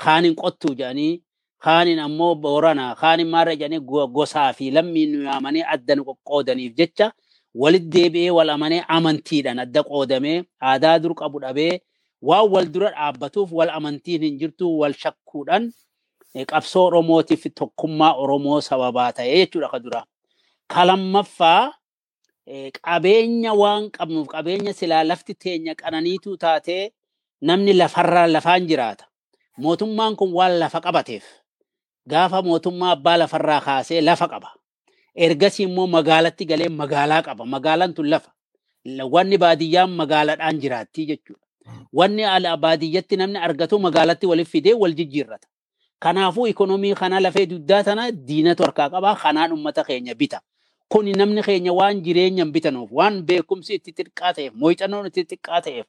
kaaniin 0.04 0.36
qottuu 0.36 0.76
jedhanii 0.78 1.24
kaaniin 1.66 2.00
ammoo 2.06 2.36
Booranaa 2.36 2.96
kaaniin 2.96 3.30
maarra 3.34 3.56
jedhanii 3.56 3.82
gosaa 4.18 4.54
fi 4.54 4.72
lammii 4.72 5.06
nu 5.16 5.24
yaamanii 5.26 5.64
adda 5.74 5.96
nu 5.96 6.04
qoqqoodaniif 6.10 6.78
jecha 6.78 7.12
walitti 7.56 7.90
deebi'ee 7.98 8.32
wal 8.38 8.50
amanee 8.50 8.84
amantiidhaan 8.88 9.60
adda 9.66 9.82
qoodamee 9.84 10.44
aadaa 10.62 11.00
dur 11.00 11.14
qabu 11.22 11.40
dhabee 11.42 11.80
waan 12.22 12.50
wal 12.54 12.68
dura 12.74 12.90
dhaabbatuuf 12.92 13.52
wal 13.52 13.70
amantiin 13.70 14.22
hin 14.24 14.38
jirtu 14.40 14.68
wal 14.80 14.94
shakkuudhaan 14.94 15.72
qabsoo 16.52 16.86
Oromootiif 16.88 17.44
tokkummaa 17.56 18.14
Oromoo 18.24 18.62
sababaa 18.62 19.12
ta'ee 19.18 19.38
jechuudha 19.46 19.70
ka 19.74 19.80
dura. 19.80 20.02
Ka 20.74 20.86
lammaffaa 20.86 21.74
qabeenya 22.86 23.54
waan 23.62 23.90
qabnuuf 23.92 24.28
qabeenya 24.28 24.74
silaa 24.74 25.04
lafti 25.04 25.34
teenya 25.36 25.76
qananiituu 25.76 26.38
taatee 26.38 26.92
namni 27.42 27.74
lafarraa 27.74 28.28
lafaan 28.28 28.68
jiraata. 28.68 29.06
Mootummaan 29.58 30.16
kun 30.16 30.32
waan 30.34 30.60
lafa 30.60 30.82
qabateef 30.82 31.26
gaafa 32.10 32.42
mootummaa 32.42 32.92
abbaa 32.96 33.18
lafarraa 33.18 33.62
kaasee 33.62 34.02
lafa 34.02 34.28
qaba. 34.28 34.50
Ergasii 35.16 35.64
immoo 35.66 35.88
magaalatti 35.88 36.46
galee 36.46 36.70
magaalaa 36.70 37.22
qaba. 37.22 37.46
Magaalaan 37.46 37.94
tun 37.94 38.10
lafa. 38.10 38.32
Wanni 39.12 39.38
baadiyyaan 39.38 39.92
magaalaadhaan 39.92 40.60
jiraattii 40.62 41.06
jechuudha. 41.06 41.46
Wanni 41.94 42.24
baadiyyatti 42.62 43.18
namni 43.18 43.38
argatu 43.38 43.80
magaalatti 43.80 44.26
walitti 44.28 44.52
fidee 44.52 44.74
wal 44.74 44.94
jijjiirrata. 44.94 45.48
Kanaafuu 46.00 46.48
ikonomii 46.48 46.96
kana 46.96 47.20
lafee 47.20 47.46
duddaa 47.46 47.84
tana 47.84 48.12
diinatu 48.12 48.64
harkaa 48.64 48.90
qabaa 48.90 49.16
kanaan 49.16 49.52
uummata 49.52 49.84
keenya 49.84 50.16
bita. 50.16 50.42
Kuni 50.90 51.14
namni 51.14 51.44
keenya 51.44 51.74
waan 51.74 52.02
jireenya 52.02 52.44
hin 52.44 52.52
bitanuuf 52.54 52.90
waan 52.92 53.22
beekumsi 53.24 53.74
itti 53.76 53.92
xiqqaa 53.94 54.34
ta'eef 54.34 54.54
mooyxannoon 54.56 55.06
itti 55.08 55.24
xiqqaa 55.30 55.62
ta'eef 55.62 55.86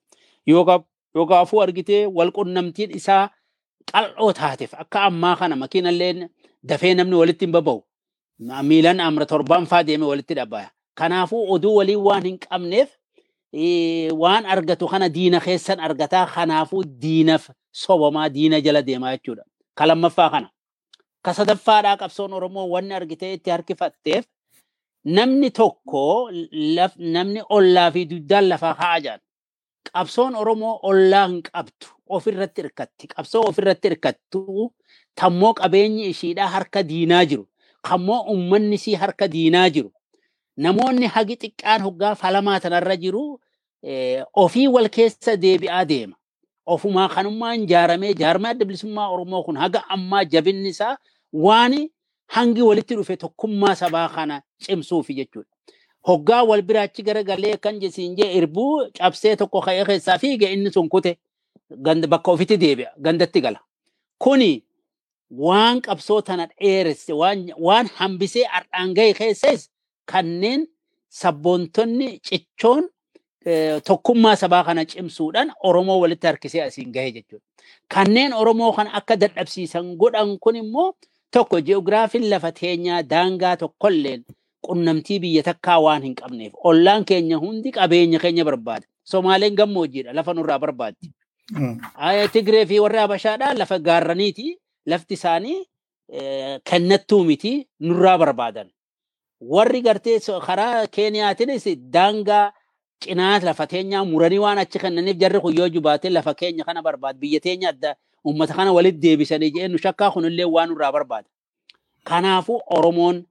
yookaafuu 1.14 1.62
argitee 1.62 2.06
wal 2.06 2.30
qunnamtiin 2.32 2.90
isaa 2.96 3.30
qal'oo 3.92 4.32
taateef 4.32 4.74
akka 4.74 5.02
ammaa 5.08 5.36
kana 5.36 5.56
makiinallee 5.56 6.28
dafee 6.62 6.94
namni 6.94 7.16
walitti 7.16 7.44
hin 7.46 7.52
baba'u. 7.52 7.80
Miilan 8.62 9.00
amra 9.00 9.26
torbaan 9.26 9.66
faa 9.66 9.82
deemee 9.86 10.08
walitti 10.08 10.34
dhabaya. 10.34 10.70
Kanaafuu 10.94 11.52
oduu 11.54 11.76
waliin 11.76 11.98
waan 12.04 12.22
hin 12.24 12.38
qabneef 12.38 12.88
waan 13.52 14.46
argatu 14.46 14.86
kana 14.88 15.08
diina 15.08 15.40
keessan 15.40 15.80
argataa 15.80 16.26
kanaafuu 16.26 16.84
diinaf 16.84 17.50
sobamaa 17.72 18.28
diina 18.28 18.60
jala 18.60 18.82
deemaa 18.82 19.16
jechuudha. 19.16 19.42
Ka 19.74 19.86
lammaffaa 19.86 20.30
kana. 20.30 20.48
Ka 21.22 21.34
sadaffaadhaa 21.34 21.96
qabsoon 21.96 22.32
Oromoo 22.32 22.68
wanni 22.70 22.94
argitee 22.94 23.32
itti 23.34 23.50
harkifatteef 23.50 24.24
namni 25.04 25.50
tokko 25.50 26.30
namni 26.98 27.42
ollaa 27.50 27.90
fi 27.90 28.04
duddaan 28.06 28.48
lafaa 28.48 28.74
kaa'aa 28.74 29.00
jiran. 29.00 29.20
Qabsoon 29.92 30.34
Oromoo 30.36 30.78
ollaa 30.82 31.26
hin 31.28 31.42
qabdu 31.42 31.86
ofirratti 32.08 32.62
hirkatti. 32.62 33.06
Qabsoo 33.16 33.42
ofirratti 33.48 33.88
hirkattu 33.88 34.72
tammoo 35.20 35.54
qabeenyi 35.54 36.06
ishiidhaa 36.10 36.46
harka 36.48 36.82
diinaa 36.88 37.24
jiru. 37.24 37.48
Kammoo 37.88 38.20
uummanni 38.32 38.74
isii 38.74 38.94
harka 38.94 39.28
diinaa 39.32 39.68
jiru. 39.70 39.92
Namoonni 40.64 41.06
hagi 41.14 41.36
xiqqaan 41.42 41.80
hoggaa 41.86 42.14
falamaa 42.22 42.60
tanarra 42.60 42.96
jiru 43.02 43.22
ofii 44.44 44.68
wal 44.74 44.88
keessa 44.96 45.36
deebi'aa 45.44 45.84
deema. 45.90 46.16
Ofumaa 46.66 47.08
kanummaan 47.14 47.62
ijaaramee 47.64 48.12
jaarmaa 48.14 48.50
adda 48.54 48.64
bilisummaa 48.64 49.08
Oromoo 49.14 49.42
kun 49.44 49.56
haga 49.56 49.80
ammaa 49.94 50.24
jabinni 50.24 50.68
isaa 50.68 50.96
waan 51.32 51.74
hangi 52.34 52.62
walitti 52.62 52.94
dhufe 52.96 53.16
tokkummaa 53.16 53.74
sabaa 53.74 54.08
kana 54.08 54.42
cimsuufi 54.64 55.14
jechuudha. 55.14 55.48
hoggaa 56.08 56.42
wal 56.48 56.62
biraachi 56.68 57.02
garagalee 57.06 57.56
kan 57.64 57.80
jesiin 57.80 58.14
jee 58.16 58.28
irbuu 58.38 58.88
cabsee 58.98 59.36
tokko 59.36 59.60
ka'ee 59.64 59.84
keessaa 59.88 60.18
fiige 60.18 60.52
inni 60.52 60.70
sun 60.72 60.88
kute 60.88 61.16
bakka 62.12 62.30
ofitti 62.32 62.56
deebi'a 62.62 62.92
gandatti 63.04 63.40
gala. 63.40 63.60
Kuni 64.18 64.64
waan 65.30 65.80
qabsoo 65.86 66.22
tana 66.22 66.46
dheeresse 66.46 67.12
waan 67.66 67.86
hambisee 67.98 68.46
ardhaan 68.58 68.94
gahe 68.94 69.12
keessas 69.18 69.68
kanneen 70.12 70.66
sabboontonni 71.20 72.08
cichoon 72.28 72.84
eh, 73.46 73.82
tokkummaa 73.88 74.36
sabaa 74.42 74.64
kana 74.64 74.84
cimsuudhaan 74.84 75.52
Oromoo 75.68 75.98
walitti 76.00 76.26
harkisee 76.26 76.62
asiin 76.62 76.92
gahe 76.92 77.12
jechuudha. 77.12 77.44
Kanneen 77.94 78.32
Oromoo 78.32 78.72
kana 78.72 78.90
akka 78.98 79.16
dadhabsiisan 79.20 79.96
godhan 79.96 80.38
kun 80.40 80.56
immoo 80.56 80.92
tokko 81.36 81.60
ji'ogiraafiin 81.66 82.30
lafa 82.30 82.52
teenyaa 82.52 83.02
daangaa 83.10 83.56
tokkolleen 83.56 84.24
qunnamtii 84.66 85.18
biyya 85.20 85.42
takkaa 85.42 85.78
waan 85.82 86.02
hin 86.02 86.14
qabneef 86.14 86.52
ollaan 86.70 87.04
keenya 87.04 87.38
hundi 87.44 87.70
qabeenya 87.72 88.18
keenya 88.24 88.44
barbaada. 88.44 88.86
Somaaleen 89.04 89.54
gammoojjiidha 89.60 90.12
lafa 90.14 90.34
nurraa 90.34 90.58
barbaaddi. 90.58 91.10
Aya 91.94 92.28
Tigree 92.28 92.66
fi 92.66 92.80
warri 92.80 92.98
Habashaadhaa 92.98 93.54
lafa 93.58 93.78
gaarraniiti. 93.78 94.58
Lafti 94.86 95.14
isaanii 95.14 95.58
eh, 96.12 96.60
kennattuu 96.70 97.24
miti 97.24 97.68
nurraa 97.80 98.18
barbaadan. 98.18 98.68
Warri 99.40 99.80
gartee 99.82 100.20
karaa 100.46 100.86
Keeniyaatiinis 100.86 101.64
daangaa 101.92 102.52
cinaa 103.00 103.40
lafa 103.40 103.66
teenyaa 103.66 104.04
muranii 104.04 104.38
waan 104.38 104.58
achi 104.58 104.78
kennaniif 104.78 105.16
jarri 105.16 105.40
kun 105.40 105.56
yoo 105.56 105.68
jubaate 105.68 106.10
lafa 106.10 106.34
keenya 106.34 106.64
kana 106.64 106.82
barbaada. 106.82 107.18
Biyya 107.18 107.40
teenya 107.40 107.68
adda 107.68 107.96
uummata 108.26 108.54
kana 108.54 108.72
walitti 108.72 109.00
deebisanii 109.00 109.50
jee 109.50 109.68
nu 109.68 109.78
shakkaa 109.78 110.10
kunillee 110.10 110.44
waan 110.44 110.68
nurraa 110.68 110.92
barbaada. 110.92 111.28
Kanaafuu 112.04 112.60
Oromoon 112.66 113.24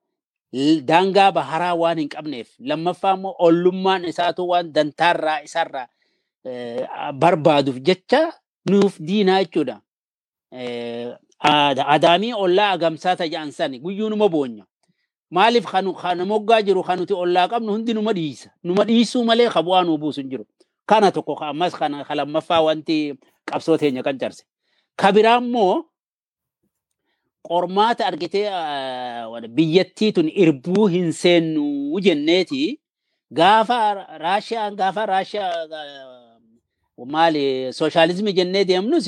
daangaa 0.86 1.32
baharaa 1.32 1.76
waan 1.76 1.98
hin 2.00 2.10
qabneef 2.10 2.50
lammaffaa 2.60 3.14
immoo 3.14 3.36
ollummaan 3.40 4.06
isaatu 4.06 4.48
waan 4.50 4.74
dantaarraa 4.74 5.42
isarraa 5.46 5.88
eh, 6.46 6.88
barbaaduuf 7.14 7.78
jecha 7.86 8.34
nuuf 8.70 8.98
diinaa 9.00 9.44
jechuudha. 9.44 9.82
Eh, 10.52 11.14
Adaamii 11.86 12.34
ollaa 12.34 12.72
agamsaa 12.72 13.16
ta'an 13.16 13.52
sani 13.52 13.80
guyyuu 13.80 14.10
numa 14.10 14.28
boonya. 14.30 14.66
Maaliif 15.32 15.66
kan 15.72 15.86
moggaa 16.28 16.62
jiru 16.62 16.84
kan 16.84 16.98
nuti 17.00 17.14
ollaa 17.14 17.48
qabnu 17.48 17.72
hundi 17.72 17.94
numa 17.94 18.14
dhiisa. 18.14 18.50
Numa 18.64 18.84
dhiisuu 18.86 19.24
malee 19.24 19.50
kan 19.50 19.64
bu'aa 19.66 19.84
nuu 19.86 19.98
buusu 19.98 20.22
hin 20.22 20.30
jiru. 20.30 20.46
Kana 20.90 21.12
tokko 21.12 21.36
kan 21.36 21.50
ammas 21.54 21.74
kan 21.78 21.92
lammaffaa 22.18 22.62
wanti 22.66 23.14
qabsoo 23.46 23.78
teenya 23.78 24.04
kan 24.04 24.18
carse. 24.18 24.44
Ka 25.00 25.12
biraa 25.12 25.38
immoo 25.38 25.86
qormaata 27.48 28.06
argitee 28.10 28.50
biyyattii 29.56 30.12
tun 30.14 30.28
irbuu 30.44 30.88
hin 30.88 31.12
seennu 31.14 32.00
jenneeti 32.02 32.80
gaafa 33.32 33.78
raashiyaan 34.18 34.76
gaafa 34.76 35.06
raashiyaa 35.06 35.68
maali 37.14 37.72
sooshaalizimii 37.74 38.34
jennee 38.40 38.66
deemnus 38.68 39.08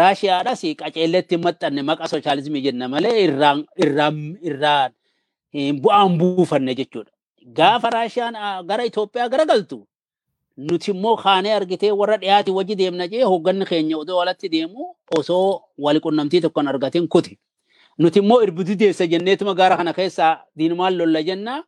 raashiyaadhas 0.00 0.62
qaceelletti 0.80 1.34
hin 1.36 1.44
maxxanne 1.44 1.82
maqa 1.90 2.08
sooshaalizimii 2.12 2.62
jenna 2.66 2.88
malee 2.88 3.14
irraan 3.24 3.64
irraan 3.84 4.18
irraan 4.42 4.90
bu'aan 5.54 6.18
buufanne 6.18 6.74
jechuudha. 6.74 7.10
Gaafa 7.56 7.90
raashiyaan 7.90 8.66
gara 8.66 8.84
Itoophiyaa 8.84 9.28
garagaltu 9.28 9.86
nuti 10.56 10.90
immoo 10.90 11.16
kaanee 11.16 11.52
argitee 11.54 11.90
warra 11.90 12.16
dhiyaati 12.16 12.50
wajji 12.50 12.74
deemna 12.76 13.08
jee 13.08 13.22
hoogganni 13.24 13.64
keenya 13.66 13.98
odoo 13.98 14.16
walatti 14.18 14.48
deemu 14.48 14.94
osoo 15.18 15.60
wal 15.78 16.00
qunnamtii 16.00 16.40
tokkoon 16.40 16.68
argatin 16.68 17.08
kuti. 17.08 17.38
Nuti 17.98 18.18
immoo 18.18 18.42
irbuti 18.42 18.74
deessa 18.76 19.06
jenneetuma 19.06 19.54
gaara 19.54 19.76
kana 19.76 19.92
keessaa 19.92 20.44
diinumaan 20.58 20.96
lolla 20.98 21.22
jenna. 21.22 21.64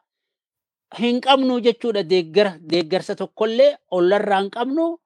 Hin 0.99 1.21
qabnu 1.21 1.61
jechuudha 1.61 2.03
deeggarsa 2.03 3.15
tokkollee 3.17 3.77
ollarraa 3.91 4.41
hin 4.41 4.51
qabnu 4.51 4.99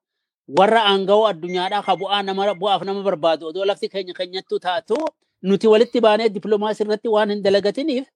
warra 0.59 0.83
aangawoo 0.91 1.27
addunyaadhaa 1.29 1.83
ka 1.83 1.97
bu'aa 1.97 2.23
nama 2.23 2.55
bu'aaf 2.55 2.83
nama 2.85 3.03
barbaadu 3.03 3.47
odoo 3.47 3.65
lafti 3.65 3.89
keenya 3.89 4.15
keenyattuu 4.15 4.59
taatu 4.59 4.97
nuti 5.43 5.67
walitti 5.69 6.01
baanee 6.01 6.29
dippiloomaasii 6.29 6.85
irratti 6.85 7.09
waan 7.09 7.31
hin 7.31 7.43
dalagatiniif 7.43 8.07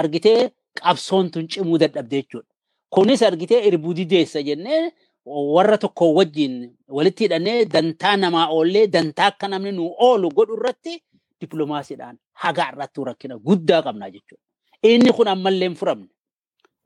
argitee 0.00 0.50
qabsoon 0.80 1.30
tun 1.30 1.48
cimuu 1.48 1.78
dadhabde 1.78 2.16
jechuudha. 2.22 2.48
Kunis 2.90 3.22
argitee 3.22 3.60
irbuu 3.68 3.94
dideessa 3.94 4.42
jennee 4.42 4.92
warra 5.26 5.78
tokko 5.78 6.14
wajjin 6.14 6.54
walitti 6.88 7.24
hidhannee 7.24 7.64
dantaa 7.64 8.16
namaa 8.16 8.46
oollee 8.56 8.86
dantaa 8.86 9.26
akka 9.32 9.48
namni 9.48 9.72
nu 9.72 9.90
oolu 9.98 10.28
godhu 10.30 10.56
irratti 10.56 10.94
dippiloomaasiidhaan 11.40 12.16
hagaa 12.44 12.68
irratti 12.72 13.04
rakkina 13.04 13.36
guddaa 13.38 13.82
qabna 13.82 14.10
jechuudha. 14.10 14.42
Inni 14.82 15.12
kun 15.12 15.28
ammallee 15.28 15.68
hin 15.68 15.76
furamne. 15.76 16.08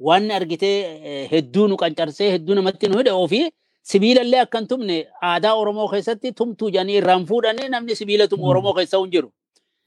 Waan 0.00 0.30
argitee 0.30 1.28
hedduu 1.32 1.66
nu 1.68 1.76
qancarsee 1.76 2.30
hedduu 2.32 2.54
namatti 2.54 2.88
nu 2.88 2.98
hidhe 2.98 3.12
ofii 3.12 3.50
sibiilallee 3.90 4.40
akka 4.40 4.58
hin 4.58 4.66
tumne 4.68 4.96
aadaa 5.30 5.54
Oromoo 5.60 5.88
keessatti 5.92 6.32
tumtuu 6.32 6.70
jedhanii 6.70 6.96
irraan 7.02 7.26
fuudhanii 7.26 7.68
namni 7.68 7.94
sibiila 7.96 8.26
tumu 8.28 8.48
Oromoo 8.48 8.74
keessa 8.74 8.98
hin 8.98 9.10
jiru. 9.12 9.30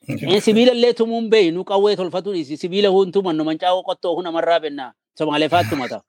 Eh, 0.32 0.42
Sibiilallee 0.42 0.94
tumuun 0.94 1.30
beeyi 1.30 1.52
nu 1.52 1.64
qawwee 1.64 1.96
tolfatu 1.96 2.34
dhiisi 2.34 2.58
sibiila 2.58 2.90
hun 2.90 3.12
tumannu 3.12 3.44
mancaa'oo 3.44 3.84
qottoo 3.84 4.16
hun 4.16 4.24
namarraa 4.24 4.60
bennaa 4.60 4.94
Somaalee 5.18 5.50
fa'aatti 5.50 5.70
tumata. 5.70 6.02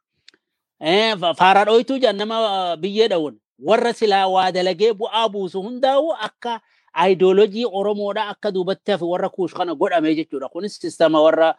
Faaraa 1.38 1.64
dhooytuu 1.64 1.98
jedhan 1.98 2.16
nama 2.16 2.76
biyyee 2.76 3.08
dha'uun 3.08 3.38
warra 3.58 3.92
silaa 3.92 4.26
waa 4.28 4.52
dalagee 4.52 4.92
bu'aa 4.92 5.28
buusu 5.28 5.62
hundaa'u 5.62 6.12
akka 6.28 6.60
aayidoolojii 6.94 7.64
Oromoodhaa 7.72 8.28
akka 8.34 8.52
duubatti 8.52 8.92
hafe 8.92 9.04
warra 9.04 9.28
kuush 9.28 9.54
kana 9.54 9.74
godhame 9.74 10.14
jechuudha. 10.14 10.48
Kunis 10.48 10.78
sistema 10.78 11.22
warra 11.22 11.54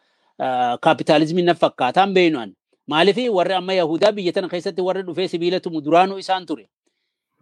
kaapitaalizimii 0.82 1.44
na 1.44 1.54
fakkaataan 1.56 2.14
beeynuan. 2.14 2.54
Maaliif 2.88 3.18
warri 3.34 3.54
amma 3.54 3.74
Yahudaa 3.74 4.12
biyya 4.12 4.34
tana 4.34 4.50
keessatti 4.50 4.82
warri 4.82 5.04
dhufee 5.04 5.28
sibiila 5.28 5.60
tumu 5.60 5.82
duraanuu 5.82 6.18
isaan 6.18 6.46
ture. 6.46 6.70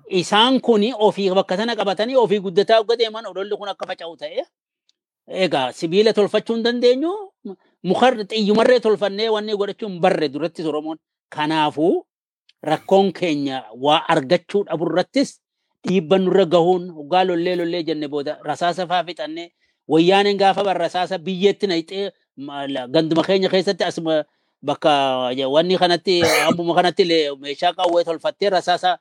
Isaan 0.09 0.61
kuni 0.61 0.93
ofii 0.93 1.29
bakka 1.33 1.57
tana 1.57 1.75
qabatanii 1.75 2.15
ofii 2.15 2.39
guddataa 2.39 2.79
akka 2.79 2.95
deeman 2.95 3.25
odolli 3.25 3.57
kun 3.57 3.69
akka 3.69 3.85
faca'u 3.85 4.17
ta'e. 4.17 4.45
Egaa 5.27 5.71
sibiila 5.73 6.13
tolfachuu 6.13 6.55
hin 6.55 6.63
dandeenyu 6.63 7.11
muka 7.83 8.11
xiyyumarree 8.29 8.79
tolfannee 8.79 9.29
wanni 9.29 9.55
godhachuu 9.57 9.89
hin 9.89 9.99
barre 9.99 10.29
durattis 10.29 10.65
Oromoon. 10.65 10.97
Kanaafuu 11.29 12.05
rakkoon 12.63 13.11
keenya 13.13 13.63
waa 13.81 14.03
argachuu 14.07 14.63
dhabu 14.65 14.85
irrattis 14.89 15.39
dhiibban 15.87 16.21
nurra 16.25 16.45
gahuun 16.45 16.89
hoggaa 16.97 17.23
lollee 17.23 17.55
lollee 17.55 17.83
jenne 17.83 18.07
booda 18.07 18.37
rasaasa 18.43 18.87
faa 18.87 19.03
fixannee 19.03 19.51
wayyaaneen 19.87 20.37
gaafa 20.37 20.73
rasaasa 20.73 21.17
biyyeetti 21.17 21.67
naqxee 21.67 22.11
ganduma 22.93 23.23
keenya 23.23 23.49
keessatti 23.49 23.83
asuma 23.83 24.23
bakka 24.65 24.91
wanni 25.55 25.77
kanatti 25.77 26.21
abbuma 26.47 26.73
kanatti 26.75 27.03
meeshaa 27.41 27.73
qawwee 27.73 28.03
tolfattee 28.03 28.49
rasaasa 28.49 28.97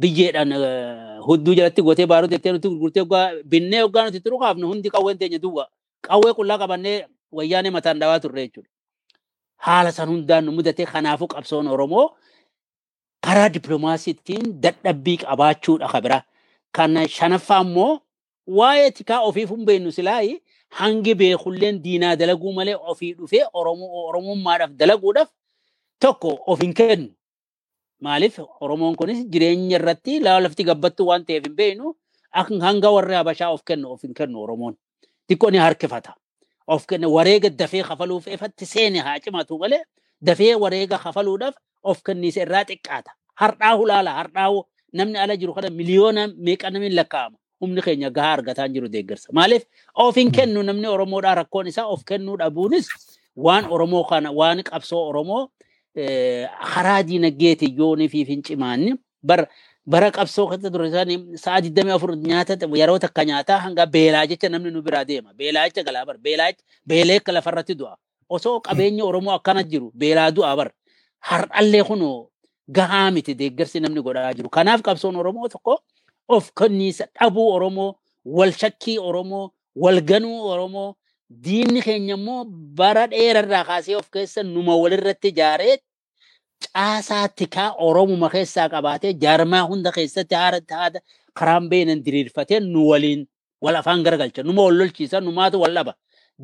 biyyeedhaan 0.00 0.52
hudduu 1.26 1.54
jalatti 1.58 1.82
gootee 1.82 2.06
baaruu 2.06 2.28
jettee 2.32 2.52
nuti 2.52 2.68
gurgurtee 2.68 3.02
hoggaa 3.02 3.26
binnee 3.44 3.80
hoggaa 3.82 4.04
nuti 4.06 4.20
turu 4.20 4.38
kaafnu 4.38 4.66
hundi 4.68 4.90
qawween 4.94 5.18
teenya 5.18 5.38
duwwa 5.38 5.64
qawwee 6.08 6.32
qullaa 6.38 6.58
qabannee 6.62 6.96
wayyaanee 7.32 7.70
mataan 7.76 7.98
dhawaa 8.00 8.20
turre 8.20 8.42
jechuudha. 8.46 8.70
Haala 9.56 9.92
san 9.92 10.08
hundaan 10.08 10.44
nu 10.44 10.52
mudate 10.52 10.84
kanaafuu 10.86 11.26
qabsoon 11.34 11.66
Oromoo 11.68 12.06
karaa 13.26 13.48
dippiloomaasiitiin 13.48 14.60
dadhabbii 14.62 15.16
qabaachuudha 15.24 15.88
kabira. 15.88 16.22
Kan 16.72 17.08
shanaffaa 17.08 17.60
immoo 17.66 18.00
waa'ee 18.46 18.90
tikaa 18.90 19.20
ofiif 19.28 19.50
hin 19.50 19.64
beeknu 19.64 19.92
silaayi 19.92 20.42
hangi 20.68 21.14
beekulleen 21.14 21.82
diinaa 21.84 22.16
dalaguu 22.16 22.52
malee 22.52 22.74
ofii 22.92 23.12
dhufee 23.18 23.44
Oromummaadhaaf 23.52 24.70
dalaguudhaaf 24.80 25.28
tokko 26.00 26.38
of 26.46 26.60
hin 26.60 26.74
kennu. 26.74 27.08
Maaliif 28.04 28.38
Oromoon 28.60 28.96
kunis 29.00 29.20
jireenya 29.32 29.78
irratti 29.78 30.20
lafti 30.20 30.64
gabbattu 30.70 31.06
waan 31.10 31.24
ta'eef 31.24 31.44
hin 31.46 31.54
beeknu 31.60 31.94
hanga 32.66 32.90
warri 32.96 33.14
Habashaa 33.14 33.50
of 33.54 33.62
kennu 33.64 33.92
of 33.92 34.02
hin 34.02 34.14
kennu 34.14 34.38
Oromoon. 34.44 34.74
Xiqqoo 35.28 35.50
ni 35.52 35.58
harkifata. 35.58 36.12
Of 36.68 36.86
kennu 36.86 37.08
wareega 37.16 37.50
dafee 37.50 37.82
kafaluuf 37.82 38.26
ifatti 38.26 38.66
seene 38.66 38.98
haa 39.06 39.18
cimatu 39.24 39.58
malee 39.58 39.82
dafee 40.22 40.54
wareega 40.54 40.98
kafaluudhaaf 40.98 41.54
of 41.82 42.02
kenniisa 42.06 42.40
irraa 42.44 42.64
xiqqaata. 42.70 43.10
Hardhaa 43.40 43.74
hulaala 43.76 44.10
hardhaa 44.18 44.50
namni 44.92 45.18
ala 45.18 45.36
jiru 45.36 45.54
kana 45.54 45.70
miliyoona 45.70 46.28
meeqa 46.46 46.70
namni 46.70 46.90
lakkaa'ama. 46.90 47.36
Humni 47.60 47.82
keenya 47.82 48.10
gahaa 48.10 48.32
argataa 48.36 48.68
jiru 48.68 48.88
deeggarsa. 48.88 49.28
Maaliif 49.32 49.64
of 49.94 50.14
hin 50.16 50.30
kennu 50.32 50.62
namni 50.62 50.86
Oromoodhaa 50.94 51.34
rakkoon 51.40 51.66
isaa 51.72 51.86
of 51.94 52.04
kennuu 52.04 52.36
dhabuunis 52.38 52.86
waan 53.36 53.64
Oromoo 53.74 54.04
kana 54.04 54.30
waan 54.32 54.62
qabsoo 54.62 55.02
Oromoo 55.10 55.48
karaa 55.96 57.02
diinagdeetiin 57.08 57.76
yoonii 57.78 58.08
fi 58.08 58.24
hin 58.24 58.42
cimaanni 58.42 58.94
bara 59.22 59.46
bara 59.86 60.10
qabsoo 60.10 60.46
keessa 60.50 60.70
ture 60.70 60.88
isaanii 60.88 61.36
sa'a 61.44 61.60
24 61.60 62.16
nyaata 62.28 62.56
yeroo 62.80 62.98
takka 62.98 63.24
nyaataa 63.24 63.58
hanga 63.64 63.86
beelaa 63.86 64.26
jecha 64.26 64.48
namni 64.48 64.70
nu 64.70 64.82
biraa 64.82 65.04
deema. 65.04 65.32
Beelaa 65.34 65.68
jecha 65.68 65.82
galaa 65.82 66.04
bara. 66.06 66.18
Beelaa 66.18 66.52
beelee 66.86 67.16
akka 67.20 67.32
lafarratti 67.32 67.74
du'a. 67.74 67.96
Osoo 68.28 68.60
qabeenya 68.60 69.04
Oromoo 69.04 69.32
akkana 69.34 69.62
jiru 69.62 69.92
beelaa 69.94 70.30
du'a 70.30 70.56
bara. 70.56 70.70
Har'allee 71.20 71.84
kunoo 71.84 72.30
gahaa 72.70 73.10
miti 73.10 73.34
deeggarsi 73.34 73.80
namni 73.80 74.02
godhaa 74.02 74.32
jiru. 74.34 74.48
Kanaaf 74.48 74.80
qabsoon 74.82 75.16
Oromoo 75.16 75.48
tokko 75.48 75.78
of 76.28 76.50
kenniisa 76.58 77.06
dhabuu 77.20 77.48
Oromoo, 77.52 77.94
wal 78.24 78.52
shakkii 78.52 78.98
Oromoo, 78.98 79.50
wal 79.76 80.00
ganuu 80.00 80.46
Oromoo, 80.48 80.94
Diinni 81.42 81.80
keenya 81.82 82.14
immoo 82.18 82.44
bara 82.78 83.06
dheerarraa 83.12 83.64
kaasee 83.64 83.96
of 83.96 84.06
keessa 84.14 84.42
numa 84.42 84.74
walirratti 84.82 85.28
ijaaree 85.32 85.76
caasaa 86.64 87.28
tikaa 87.38 87.70
Oromuma 87.86 88.28
keessaa 88.34 88.68
qabaatee 88.74 89.12
jaarmaa 89.24 89.62
hunda 89.70 89.90
keessatti 89.96 90.34
haada 90.34 91.00
karaan 91.38 91.68
beenan 91.70 92.00
diriirfatee 92.04 92.60
nu 92.60 92.80
waliin 92.90 93.26
wal 93.64 93.76
afaan 93.80 94.02
garagalcha. 94.06 94.42
Numa 94.42 94.62
wal 94.66 94.76
lolchiisa 94.78 95.20
numaatu 95.20 95.56
wal 95.62 95.74
dhaba. 95.74 95.92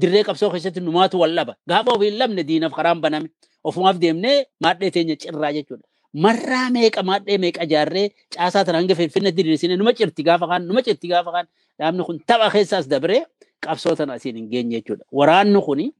Dirree 0.00 0.24
qabsoo 0.24 0.50
keessatti 0.50 0.80
numaatu 0.80 1.18
wal 1.22 1.34
dhaba. 1.36 1.52
Gaafa 1.68 1.90
ofii 1.94 2.10
hin 2.10 2.18
labne 2.18 2.42
diinaaf 2.48 2.72
karaan 2.78 3.00
baname. 3.00 3.28
Ofumaaf 3.64 3.96
deemnee 4.00 4.46
maadhee 4.64 4.90
teenya 4.90 5.16
cirraa 5.22 5.52
jechuudha. 5.52 5.84
Marraa 6.24 6.70
meeqa 6.74 7.02
maadhee 7.02 7.38
meeqa 7.38 7.62
ijaarree 7.68 8.06
caasaa 8.34 8.64
tana 8.64 8.78
hanga 8.80 8.94
finfinne 8.94 9.30
diriirsine 9.36 9.76
numa 9.76 9.92
cirti 9.92 10.22
gaafa 10.28 10.46
kaan 10.50 10.62
numa 10.68 10.82
cirti 10.82 11.06
gaafa 11.12 11.30
kaan 11.34 11.46
dhaabni 11.78 12.02
kun 12.06 12.18
tapha 12.26 12.48
keessaas 12.54 12.88
dabree 12.92 13.22
qabsoo 13.60 13.94
tana 13.96 14.12
asiin 14.18 14.36
hin 14.36 14.48
geenye 14.50 14.80
jechuudha. 14.80 15.04
Waraanni 15.12 15.60
kuni 15.62 15.92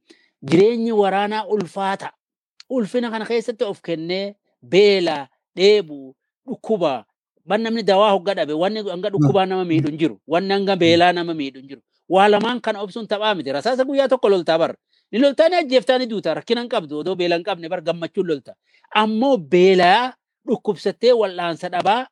jireenyi 0.43 0.91
waraanaa 0.91 1.45
ulfaata. 1.45 2.11
Ulfina 2.69 3.11
kana 3.11 3.25
keessatti 3.25 3.63
of 3.63 3.81
kennee 3.81 4.35
beela, 4.61 5.27
dheebuu, 5.55 6.15
dhukkuba, 6.47 7.05
waan 7.49 7.61
namni 7.61 7.83
dawaa 7.83 8.11
hogga 8.11 8.33
dhabe, 8.33 8.53
wanni 8.53 8.79
hanga 8.89 9.09
dhukkubaa 9.09 9.45
nama 9.45 9.65
miidhu 9.65 9.89
hin 9.89 9.97
jiru, 9.97 10.19
wanni 10.27 10.53
hanga 10.53 10.75
beelaa 10.75 11.11
nama 11.13 11.33
miidhu 11.33 11.59
hin 11.59 11.67
jiru. 11.67 11.81
Waa 12.09 12.27
lamaan 12.27 12.61
kana 12.61 12.81
obsuun 12.81 13.07
taphaa 13.07 13.35
miti. 13.35 13.51
Rasaasa 13.51 13.83
guyyaa 13.85 14.07
tokko 14.07 14.29
loltaa 14.29 14.57
barra. 14.59 14.75
Ni 15.11 15.19
loltaa 15.19 15.49
ni 15.49 15.55
ajjeeftaa 15.55 15.97
ni 15.97 16.05
duuta. 16.05 16.33
Rakkina 16.33 16.61
hin 16.61 16.69
qabdu. 16.69 16.97
Odoo 16.99 17.15
beela 17.15 17.35
hin 17.35 17.43
qabne 17.43 17.69
bar 17.69 17.81
gammachuun 17.81 18.27
lolta. 18.27 18.55
Ammoo 18.95 19.37
beelaa 19.37 20.13
dhukkubsattee 20.47 21.13
wal'aansa 21.13 21.69
dhabaa 21.71 22.05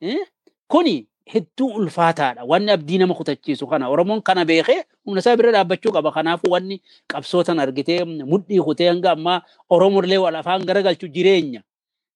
eh, 0.00 0.26
kuni 0.68 1.08
hedduu 1.26 1.68
ulfaataadha. 1.74 2.44
Wanni 2.44 2.70
abdii 2.72 2.98
nama 2.98 3.14
kutachiisu 3.14 3.66
kana. 3.66 3.88
Oromoon 3.88 4.22
kana 4.22 4.44
beekee 4.44 4.82
humna 5.04 5.20
isaa 5.20 5.36
bira 5.36 5.52
dhaabbachuu 5.52 5.92
qaba. 5.92 6.12
Kanaafuu 6.12 6.50
wanni 6.50 6.82
qabsootan 7.06 7.58
argitee 7.60 8.04
mudhii 8.04 8.60
kutee 8.60 8.88
hanga 8.88 9.10
ammaa 9.12 9.42
Oromollee 9.70 10.18
wal 10.18 10.36
afaan 10.36 10.64
garagalchu 10.64 11.08
jireenya. 11.08 11.62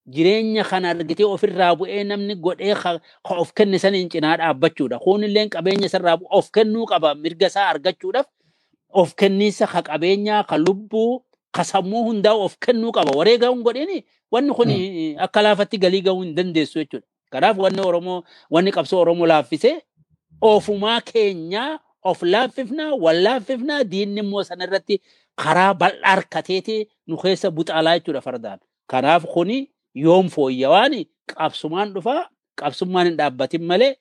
Jireenya 0.06 0.64
kana 0.64 0.90
argitee 0.90 1.24
ofirraa 1.26 1.74
bu'ee 1.76 2.04
namni 2.04 2.34
godhee 2.34 2.74
ka 2.74 3.00
of 3.24 3.52
kenne 3.54 3.78
saniin 3.78 4.08
cinaa 4.10 4.36
dhaabbachuudha. 4.36 4.98
Kunillee 4.98 5.48
qabeenya 5.48 5.86
isarraa 5.86 6.18
of 6.30 6.50
kennuu 6.50 6.86
qaba 6.86 7.14
mirga 7.14 7.46
isaa 7.46 7.68
argachuudhaaf 7.74 8.26
of 8.92 9.14
kenniisa 9.14 9.66
ka 9.66 9.82
qabeenyaa 9.82 10.44
ka 10.44 10.56
lubbuu 10.58 11.22
ka 11.52 11.64
sammuu 11.64 12.04
hundaa 12.04 12.34
of 12.34 12.56
kennuu 12.60 12.92
qaba. 12.92 13.10
Wareega 13.18 13.50
hin 13.50 13.62
godhini 13.62 14.04
wanni 14.30 14.52
kun 14.54 14.70
akka 15.18 15.42
laafatti 15.42 15.78
galii 15.78 16.00
gahuu 16.02 16.22
hin 16.22 16.34
dandeessu 16.34 16.78
jechuudha. 16.78 17.06
Kanaaf 17.32 17.56
wanni 17.64 17.80
Oromoo 17.88 18.22
wanni 18.50 18.70
qabsoo 18.76 19.00
Oromoo 19.00 19.26
laaffisee 19.32 19.76
ofumaa 20.40 21.00
keenyaa 21.00 21.78
of 22.10 22.22
laaffifnaa 22.22 22.90
wal 23.04 23.22
laaffifnaa 23.26 23.84
diinni 23.92 24.20
immoo 24.24 24.42
sanarratti 24.50 25.00
karaa 25.42 25.74
bal'aa 25.80 26.10
harkateeti 26.14 26.76
nu 27.06 27.16
keessa 27.22 27.50
buxaalaa 27.50 27.94
jechuudha 27.98 28.20
fardaan. 28.26 28.58
Kanaaf 28.90 29.24
kuni 29.34 29.58
yoom 30.04 30.28
fooyyawaan 30.34 30.94
qabsumaan 31.34 31.92
dhufaa 31.94 32.22
qabsummaan 32.60 33.06
hin 33.06 33.16
dhaabbatin 33.18 33.62
malee 33.70 33.92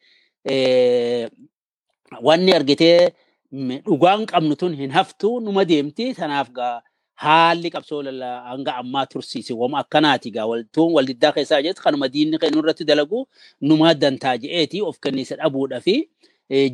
wanni 2.27 2.51
argitee 2.53 3.13
dhugaan 3.85 4.25
qabnu 4.31 4.55
tun 4.55 4.73
hin 4.81 4.91
haftu 4.97 5.39
numa 5.45 5.63
deemti 5.65 6.13
tanaaf 6.19 6.49
gaa 6.57 6.81
haalli 7.23 7.69
qabsoo 7.75 8.01
hanga 8.49 8.75
ammaa 8.81 9.05
tursiise. 9.05 9.53
Wama 9.53 9.79
akkanaati 9.83 10.31
gaa 10.31 10.45
waltuun 10.51 10.93
waldiddaa 10.97 11.31
keessaa 11.31 11.61
jettu 11.61 11.81
kanuma 11.83 12.07
diinni 12.13 12.37
kennu 12.39 12.59
irratti 12.63 12.83
dalagu 12.91 13.27
numaa 13.61 13.93
dantaa 13.93 14.37
je'eeti 14.43 14.81
of 14.81 14.99
kenniisa 14.99 15.35
dhabuudha 15.41 15.79
fi 15.81 15.95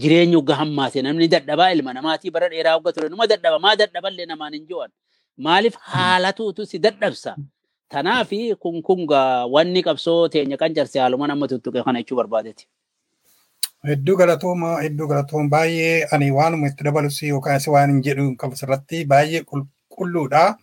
jireenya 0.02 0.38
hogga 0.38 0.56
hammaate 0.62 1.02
namni 1.02 1.28
dadhabaa 1.28 1.70
ilma 1.76 1.94
namaatii 1.94 2.32
bara 2.36 2.50
dheeraa 2.50 2.74
hogga 2.78 2.92
ture 2.96 3.10
numa 3.10 3.28
dadhaba 3.28 3.60
maa 3.66 3.76
dadhaballee 3.76 4.26
namaan 4.26 4.54
hin 4.54 4.66
ji'an? 4.70 4.90
Maaliif 5.38 5.76
haalatuutu 5.94 6.66
si 6.66 6.80
dadhabsa? 6.80 7.36
Tanaafi 7.90 8.56
kun 8.60 8.82
kun 8.82 9.06
wanni 9.56 9.82
qabsoo 9.84 10.28
teenya 10.34 10.58
qancarse 10.58 11.00
haaluma 11.00 11.28
nama 11.28 11.48
tuttuqe 11.48 11.84
kana 11.84 12.00
jechuu 12.00 12.16
barbaadeeti. 12.20 12.68
Hedduu 13.90 14.16
galatooma 14.18 14.70
hedduu 14.84 15.08
galatooma 15.08 15.50
baay'ee 15.50 16.06
ani 16.12 16.32
waanuma 16.32 16.68
itti 16.68 16.84
dabalus 16.88 17.18
yookaan 17.24 17.62
waan 17.74 17.90
hin 17.92 18.02
jedhu 18.08 18.26
qabu 18.42 18.56
irratti 18.64 19.06
baay'ee 19.14 19.42
qulqulluudha. 19.92 20.56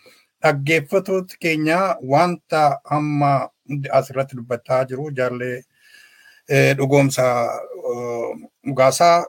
Dhaggeeffattoota 0.43 1.37
keenya 1.41 1.97
wanta 2.03 2.79
amma 2.91 3.49
asirratti 3.93 4.37
dubbataa 4.37 4.85
jiru 4.85 5.11
jaallee 5.11 5.63
eh, 6.49 6.77
dhugoomsa 6.77 7.25
eh, 7.91 8.49
dhugaasaa 8.67 9.25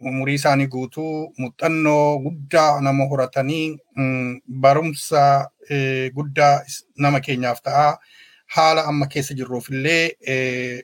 umurii 0.00 0.34
isaanii 0.34 0.66
guutuu 0.66 1.32
muuxannoo 1.38 2.18
guddaa 2.24 2.80
nama 2.80 3.04
horatanii 3.04 3.78
mm, 3.96 4.40
barumsa 4.60 5.50
eh, 5.70 6.12
guddaa 6.14 6.60
nama 6.96 7.20
keenyaaf 7.20 7.62
ta'a. 7.62 7.98
Haala 8.46 8.84
amma 8.84 9.06
keessa 9.06 9.34
jirruuf 9.34 9.70
illee 9.70 10.12
eh, 10.20 10.82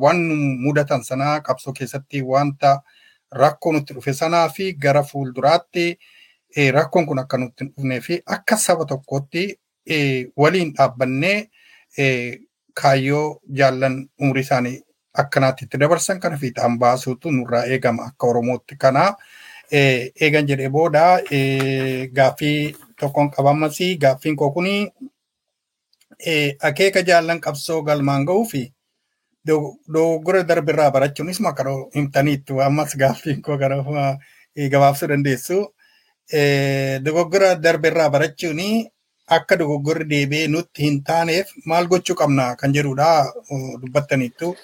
waan 0.00 0.22
mudatan 0.64 1.02
sanaa 1.04 1.40
qabsoo 1.40 1.72
keessatti 1.72 2.22
wanta 2.22 2.80
rakkoo 3.32 3.72
nutti 3.72 3.94
dhufe 3.94 4.12
sanaa 4.12 4.48
fi 4.48 4.72
gara 4.72 5.02
fuulduraatti 5.02 5.84
eh, 5.90 5.98
rakkoon 6.72 7.06
kun 7.06 7.18
akka 7.18 7.38
nutti 7.38 7.64
dhufnee 7.64 8.00
fi 8.00 8.22
akka 8.26 8.56
saba 8.56 8.84
tokkootti 8.84 9.58
waliin 10.36 10.72
dhaabbannee 10.76 11.48
kaayyoo 12.74 13.40
jaallan 13.58 14.08
umurii 14.20 14.42
isaanii 14.46 14.80
akkanaatti 15.22 15.64
itti 15.64 15.78
dabarsan 15.80 16.20
kana 16.20 16.36
fiixaan 16.36 16.78
baasuutu 16.78 17.30
nurraa 17.30 17.64
eegama 17.64 18.02
akka 18.08 18.26
Oromootti. 18.26 18.76
Kana 18.76 19.14
eegan 19.72 20.46
jedhee 20.48 20.68
booda 20.70 21.20
gaaffii 22.14 22.74
tokkoon 23.00 23.30
qabamasii 23.30 23.96
gaaffiin 23.96 24.36
koo 24.36 24.50
kuni 24.50 24.92
eh, 26.26 26.56
akeeka 26.62 27.02
jaallan 27.02 27.40
qabsoo 27.40 27.82
galmaan 27.82 28.24
ga'uu 28.24 28.44
fi 28.44 28.62
dogoggora 29.46 30.42
darbirraa 30.48 30.90
barachuunis 30.90 31.40
maqaa 31.40 31.76
himtaniittu 31.94 32.60
ammas 32.60 32.96
gaaffiin 32.96 33.42
koo 33.42 33.58
gara 33.58 33.76
gabaabsuu 34.70 35.08
dandeessu. 35.08 35.74
Eh, 36.32 37.00
Dogoggora 37.02 37.54
darbirraa 37.64 38.08
barachuun 38.14 38.60
akka 39.36 39.56
dogoggorri 39.56 40.04
deebi'ee 40.12 40.48
nutti 40.54 40.82
hin 40.86 41.02
taaneef 41.08 41.50
maal 41.66 41.86
gochuu 41.90 42.14
qabna 42.20 42.54
kan 42.60 42.72
jedhudha 42.76 43.08
dubbattaniittu. 43.82 44.54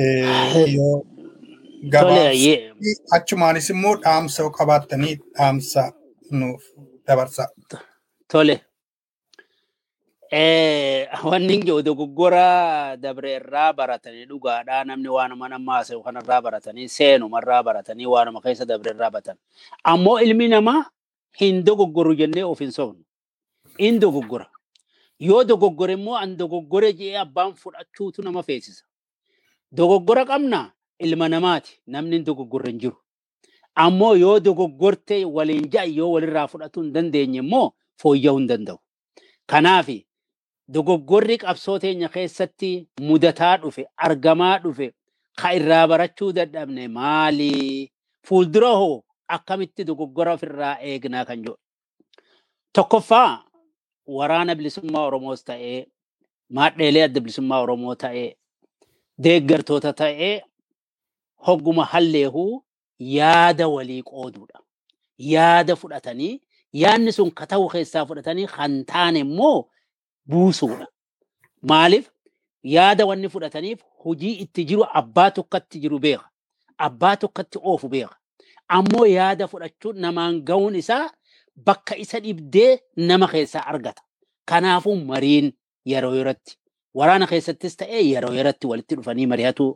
Eh, 0.00 0.76
gabaabsi 1.94 2.52
achumaanis 3.16 3.70
immoo 3.74 3.96
dhaamsa 4.04 4.50
qabaattanii 4.58 5.14
dhaamsa 5.36 5.82
nuuf 6.30 6.62
dabarsa. 7.06 7.48
tole. 8.28 8.60
Eh, 10.32 11.04
wanni 11.28 11.52
hin 11.52 11.64
jiru 11.68 11.82
dogoggora 11.84 12.96
dabre 12.96 13.34
irraa 13.36 13.72
baratanii 13.76 14.24
dhugaadhaa 14.24 14.84
namni 14.88 15.08
waanuma 15.08 15.48
nama 15.48 15.72
haasa'u 15.74 16.00
kanarraa 16.02 16.40
baratanii 16.40 16.88
seenumarraa 16.88 17.62
baratanii 17.62 18.06
waanuma 18.08 18.40
keessa 18.40 18.64
dabre 18.64 18.94
irraa 18.94 19.10
batan. 19.10 19.36
Ammoo 19.84 20.16
ilmi 20.24 20.48
namaa 20.48 20.84
hin 21.40 21.60
dogoggoru 21.64 22.14
jennee 22.16 22.44
of 22.48 22.58
hin 22.64 22.70
sobnu. 22.72 23.04
In 23.78 24.00
dogoggora. 24.00 24.46
Yoo 25.20 25.44
dogoggore 25.44 25.92
immoo 25.98 26.16
an 26.16 26.32
dogoggore 26.36 26.92
jedhee 26.92 27.18
abbaan 27.24 27.52
fudhachuutu 27.54 28.22
nama 28.24 28.42
feesisa. 28.42 28.84
Dogoggora 29.72 30.24
qabna 30.24 30.72
ilma 30.98 31.28
namaati. 31.28 31.76
Namni 31.86 32.16
hin 32.16 32.24
dogoggorre 32.24 32.70
hin 32.70 32.78
jiru. 32.80 32.96
Ammoo 33.74 34.14
yoo 34.16 34.40
dogoggorte 34.40 35.24
waliin 35.24 35.68
ja'a 35.68 35.84
yoo 35.84 36.08
walirraa 36.12 36.46
fudhachuu 36.48 36.82
hin 36.82 36.92
dandeenye 36.96 37.38
immoo 37.44 37.70
fooyya'uu 38.02 38.38
hin 38.38 38.48
danda'u. 38.48 38.78
Kanaafi 39.46 39.98
dogoggorri 40.68 41.38
qabsoo 41.38 41.78
teenya 41.78 42.08
keessatti 42.08 42.88
mudataa 43.00 43.56
dhufe, 43.62 43.86
argamaa 43.96 44.58
dhufe, 44.58 44.92
ka 45.38 45.54
irraa 45.54 45.86
barachuu 45.86 46.32
dadhabne 46.32 46.88
maali? 46.88 47.90
Fuuldura 48.26 48.68
hoo 48.80 49.02
akkamitti 49.28 49.84
dogoggora 49.84 50.32
ofirraa 50.34 50.76
eegnaa 50.80 51.24
kan 51.24 51.38
jedhu. 51.42 51.58
Tokkoffaa 52.72 53.44
waraana 54.06 54.54
bilisummaa 54.54 55.06
Oromoos 55.06 55.44
ta'ee, 55.44 55.86
maadheelee 56.50 57.02
adda 57.04 57.20
bilisummaa 57.20 57.60
Oromoo 57.62 57.94
ta'ee, 57.94 58.34
deeggartoota 59.22 59.92
ta'ee, 59.92 60.42
hogguma 61.46 61.84
halleehuu 61.84 62.64
yaada 62.98 63.68
walii 63.68 64.02
qooduudha. 64.02 64.58
Yaada 65.18 65.76
fudhatanii, 65.76 66.40
yaadni 66.72 67.12
sun 67.12 67.30
ka 67.30 67.46
ta'u 67.46 67.68
keessaa 67.68 68.06
fudhatanii 68.06 68.46
kan 68.46 68.84
taane 68.84 69.18
immoo 69.26 69.68
buusuudha. 70.26 70.86
Maaliif? 71.62 72.10
Yaada 72.62 73.06
wanni 73.06 73.28
fudhataniif 73.28 73.80
hojii 74.04 74.32
itti 74.44 74.64
jiru 74.64 74.84
abbaa 74.94 75.30
tokkotti 75.30 75.80
jiru 75.80 75.98
beeka. 75.98 76.28
Abbaa 76.78 77.16
tokkotti 77.16 77.58
oofu 77.62 77.88
beeka. 77.88 78.16
Ammoo 78.68 79.06
yaada 79.06 79.48
fudhachuun 79.48 79.98
namaan 80.00 80.40
ga'uun 80.48 80.76
isaa 80.76 81.10
bakka 81.66 81.96
isa 81.96 82.20
dhibdee 82.20 82.78
nama 82.96 83.28
keessaa 83.28 83.66
argata. 83.66 84.02
Kanaafuu 84.44 84.96
mariin 84.96 85.52
yeroo 85.86 86.14
yerootti 86.14 86.56
waraana 86.94 87.26
keessattis 87.26 87.76
ta'ee 87.76 88.02
yeroo 88.12 88.32
yerootti 88.34 88.66
walitti 88.66 88.94
dhufanii 88.96 89.26
mari'atu. 89.26 89.66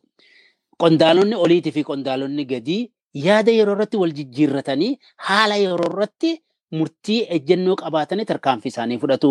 Qondaalonni 0.82 1.36
oliitii 1.36 1.72
fi 1.72 1.82
qondaalonni 1.90 2.44
gadii 2.44 2.82
yaada 3.26 3.52
yeroo 3.52 3.74
irratti 3.76 3.96
wal 4.02 4.12
jijjiirratanii 4.18 4.98
haala 5.28 5.56
yeroo 5.56 5.88
irratti 5.92 6.32
murtii 6.78 7.20
ejjennoo 7.36 7.76
qabaatanii 7.82 8.24
tarkaanfii 8.30 8.68
isaanii 8.74 8.98
fudhatu. 9.04 9.30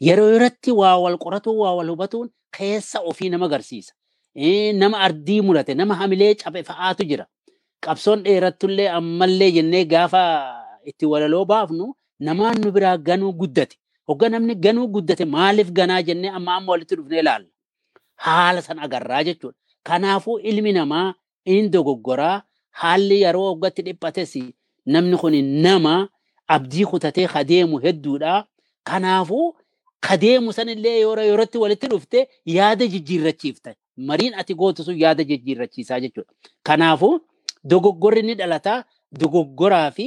Yeroo 0.00 0.34
irratti 0.36 0.70
waa 0.72 0.96
wal 0.98 1.18
qoratu 1.18 1.58
waa 1.60 1.74
wal 1.74 1.88
hubatuun 1.90 2.28
keessa 2.56 3.00
ofii 3.00 3.28
nama 3.30 3.46
agarsiisa. 3.46 3.92
Nama 4.74 4.98
ardii 5.00 5.40
murate 5.40 5.74
nama 5.74 5.94
hamilee 5.94 6.34
cabe 6.34 6.62
fa'aatu 6.62 7.04
jira. 7.04 7.26
Qabsoon 7.80 8.22
dheerattullee 8.22 8.88
ammallee 8.88 9.50
jennee 9.52 9.84
gaafa 9.84 10.22
itti 10.84 11.06
walaloo 11.06 11.44
baafnu 11.44 11.94
namaan 12.20 12.60
nu 12.60 12.70
biraa 12.72 12.96
ganuu 12.98 13.32
guddate. 13.32 13.76
Hogga 14.08 14.28
namni 14.28 14.54
ganuu 14.54 14.88
guddate 14.88 15.24
maaliif 15.24 15.70
ganaa 15.72 16.02
jennee 16.02 16.28
amma 16.30 16.54
amma 16.56 16.72
walitti 16.72 16.96
dhufnee 16.96 17.20
ilaalla. 17.20 17.46
Haala 18.16 18.62
san 18.62 18.78
agarraa 18.78 19.24
jechuudha. 19.24 19.56
Kanaafuu 19.82 20.38
ilmi 20.38 20.72
namaa 20.72 21.14
in 21.44 21.70
dogoggoraa 21.70 22.42
haalli 22.70 23.22
yeroo 23.22 23.48
hoggatti 23.48 23.82
dhiphates 23.82 24.36
namni 24.86 25.16
kun 25.16 25.34
nama 25.62 26.08
abdii 26.48 26.84
kutatee 26.84 27.26
kadeemu 27.28 27.78
hedduudha. 27.78 28.44
Kanaafuu 28.84 29.54
kadeemu 30.06 30.52
sanillee 30.58 30.96
yeroo 31.00 31.24
yerootti 31.30 31.58
walitti 31.64 31.86
dhufte 31.92 32.28
yaada 32.56 32.86
jijjiirrachiifta. 32.94 33.74
Mariin 34.08 34.34
ati 34.40 34.54
gootu 34.54 34.84
sun 34.84 34.98
yaada 35.04 35.24
jijjiirrachiisaa 35.30 36.00
jechuudha. 36.00 36.32
Kanaafuu 36.62 37.20
dogoggorri 37.64 38.22
ni 38.22 38.34
dhalataa. 38.34 38.84
Dogoggoraa 39.20 39.90
fi 39.96 40.06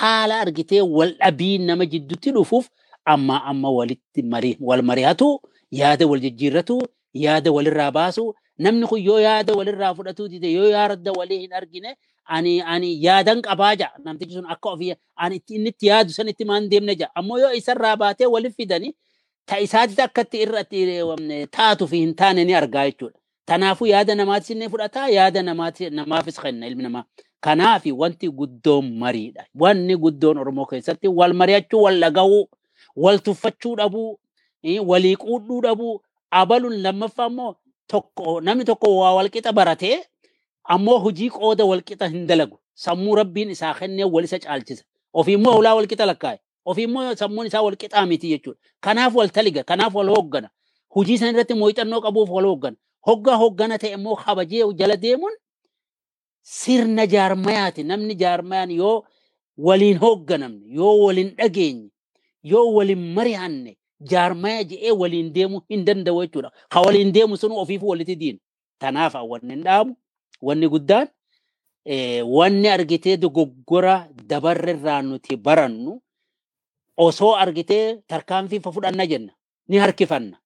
haala 0.00 0.40
argitee 0.40 0.80
wal 0.80 1.12
dhabii 1.20 1.58
nama 1.58 1.86
jidduutti 1.86 2.30
dhufuuf 2.36 2.66
amma 3.04 3.36
amma 3.50 3.70
walitti 3.70 4.22
marii 4.22 4.56
wal 4.60 4.82
mari'atu 4.82 5.28
yaada 5.70 6.06
wal 6.10 6.20
jijjiirratu 6.20 6.76
yaada 7.24 7.52
walirraa 7.56 7.90
baasu 7.98 8.24
namni 8.58 8.86
kun 8.90 9.00
yoo 9.08 9.20
yaada 9.20 9.54
walirraa 9.58 9.94
fudhatu 9.94 10.28
dide 10.28 10.52
yoo 10.52 10.68
yaada 10.70 11.12
walii 11.18 11.38
hin 11.44 11.52
argine 11.60 11.94
ani 12.36 12.54
ani 12.74 12.90
yaadan 13.04 13.40
qabaa 13.46 13.74
ja 13.80 13.88
namtichi 14.04 14.34
sun 14.34 14.46
akka 14.54 14.68
ofii 14.74 14.94
ani 15.16 15.36
inni 15.56 15.68
itti 15.74 15.86
yaadu 15.90 16.12
san 16.16 16.28
itti 16.28 16.44
maan 16.44 16.68
deemne 16.70 16.94
ja 17.00 17.08
ammoo 17.14 17.38
yoo 17.42 17.52
isarraa 17.60 17.96
baatee 17.96 18.26
waliif 18.34 18.56
fidani 18.56 18.90
ta 19.46 19.58
isaatitti 19.66 20.02
akka 20.02 20.20
itti 20.26 20.38
irratti 20.44 20.80
taatu 21.56 21.88
fi 21.88 21.96
hin 22.04 22.14
taane 22.14 22.44
ni 22.44 22.54
argaa 22.54 22.84
jechuudha. 22.90 23.18
Kanaafuu 23.48 23.86
yaada 23.86 24.14
namaatis 24.14 24.50
inni 24.50 24.68
fudhataa 24.68 25.08
yaada 25.08 25.42
namaafis 25.42 26.40
kenna 26.42 26.66
ilmi 26.66 26.82
namaa. 26.82 27.04
Kanaafi 27.40 27.92
wanti 27.92 28.28
guddoon 28.30 28.86
mariidha. 28.98 29.44
Wanni 29.54 29.96
guddoon 29.96 30.38
Oromoo 30.38 30.66
keessatti 30.66 31.08
wal 31.08 31.32
mari'achuu, 31.32 31.82
wal 31.82 32.00
dhagahuu, 32.00 32.48
wal 32.96 33.18
tuffachuu 33.20 33.76
dhabuu, 33.76 34.18
walii 34.86 35.16
quudhuu 35.16 35.60
dhabuu, 35.62 36.00
abaluun 36.30 36.82
lammaffaa 36.82 37.26
immoo 37.26 37.54
tokko 37.86 38.40
namni 38.40 38.64
tokko 38.64 38.96
waa 38.96 39.14
walqixa 39.14 39.52
baratee 39.52 39.96
ammoo 40.74 40.98
hojii 41.04 41.30
qooda 41.30 41.64
walqixa 41.70 42.06
hin 42.12 42.26
dalagu. 42.26 42.56
Sammuu 42.84 43.14
rabbiin 43.20 43.50
isaa 43.50 43.74
kennee 43.74 44.04
wal 44.14 44.24
isa 44.24 44.38
caalchisa. 44.38 44.84
Ofii 45.12 45.34
immoo 45.38 45.54
hulaa 45.56 45.74
walqixa 45.78 46.06
lakkaa'e. 46.06 46.38
Ofii 46.64 46.84
immoo 46.88 47.14
sammuun 47.20 47.46
isaa 47.46 47.62
walqixaa 47.66 48.06
miti 48.06 48.28
jechuudha. 48.32 48.60
Kanaaf 48.84 49.14
wal 49.14 49.30
taliga, 49.30 49.62
kanaaf 49.64 49.94
wal 49.94 50.10
hooggana. 50.14 50.48
Hojii 50.94 51.18
san 51.18 51.34
irratti 51.34 51.54
muuxannoo 51.54 52.00
qabuuf 52.04 52.30
wal 52.36 52.44
hooggana. 52.50 52.76
Hoggaa 53.06 53.36
hooggana 53.42 53.78
ta'e 53.78 53.92
immoo 53.98 54.16
kabajee 54.16 54.64
jala 54.78 54.96
deemuun 54.96 55.32
sirna 56.42 57.06
jaarmayaati. 57.06 57.82
Namni 57.84 58.14
jaarmayaan 58.14 58.70
yoo 58.70 59.04
waliin 59.58 59.98
hoogganamne, 59.98 60.62
yoo 60.78 60.94
waliin 61.04 61.30
dhageenye, 61.38 61.90
yoo 62.42 62.66
waliin 62.76 63.02
mari'anne, 63.16 63.72
jaarmaya 64.10 64.64
je'ee 64.64 64.92
waliin 65.00 65.32
deemuu 65.34 65.62
hin 65.70 65.84
danda'u 65.86 66.20
jechuudha. 66.24 66.50
Ka 66.72 66.80
waliin 66.80 67.12
deemu 67.14 67.36
sun 67.36 67.52
ofiifu 67.52 67.88
walitti 67.88 68.16
diina. 68.16 68.38
Kanaaf 68.80 69.14
wanni 69.28 69.54
hin 69.54 69.62
dhaamu, 69.64 69.96
wanni 70.42 70.68
guddaan 70.68 71.08
eh, 71.84 72.22
wanni 72.26 72.68
argitee 72.68 73.16
dogoggora 73.16 74.08
dabarrerraa 74.28 75.02
nuti 75.02 75.36
barannu 75.36 76.00
osoo 76.96 77.34
argitee 77.36 78.02
tarkaanfii 78.06 78.60
fa 78.60 78.72
fudhanna 78.72 79.06
jenna. 79.06 79.32
Ni 79.68 79.76
harkifanna. 79.78 80.36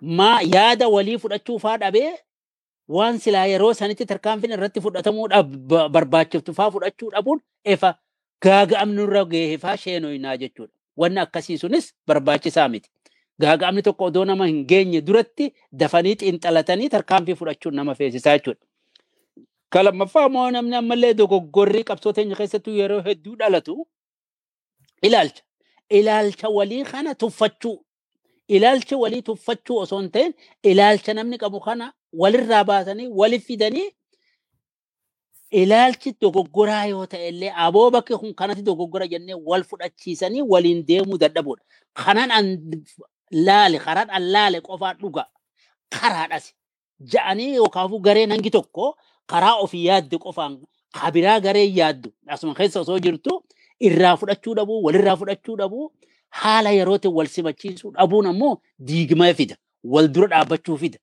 Ma 0.00 0.40
yaada 0.42 0.88
walii 0.88 1.18
fudhachuu 1.18 1.58
faa 1.58 1.76
dhabee 1.78 2.12
waan 2.88 3.18
silaa 3.18 3.46
yeroo 3.46 3.74
sanitti 3.74 4.06
tarkaanfiin 4.06 4.52
irratti 4.52 4.80
fudhatamuu 4.80 5.28
barbaachiftu 5.90 6.54
faa 6.54 6.70
fudhachuu 6.70 7.10
dhabuun 7.10 7.40
efa 7.64 7.94
gaaga'amni 8.42 9.02
irra 9.02 9.24
gahee 9.24 9.58
faa 9.58 9.76
sheenoyinaa 9.76 10.36
jechuudha. 10.36 10.72
Wanni 10.96 11.20
akkasii 11.20 11.58
sunis 11.58 11.94
barbaachisaa 12.06 12.68
miti. 12.68 12.90
Gaaga'amni 13.40 13.82
tokko 13.82 14.04
odoo 14.04 14.24
nama 14.24 14.46
hin 14.46 14.64
geenye 14.66 15.00
duratti 15.00 15.52
dafanii 15.72 16.14
xiinxalatanii 16.20 16.88
tarkaanfii 16.88 17.34
fudhachuun 17.34 17.74
nama 17.74 17.94
feesisaa 17.94 18.36
jechuudha. 18.38 18.65
Ka 19.72 19.82
lammaffaa 19.82 20.26
immoo 20.28 20.50
namni 20.50 20.76
ammallee 20.80 21.14
dogoggorrii 21.20 21.84
qabsoo 21.90 22.12
teenya 22.16 22.36
keessattuu 22.40 22.74
yeroo 22.80 23.02
hedduu 23.08 23.34
dhalatu 23.40 23.74
ilaalcha. 25.02 25.42
Ilaalcha 25.98 26.48
walii 26.48 26.84
kana 26.84 27.14
tuffachuu. 27.14 27.76
Ilaalcha 28.48 28.96
walii 28.96 29.22
tuffachuu 29.28 29.78
osoo 29.84 30.00
hin 30.00 30.10
ta'in 30.10 30.32
ilaalcha 30.62 31.14
namni 31.14 31.38
qabu 31.38 31.60
kana 31.60 31.92
walirraa 32.12 32.64
baasanii 32.64 33.08
waliif 33.20 33.44
fidanii 33.46 33.88
ilaalchi 35.60 36.10
dogoggoraa 36.20 36.84
yoo 36.92 37.06
ta'e 37.06 37.28
illee 37.28 37.52
aboo 37.66 37.90
bakki 37.90 38.14
kun 38.20 38.34
kanatti 38.34 38.62
dogoggora 38.68 39.06
jennee 39.12 39.34
wal 39.48 39.64
fudhachiisanii 39.70 40.42
waliin 40.52 40.86
deemuu 40.88 41.18
dadhabuudha. 41.18 41.64
Kanan 42.04 42.30
an 42.30 42.46
laale 43.46 43.78
karaan 43.78 44.10
an 44.10 44.24
laale 44.32 44.60
qofaa 44.60 44.94
dhuga 45.00 45.24
karaadhas 45.94 46.46
ja'anii 47.12 47.54
yookaafuu 47.58 48.00
gareen 48.06 48.30
hangi 48.30 48.50
tokko 48.50 48.96
karaa 49.26 49.54
ofii 49.64 49.84
yaadde 49.88 50.18
qofaan 50.24 50.58
kabiraa 50.98 51.40
garee 51.40 51.68
yaaddu 51.78 52.08
asuma 52.26 52.54
keessa 52.58 52.80
osoo 52.80 52.98
jirtu 52.98 53.42
irraa 53.88 54.16
fudhachuu 54.20 54.54
dhabuu 54.58 54.82
walirraa 54.86 55.16
fudhachuu 55.22 55.56
dhabuu 55.60 55.92
haala 56.40 56.70
yerootti 56.78 57.08
wal 57.08 57.26
simachiisuu 57.34 57.90
dhabuun 57.96 58.26
ammoo 58.32 58.54
diigma 58.88 59.34
fida 59.34 59.56
wal 59.84 60.08
dura 60.08 60.26
dhaabbachuu 60.28 60.76
fida. 60.76 60.98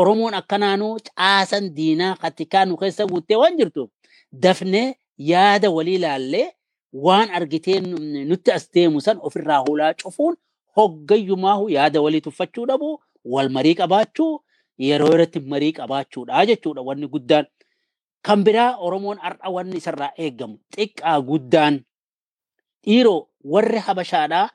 Oromoon 0.00 0.34
akkanaanuu 0.34 0.98
caasan 1.08 1.74
diinaa 1.76 2.14
katikaa 2.16 2.64
nu 2.64 2.76
keessa 2.76 3.06
guuttee 3.06 3.36
waan 3.36 3.56
jirtuuf 3.58 3.90
dafnee 4.32 4.94
yaada 5.30 5.70
walii 5.70 5.94
ilaallee 5.94 6.46
waan 6.92 7.30
argitee 7.30 7.80
nu- 7.80 8.24
nutti 8.30 8.52
as 8.52 8.70
deemu 8.74 9.00
san 9.00 9.18
ofirraa 9.22 9.58
hulaa 9.66 9.92
cufuun 10.02 10.36
hoggayyumaahu 10.76 11.68
yaada 11.70 12.00
walii 12.00 12.20
tuffachuu 12.20 12.66
dhabu 12.66 12.90
wal 13.24 13.48
marii 13.56 13.74
qabaachuu 13.80 14.40
yeroo 14.78 15.10
irratti 15.14 15.40
marii 15.40 15.72
qabaachuudha 15.72 16.46
jechuudha 16.46 16.82
wanni 16.82 17.06
guddaan. 17.08 17.46
Kan 18.22 18.44
biraa 18.44 18.76
Oromoon 18.86 19.18
har'a 19.18 19.50
wanni 19.50 19.76
isarraa 19.76 20.12
eegamu 20.18 20.56
xiqqaa 20.76 21.20
guddaan 21.28 21.74
dhiiroo 22.84 23.28
warri 23.44 23.78
habashaadhaa 23.86 24.46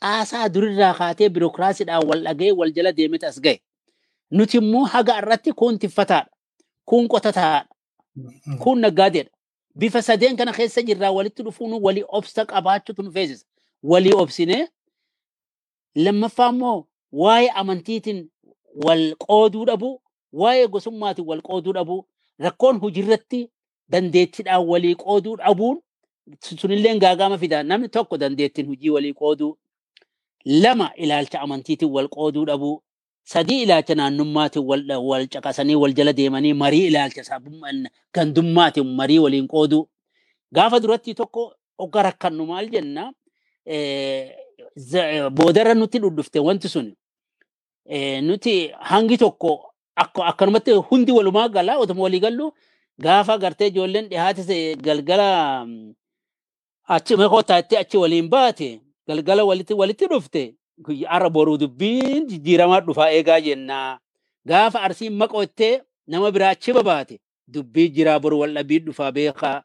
caasaa 0.00 0.48
durirraa 0.54 0.94
kaatee 0.94 1.28
birookiraasiidhaan 1.28 2.06
wal 2.08 2.22
dhagee 2.26 2.52
wal 2.52 2.72
jala 2.76 2.92
deemee 2.92 3.26
as 3.26 3.40
gahe. 3.40 3.58
Nuti 4.30 4.56
immoo 4.58 4.84
haga 4.84 5.18
irratti 5.18 5.52
kun 5.52 5.78
tiffataadha. 5.78 6.30
Kun 6.84 7.08
qotataadha. 7.08 7.66
Kun 8.62 8.80
naggaadeedha. 8.80 9.30
Bifa 9.78 10.02
sadeen 10.02 10.36
kana 10.36 10.52
keessa 10.52 10.82
jirraa 10.82 11.10
walitti 11.12 11.42
dhufuun 11.42 11.72
walii 11.82 12.04
obsa 12.08 12.44
qabaachuutu 12.44 13.02
nu 13.02 13.12
feesisa. 13.12 13.46
Walii 13.82 14.12
obsinee 14.22 14.66
lammaffaa 15.94 16.48
immoo 16.52 16.86
waa'ee 17.12 17.50
amantiitiin 17.60 18.30
wal 18.84 19.14
qooduu 19.26 19.64
dhabuu, 19.66 20.00
waa'ee 20.32 20.66
gosummaatiin 20.68 21.26
wal 21.26 21.42
qooduu 21.42 21.72
dhabuu, 21.72 22.00
rakkoon 22.38 22.78
hojiirratti 22.82 23.40
dandeettiidhaan 23.92 24.66
walii 24.66 24.94
qooduu 24.94 25.36
dhabuun 25.36 25.78
sunillee 26.60 26.98
gaagama 26.98 27.38
fida. 27.38 27.62
Namni 27.62 27.88
tokko 27.88 28.18
dandeettiin 28.20 28.66
hojii 28.66 28.90
walii 28.90 29.14
qooduu. 29.14 29.58
Lama 30.44 30.90
ilaalcha 30.96 31.40
amantiitiin 31.40 31.90
wal 31.92 32.08
qooduu 32.08 32.44
dhabuu. 32.46 32.82
Sadii 33.24 33.62
ilaalcha 33.62 33.94
naannummaatiin 33.94 34.64
wal, 34.64 35.26
caqasanii 35.28 35.74
wal 35.76 35.92
jala 35.92 36.12
deemanii 36.12 36.52
marii 36.54 36.86
ilaalcha 36.86 37.40
gandummaatiin 38.14 38.86
marii 38.86 39.18
waliin 39.18 39.48
qooduu. 39.48 39.88
Gaafa 40.54 40.80
duratti 40.80 41.14
tokko 41.14 41.54
ogga 41.78 42.02
rakkannu 42.02 42.46
maal 42.46 42.68
jenna 42.70 43.12
eh, 43.66 44.32
boodarra 45.30 45.74
nutti 45.74 45.98
dhudhufte 45.98 46.38
wanti 46.40 46.68
sun 46.68 46.86
eh, 46.86 46.94
nuti 48.22 48.70
hangi 48.80 49.16
tokko 49.18 49.52
akka 49.96 50.24
akkanumatti 50.30 50.70
hundi 50.72 51.12
walumaa 51.12 51.48
gala 51.48 51.78
otuma 51.78 52.02
walii 52.02 52.20
gallu 52.20 52.52
gaafa 52.98 53.38
gartee 53.38 53.66
ijoolleen 53.68 54.08
dhihaate 54.08 54.76
galgala 54.76 55.64
mm, 55.66 55.94
achi 56.94 57.16
meeqootaatti 57.16 57.76
achi 57.76 57.96
waliin 57.96 58.28
baate 58.28 58.80
galgala 59.06 59.44
walitti 59.44 59.74
walitti 59.74 60.06
dhufte. 60.06 60.54
Guyyaa 60.84 61.10
har'a 61.12 61.30
boruu 61.30 61.58
dubbiin 61.58 62.26
jijjiiramaa 62.28 62.80
dhufaa 62.80 63.10
eegaa 63.10 63.40
jennaa 63.40 63.98
gaafa 64.46 64.82
arsiin 64.82 65.12
maqoottee 65.20 65.82
nama 66.06 66.30
biraa 66.30 66.50
achi 66.54 66.72
babaate 66.72 67.18
dubbii 67.54 67.88
jiraa 67.88 68.18
boru 68.20 68.38
wal 68.40 68.54
dhabii 68.54 68.78
dhufaa 68.78 69.12
beekaa. 69.12 69.62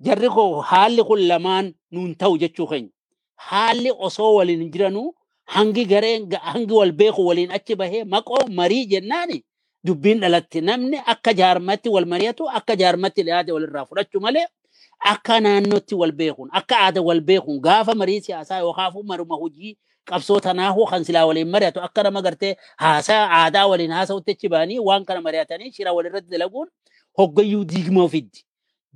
Jarri 0.00 0.28
koo 0.28 0.60
haalli 0.60 1.04
kun 1.04 1.26
lamaan 1.28 1.74
nuun 1.92 2.14
ta'u 2.14 2.38
jechuu 2.38 2.66
keenya. 2.66 2.88
Haalli 3.36 3.90
osoo 3.98 4.34
waliin 4.34 4.70
jiranuu 4.72 5.14
hangi 5.54 5.84
gareen 5.92 6.22
ga- 6.32 6.42
hangi 6.52 6.74
wal 6.80 6.92
beeku 7.00 7.22
waliin 7.28 7.50
achi 7.56 7.74
bahee 7.80 8.04
maqoo 8.14 8.42
marii 8.58 8.84
jennaani 8.92 9.38
dubbiin 9.86 10.20
dhalatti 10.22 10.60
namni 10.68 10.98
akka 11.12 11.32
jaarmatti 11.40 11.88
wal 11.94 12.06
mari'atu 12.12 12.44
akka 12.58 12.74
jaarmatti 12.82 13.20
yaada 13.30 13.54
walirraa 13.54 13.84
fudhachuu 13.90 14.20
malee 14.26 14.46
akka 15.12 15.40
naannootti 15.44 15.94
wal 16.00 16.12
beekuun 16.20 16.48
akka 16.58 16.74
aada 16.86 17.00
wal 17.08 17.20
beekuun 17.28 17.58
gaafa 17.66 17.94
marii 18.00 18.20
siyaasaa 18.26 18.58
yookaan 18.64 18.92
maruma 19.10 19.36
hojii 19.42 19.72
qabsoo 20.10 20.40
tanaahuu 20.46 20.86
kan 20.90 21.04
silaa 21.04 21.26
waliin 21.30 21.48
mari'atu 21.54 21.80
akka 21.86 22.02
nama 22.02 22.20
gartee 22.26 22.52
haasaa 22.82 23.22
aadaa 23.40 23.66
waliin 23.70 23.92
haasa'utti 23.96 24.30
achi 24.36 24.48
ba'anii 24.54 24.78
waan 24.88 25.04
kana 25.08 25.20
mari'atanii 25.26 25.72
shira 25.76 25.92
walirratti 25.96 26.30
dalaguun 26.30 26.68
hoggayyuu 27.18 27.64
diigma 27.70 28.02
ofiddi. 28.08 28.38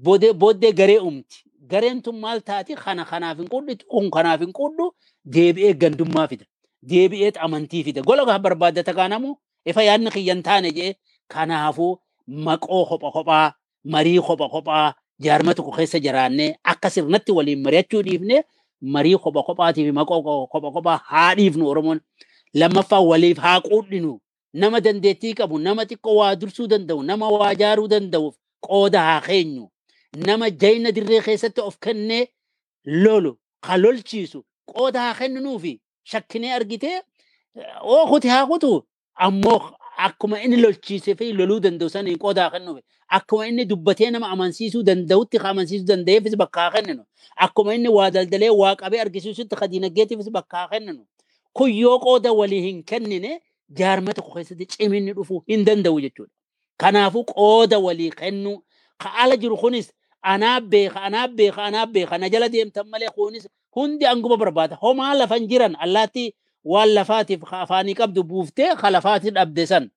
Booddee 0.04 0.32
booddee 0.32 0.72
garee 0.72 0.98
umti. 1.08 1.36
Gareen 1.70 2.02
tun 2.02 2.16
maal 2.20 2.40
taati 2.48 2.74
kana 2.74 3.04
kanaaf 3.04 3.38
hin 3.38 3.48
qudhitu 3.48 3.86
kun 3.88 4.10
kanaaf 4.10 4.40
hin 4.40 4.52
qudhu 4.52 4.86
deebi'ee 5.34 5.72
gandummaa 5.82 6.26
fida. 6.28 6.44
Deebi'ee 6.90 7.32
amantii 7.46 7.84
fida. 7.84 8.02
Gola 8.02 8.24
gaa 8.28 8.38
barbaaddata 8.38 8.92
kaanamu 8.98 9.36
ifa 9.64 9.82
yaadni 9.88 10.10
kiyyan 10.10 10.42
taane 10.42 10.70
jee 10.76 10.94
kanaafuu 11.28 11.92
maqoo 12.46 12.84
kopha 12.90 13.10
kophaa 13.16 13.52
marii 13.84 14.20
kopha 14.26 14.48
kophaa 14.48 14.92
jaarma 15.24 15.54
tokko 15.54 15.72
keessa 15.76 15.98
jiraannee 16.04 16.50
akka 16.72 16.90
sirnatti 16.90 17.32
waliin 17.32 17.62
mari'achuu 17.64 18.02
dhiifnee 18.06 18.42
marii 18.94 19.16
kopha 19.24 19.42
kophaatii 19.48 19.84
fi 19.88 19.92
maqoo 20.00 20.20
kopha 20.52 20.70
kophaa 20.76 20.98
haa 21.10 21.34
dhiifnu 21.34 21.68
Oromoon. 21.68 22.00
Lammaffaa 22.54 23.00
waliif 23.00 23.38
haa 23.38 23.60
quudhinu. 23.60 24.20
Nama 24.54 24.80
dandeettii 24.80 25.34
qabu, 25.34 25.58
nama 25.58 25.82
xiqqoo 25.84 26.14
waa 26.16 26.34
dursuu 26.36 26.66
danda'u, 26.70 27.02
nama 27.02 27.28
waa 27.28 27.54
jaaruu 27.54 27.88
danda'uuf 27.88 28.34
qooda 28.60 29.00
haa 29.02 29.20
keenyu. 29.20 29.64
Nama 30.14 30.50
jayna 30.50 30.92
dirree 30.92 31.20
keessatti 31.20 31.60
of 31.60 31.78
kennee 31.80 32.26
lolu, 32.86 33.38
ka 33.60 33.76
lolchiisu 33.76 34.44
qooda 34.66 35.00
haa 35.00 35.14
kenninuufi 35.18 35.80
shakkinee 36.04 36.52
argitee 36.54 37.00
oo 37.82 38.06
kuti 38.06 38.28
haa 38.28 38.46
kutu 38.46 38.84
ammoo 39.14 39.60
akkuma 39.96 40.40
inni 40.42 40.56
lolchiisee 40.56 41.14
fi 41.14 41.32
loluu 41.32 41.60
danda'u 41.60 41.88
saniin 41.90 42.18
qooda 42.18 42.42
haa 42.42 42.50
kennuufi. 42.50 42.82
Akkuma 43.08 43.46
inni 43.46 43.64
dubbatee 43.64 44.10
nama 44.10 44.28
amansiisuu 44.30 44.82
danda'utti 44.82 45.38
ka 45.38 45.48
amansiisuu 45.50 45.86
danda'eefis 45.86 46.36
bakka 46.36 46.60
haa 46.60 46.70
kenninu. 46.70 47.02
Akkuma 47.36 47.74
inni 47.74 47.88
waa 47.88 48.10
daldalee 48.10 48.50
waa 48.50 48.76
qabee 48.76 49.00
argisiisutti 49.00 49.56
ka 49.56 49.66
diinagdeetiifis 49.68 50.30
bakka 50.30 50.56
haa 50.56 50.68
kenninu. 50.68 51.06
Kun 51.52 51.70
yoo 51.72 51.98
qooda 51.98 52.32
walii 52.32 52.60
hin 52.62 52.82
kennine 52.84 53.40
jaarma 53.78 54.14
tokko 54.14 54.34
keessatti 54.34 54.66
ciminni 54.66 55.12
dhufuu 55.12 55.42
hin 55.48 55.64
danda'u 55.64 56.00
jechuudha. 56.00 56.32
Kanaafuu 56.76 57.24
qooda 57.24 57.78
walii 57.78 58.10
kennu 58.10 58.62
ka 58.98 59.14
ala 59.14 59.36
jiru 59.36 59.56
kunis 59.56 59.92
anaaf 60.32 60.62
beeka 60.72 60.98
anaaf 61.08 61.30
beeka 61.38 61.60
anaaf 61.68 61.88
beeka 61.94 62.18
na 62.18 62.28
jala 62.32 62.48
deemtan 62.48 62.86
malee 62.92 63.10
kunis 63.16 63.44
hundi 63.76 64.04
anguma 64.06 64.36
barbaada. 64.36 64.76
Homaa 64.82 65.14
lafan 65.14 65.46
jiran 65.48 65.76
allaatti 65.84 66.34
waan 66.64 66.88
lafaatiif 66.96 67.40
afaanii 67.52 67.94
qabdu 67.94 68.22
buuftee 68.24 68.74
ka 68.80 68.90
lafaati 68.90 69.30
dhabde 69.30 69.66
san. 69.66 69.90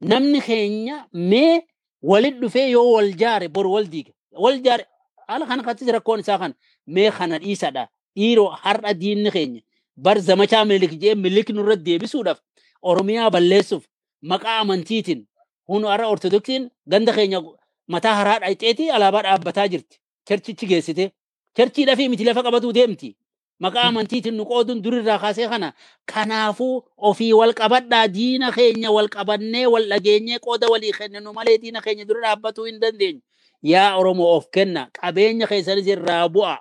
Namni 0.00 0.40
keenya 0.40 1.06
mee 1.12 1.62
walit 2.02 2.40
dhufee 2.40 2.70
yoo 2.70 2.92
wal 2.96 3.12
jaare 3.14 3.48
boru 3.48 3.72
wal 3.72 3.86
diige. 3.86 4.12
Wal 4.32 4.58
jaare 4.64 4.86
haala 5.28 5.46
kana 5.46 5.62
kattis 5.62 5.88
rakkoon 5.88 6.20
isaa 6.20 6.38
kana 6.38 6.54
mee 6.86 7.10
kana 7.10 7.38
dhiisadha. 7.38 7.88
Dhiiroo 8.16 8.48
har'a 8.62 8.94
diinni 8.94 9.30
keenya 9.30 9.60
bar 9.96 10.18
zamachaa 10.20 10.64
milik 10.64 10.98
jee 11.00 11.14
milik 11.14 11.48
nurra 11.50 11.76
deebisuudhaaf 11.76 12.38
Oromiyaa 12.82 13.30
balleessuuf 13.30 13.84
maqaa 14.22 14.58
amantiitiin 14.60 15.26
hunu 15.68 15.86
har'a 15.88 16.08
Ortodoksiin 16.08 16.70
ganda 16.86 17.12
keenya 17.12 17.40
mataa 17.88 18.14
haraa 18.14 18.38
dhayxeeti 18.40 18.90
alaabaa 18.90 19.22
dhaabbataa 19.22 19.68
jirti. 19.68 19.98
Cherchichi 20.28 20.66
geessite. 20.66 21.12
Cherchiidhaa 21.56 21.96
fi 21.96 22.08
miti 22.08 22.24
lafa 22.24 22.42
qabatuu 22.42 22.72
deemti. 22.72 23.16
Maqaa 23.62 23.82
amantiitiin 23.88 24.34
nu 24.36 24.44
qooduun 24.44 24.82
durirraa 24.82 25.18
kaasee 25.18 25.48
kana. 25.48 25.72
Kanaafuu 26.06 26.84
ofii 26.96 27.32
wal 27.32 27.54
qabadhaa 27.54 28.08
diina 28.08 28.52
keenya 28.52 28.90
wal 28.90 29.08
qabannee 29.08 29.66
wal 29.66 29.86
dhageenyee 29.88 30.38
qooda 30.38 30.66
walii 30.68 30.92
kenninu 30.92 31.32
malee 31.32 31.58
diina 31.58 31.80
keenya 31.80 32.04
dura 32.04 32.20
dhaabbatuu 32.20 32.64
hin 32.64 32.80
dandeenyu. 32.80 33.20
Yaa 33.62 33.96
Oromoo 33.96 34.36
of 34.36 34.46
kenna 34.50 34.88
qabeenya 35.00 35.46
keessanis 35.46 35.86
irraa 35.86 36.28
bu'a. 36.28 36.58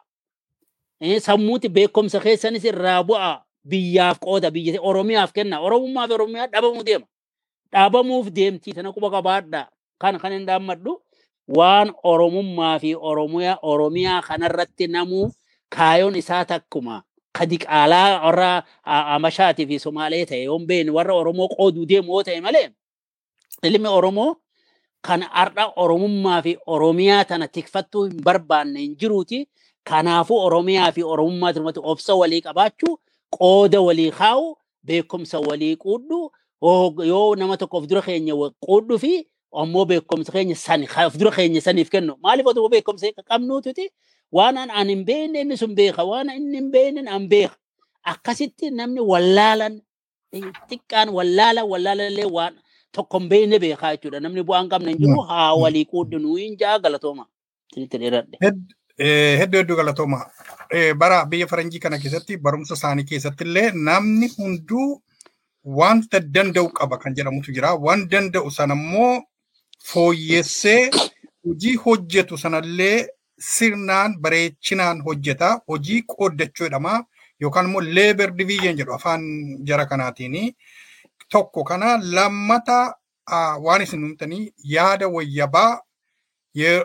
Sammuuti 1.19 1.69
beekumsa 1.69 2.19
keessanis 2.19 2.63
irraa 2.65 3.03
bu'a. 3.03 3.41
biyyaaf 3.61 4.17
qooda 4.19 4.49
biyya 4.51 4.81
oromiyaaf 4.81 5.31
kenna 5.33 5.59
oromummaa 5.61 6.07
fi 6.09 6.13
oromiyaa 6.13 6.47
dhabamuu 6.53 6.81
deema 6.85 7.05
dhabamuuf 7.73 8.29
deemti 8.33 8.73
tana 8.73 8.89
quba 8.95 9.09
qabaadha 9.13 9.61
kan 10.01 10.17
kan 10.17 10.31
hin 10.33 10.45
dhaammadhu 10.47 10.95
waan 11.47 11.91
oromummaa 12.03 12.79
fi 12.79 12.95
oromiyaa 13.61 14.21
kanarratti 14.21 14.87
namuu 14.87 15.31
kaayoon 15.75 16.15
isaa 16.15 16.45
takkuma. 16.45 17.01
Kadi 17.37 17.57
qaalaa 17.57 18.21
warra 18.25 18.63
amashaatii 18.85 19.65
fi 19.67 19.79
somaalee 19.79 20.25
ta'e 20.25 20.43
yoon 20.43 20.65
beekne 20.67 20.91
warra 20.91 21.13
oromoo 21.13 21.47
qooduu 21.47 21.85
deemu 21.87 22.23
ta'e 22.23 22.41
malee 22.41 22.69
ilmi 23.63 23.87
oromoo 23.87 24.35
kan 25.07 25.21
har'a 25.21 25.65
oromummaa 25.75 26.41
fi 26.41 26.57
oromiyaa 26.67 27.25
tana 27.25 27.47
tikfattuu 27.47 28.03
hin 28.03 28.21
barbaanne 28.23 28.79
hin 28.79 28.95
jiruuti. 28.99 29.47
Kanaafuu 29.89 30.39
oromiyaa 30.45 30.91
fi 30.91 31.03
oromummaa 31.03 31.53
tirmatti 31.53 31.79
obsa 31.83 32.15
walii 32.15 32.41
qabaachuu 32.41 32.99
qooda 33.37 33.81
walii 33.81 34.11
kaa'u 34.11 34.55
beekumsa 34.85 35.39
walii 35.39 35.75
quudhu 35.75 36.31
yoo 37.07 37.35
nama 37.35 37.57
tokko 37.57 37.77
of 37.77 37.87
dura 37.89 38.01
keenya 38.01 38.33
quudhu 38.65 38.99
fi 38.99 39.27
ammoo 39.53 39.85
beekumsa 39.85 40.31
keenya 40.31 40.55
sani 40.55 40.87
of 41.07 41.17
dura 41.17 41.31
keenya 41.31 41.61
saniif 41.61 41.89
kennu 41.89 42.15
maaliif 42.23 42.47
otoo 42.47 42.69
beekumsa 42.69 43.07
qabnuututi 43.29 43.89
waan 44.31 44.57
an 44.57 44.89
hin 44.89 45.03
beekne 45.05 45.41
inni 45.41 45.57
sun 45.57 45.75
beeka 45.75 46.03
waan 46.03 46.29
inni 46.29 46.57
hin 46.57 46.71
beekne 46.71 47.09
an 47.09 47.27
beeka 47.27 47.55
akkasitti 48.03 48.69
namni 48.71 48.99
wallaalan 49.11 49.81
xiqqaan 50.69 51.09
wallaalan 51.17 51.65
wallaalallee 51.71 52.29
waan 52.37 52.53
tokko 52.95 53.19
hin 53.19 53.29
beekne 53.29 53.59
beekaa 53.59 53.91
jechuudha 53.95 54.19
namni 54.23 54.43
bu'aan 54.43 54.69
qabna 54.71 54.89
hin 54.93 54.99
jiru 55.03 55.21
haa 55.31 55.53
walii 55.63 55.85
quudhinu 55.85 56.35
hin 56.35 56.55
jaa 56.61 56.79
galatooma. 56.79 57.25
Hedduu 58.41 59.57
hedduu 59.59 59.75
galatooma. 59.75 60.19
bara 60.97 61.25
biyya 61.25 61.47
faranjii 61.47 61.79
kana 61.79 61.97
keessatti 61.99 62.37
barumsa 62.37 62.73
isaanii 62.79 63.03
keessatti 63.11 63.43
illee 63.43 63.71
namni 63.87 64.27
hunduu 64.37 65.01
wanta 65.63 66.19
danda'u 66.19 66.69
qaba 66.79 66.97
kan 66.97 67.13
jedhamutu 67.15 67.51
jira. 67.55 67.75
Waan 67.75 68.07
danda'u 68.11 68.51
sana 68.51 68.73
immoo 68.73 69.23
fooyyessee 69.83 70.91
hojii 71.45 71.75
hojjetu 71.85 72.37
sanallee 72.37 73.07
sirnaan 73.39 74.17
bareechinaan 74.21 75.01
hojjeta. 75.07 75.61
Hojii 75.67 76.01
qooddachuu 76.15 76.65
jedhama. 76.65 77.03
Yookaan 77.41 77.65
immoo 77.65 77.81
leeber 77.81 78.31
diviizhin 78.37 78.77
jedhu 78.77 78.93
afaan 78.93 79.21
jara 79.65 79.85
kanaatiin. 79.85 80.55
Tokko 81.29 81.63
kana 81.63 81.97
lammata 82.01 82.79
waan 83.65 83.81
isin 83.81 84.05
himtanii 84.05 84.53
yaada 84.63 85.07
wayyabaa 85.07 85.79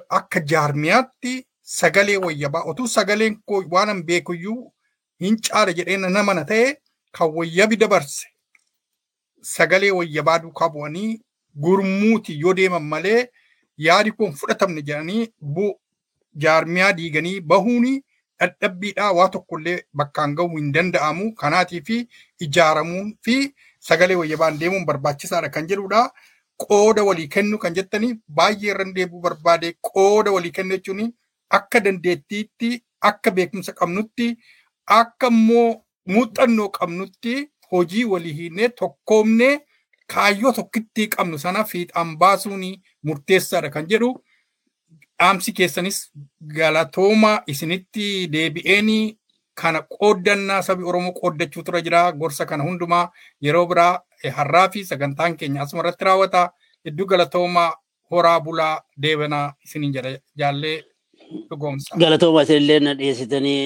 akka 0.09 0.40
jaarmiyaatti 0.40 1.47
sagalee 1.62 2.16
wayyabaa 2.16 2.62
otuu 2.70 2.88
sagaleen 2.88 3.42
koo 3.44 3.62
waan 3.70 3.90
an 3.90 4.03
beekuyyuu 4.05 4.72
hin 5.20 5.38
caala 5.49 5.72
jedhee 5.72 5.97
na 5.97 6.44
ta'e 6.44 6.76
kan 7.12 7.32
wayyabi 7.34 7.76
dabarse 7.76 8.26
sagalee 9.42 9.90
wayyabaa 9.90 10.38
duukaa 10.38 10.68
bu'anii 10.68 11.20
gurmuuti 11.65 12.39
yoo 12.41 12.55
deeman 12.61 12.85
malee 12.93 13.21
yaadi 13.89 14.11
kun 14.21 14.33
fudhatamne 14.41 14.83
jedhanii 14.91 15.27
jaarmiyaa 16.45 16.93
diiganii 17.01 17.41
bahuuni 17.53 17.93
dhadhabbiidhaa 18.41 19.13
waa 19.19 19.29
tokkollee 19.35 19.77
bakkaan 20.01 20.35
gahuu 20.41 20.57
hin 20.63 20.73
danda'amu 20.79 21.29
kanaatii 21.43 21.81
fi 21.91 21.99
ijaaramuun 22.47 23.13
fi 23.29 23.37
sagalee 23.91 24.17
wayyabaan 24.23 24.59
deemuun 24.63 24.85
barbaachisaadha 24.91 25.49
kan 25.59 25.67
jedhudha. 25.71 26.11
Qooda 26.65 27.03
walii 27.07 27.29
kennu 27.33 27.59
kan 27.63 27.75
jettanii 27.77 28.15
baay'ee 28.37 28.71
irra 28.75 28.85
deebuu 28.99 29.21
barbaade 29.25 29.73
qooda 29.89 30.31
walii 30.37 30.51
kennu 30.59 30.77
jechuun 30.77 31.03
akka 31.59 31.81
dandeettiitti 31.87 32.71
akka 33.11 33.31
beekumsa 33.39 33.73
qabnutti 33.81 34.29
akka 35.01 35.27
immoo 35.35 35.67
muuxannoo 36.15 36.69
qabnutti 36.79 37.35
hojii 37.73 38.05
walii 38.13 38.33
hiinee 38.39 38.69
tokkoomnee 38.81 39.51
kaayyoo 40.15 40.53
tokkitti 40.53 41.09
qabnu 41.17 41.39
sana 41.39 41.65
fiixaan 41.65 42.17
baasuun 42.19 42.65
murteessaadha 43.03 43.71
kan 43.71 43.87
jedhu 43.91 44.11
dhaamsi 45.19 45.53
keessanis 45.53 45.99
galatooma 46.57 47.31
isinitti 47.47 48.29
deebi'een 48.33 48.91
kana 49.61 49.81
qooddannaa 49.83 50.63
sabi 50.63 50.85
Oromoo 50.85 51.13
qooddachuu 51.13 51.63
tura 51.63 51.81
jira. 51.81 52.13
Gorsa 52.13 52.47
kana 52.47 52.65
hundumaa 52.65 53.11
yeroo 53.45 53.67
biraa 53.67 54.01
har'aa 54.39 54.69
fi 54.73 54.85
sagantaan 54.85 55.37
keenya 55.37 55.63
asuma 55.63 55.81
irratti 55.83 56.05
raawwata. 56.05 56.51
Hedduu 56.85 57.07
galatooma 57.07 57.65
horaa 58.11 58.41
bulaa 58.41 58.83
deebanaa 59.03 59.55
isiniin 59.65 59.95
jaallee 60.39 60.83
dhugoomsa. 61.51 61.97
Galatooma 61.99 62.43
isinillee 62.43 62.81
na 62.81 62.95
dhiyeessitanii 62.95 63.61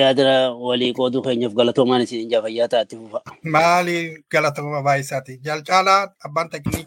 yaada 0.00 0.50
walii 0.52 0.92
qooduu 0.98 1.22
keenyaaf 1.22 1.54
galatoomaan 1.60 2.02
isin 2.02 2.28
jaafayyaa 2.34 2.68
taatti 2.68 2.96
fufa. 2.96 3.20
Maali 3.42 3.96
galatooma 4.30 4.82
baay'isaati. 4.82 5.38
Jaalcaalaa 5.44 6.00
abbaan 6.24 6.50
tekniik. 6.50 6.86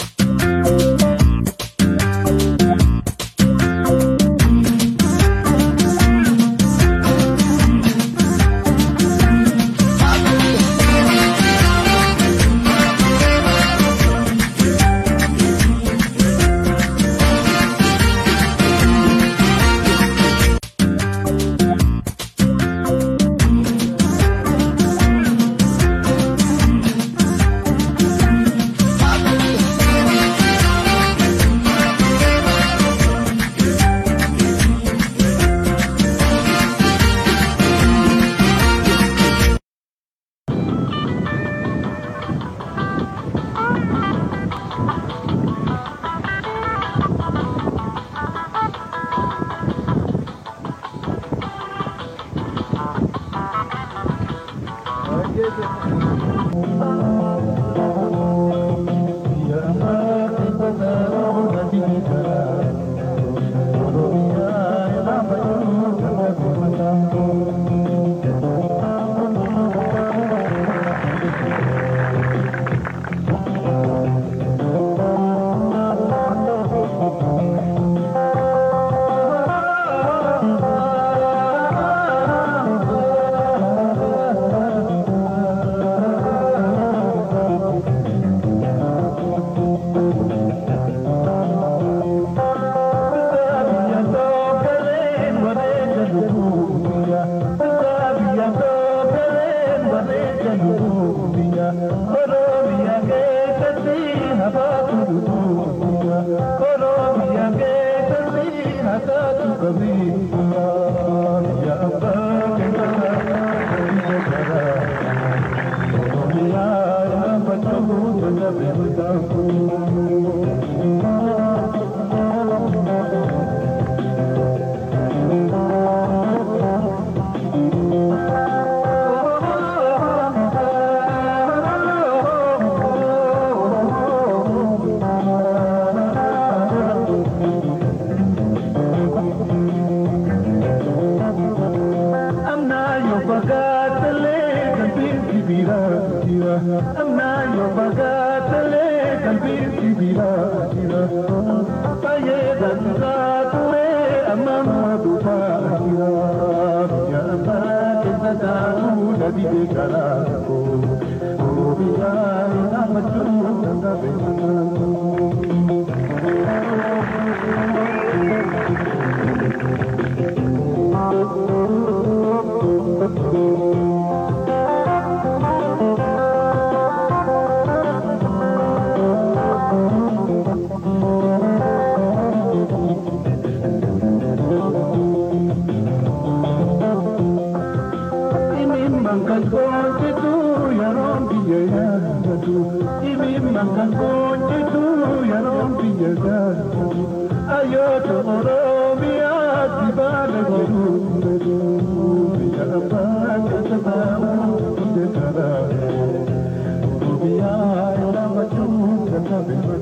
Thank 109.73 110.26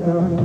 you. 0.06 0.35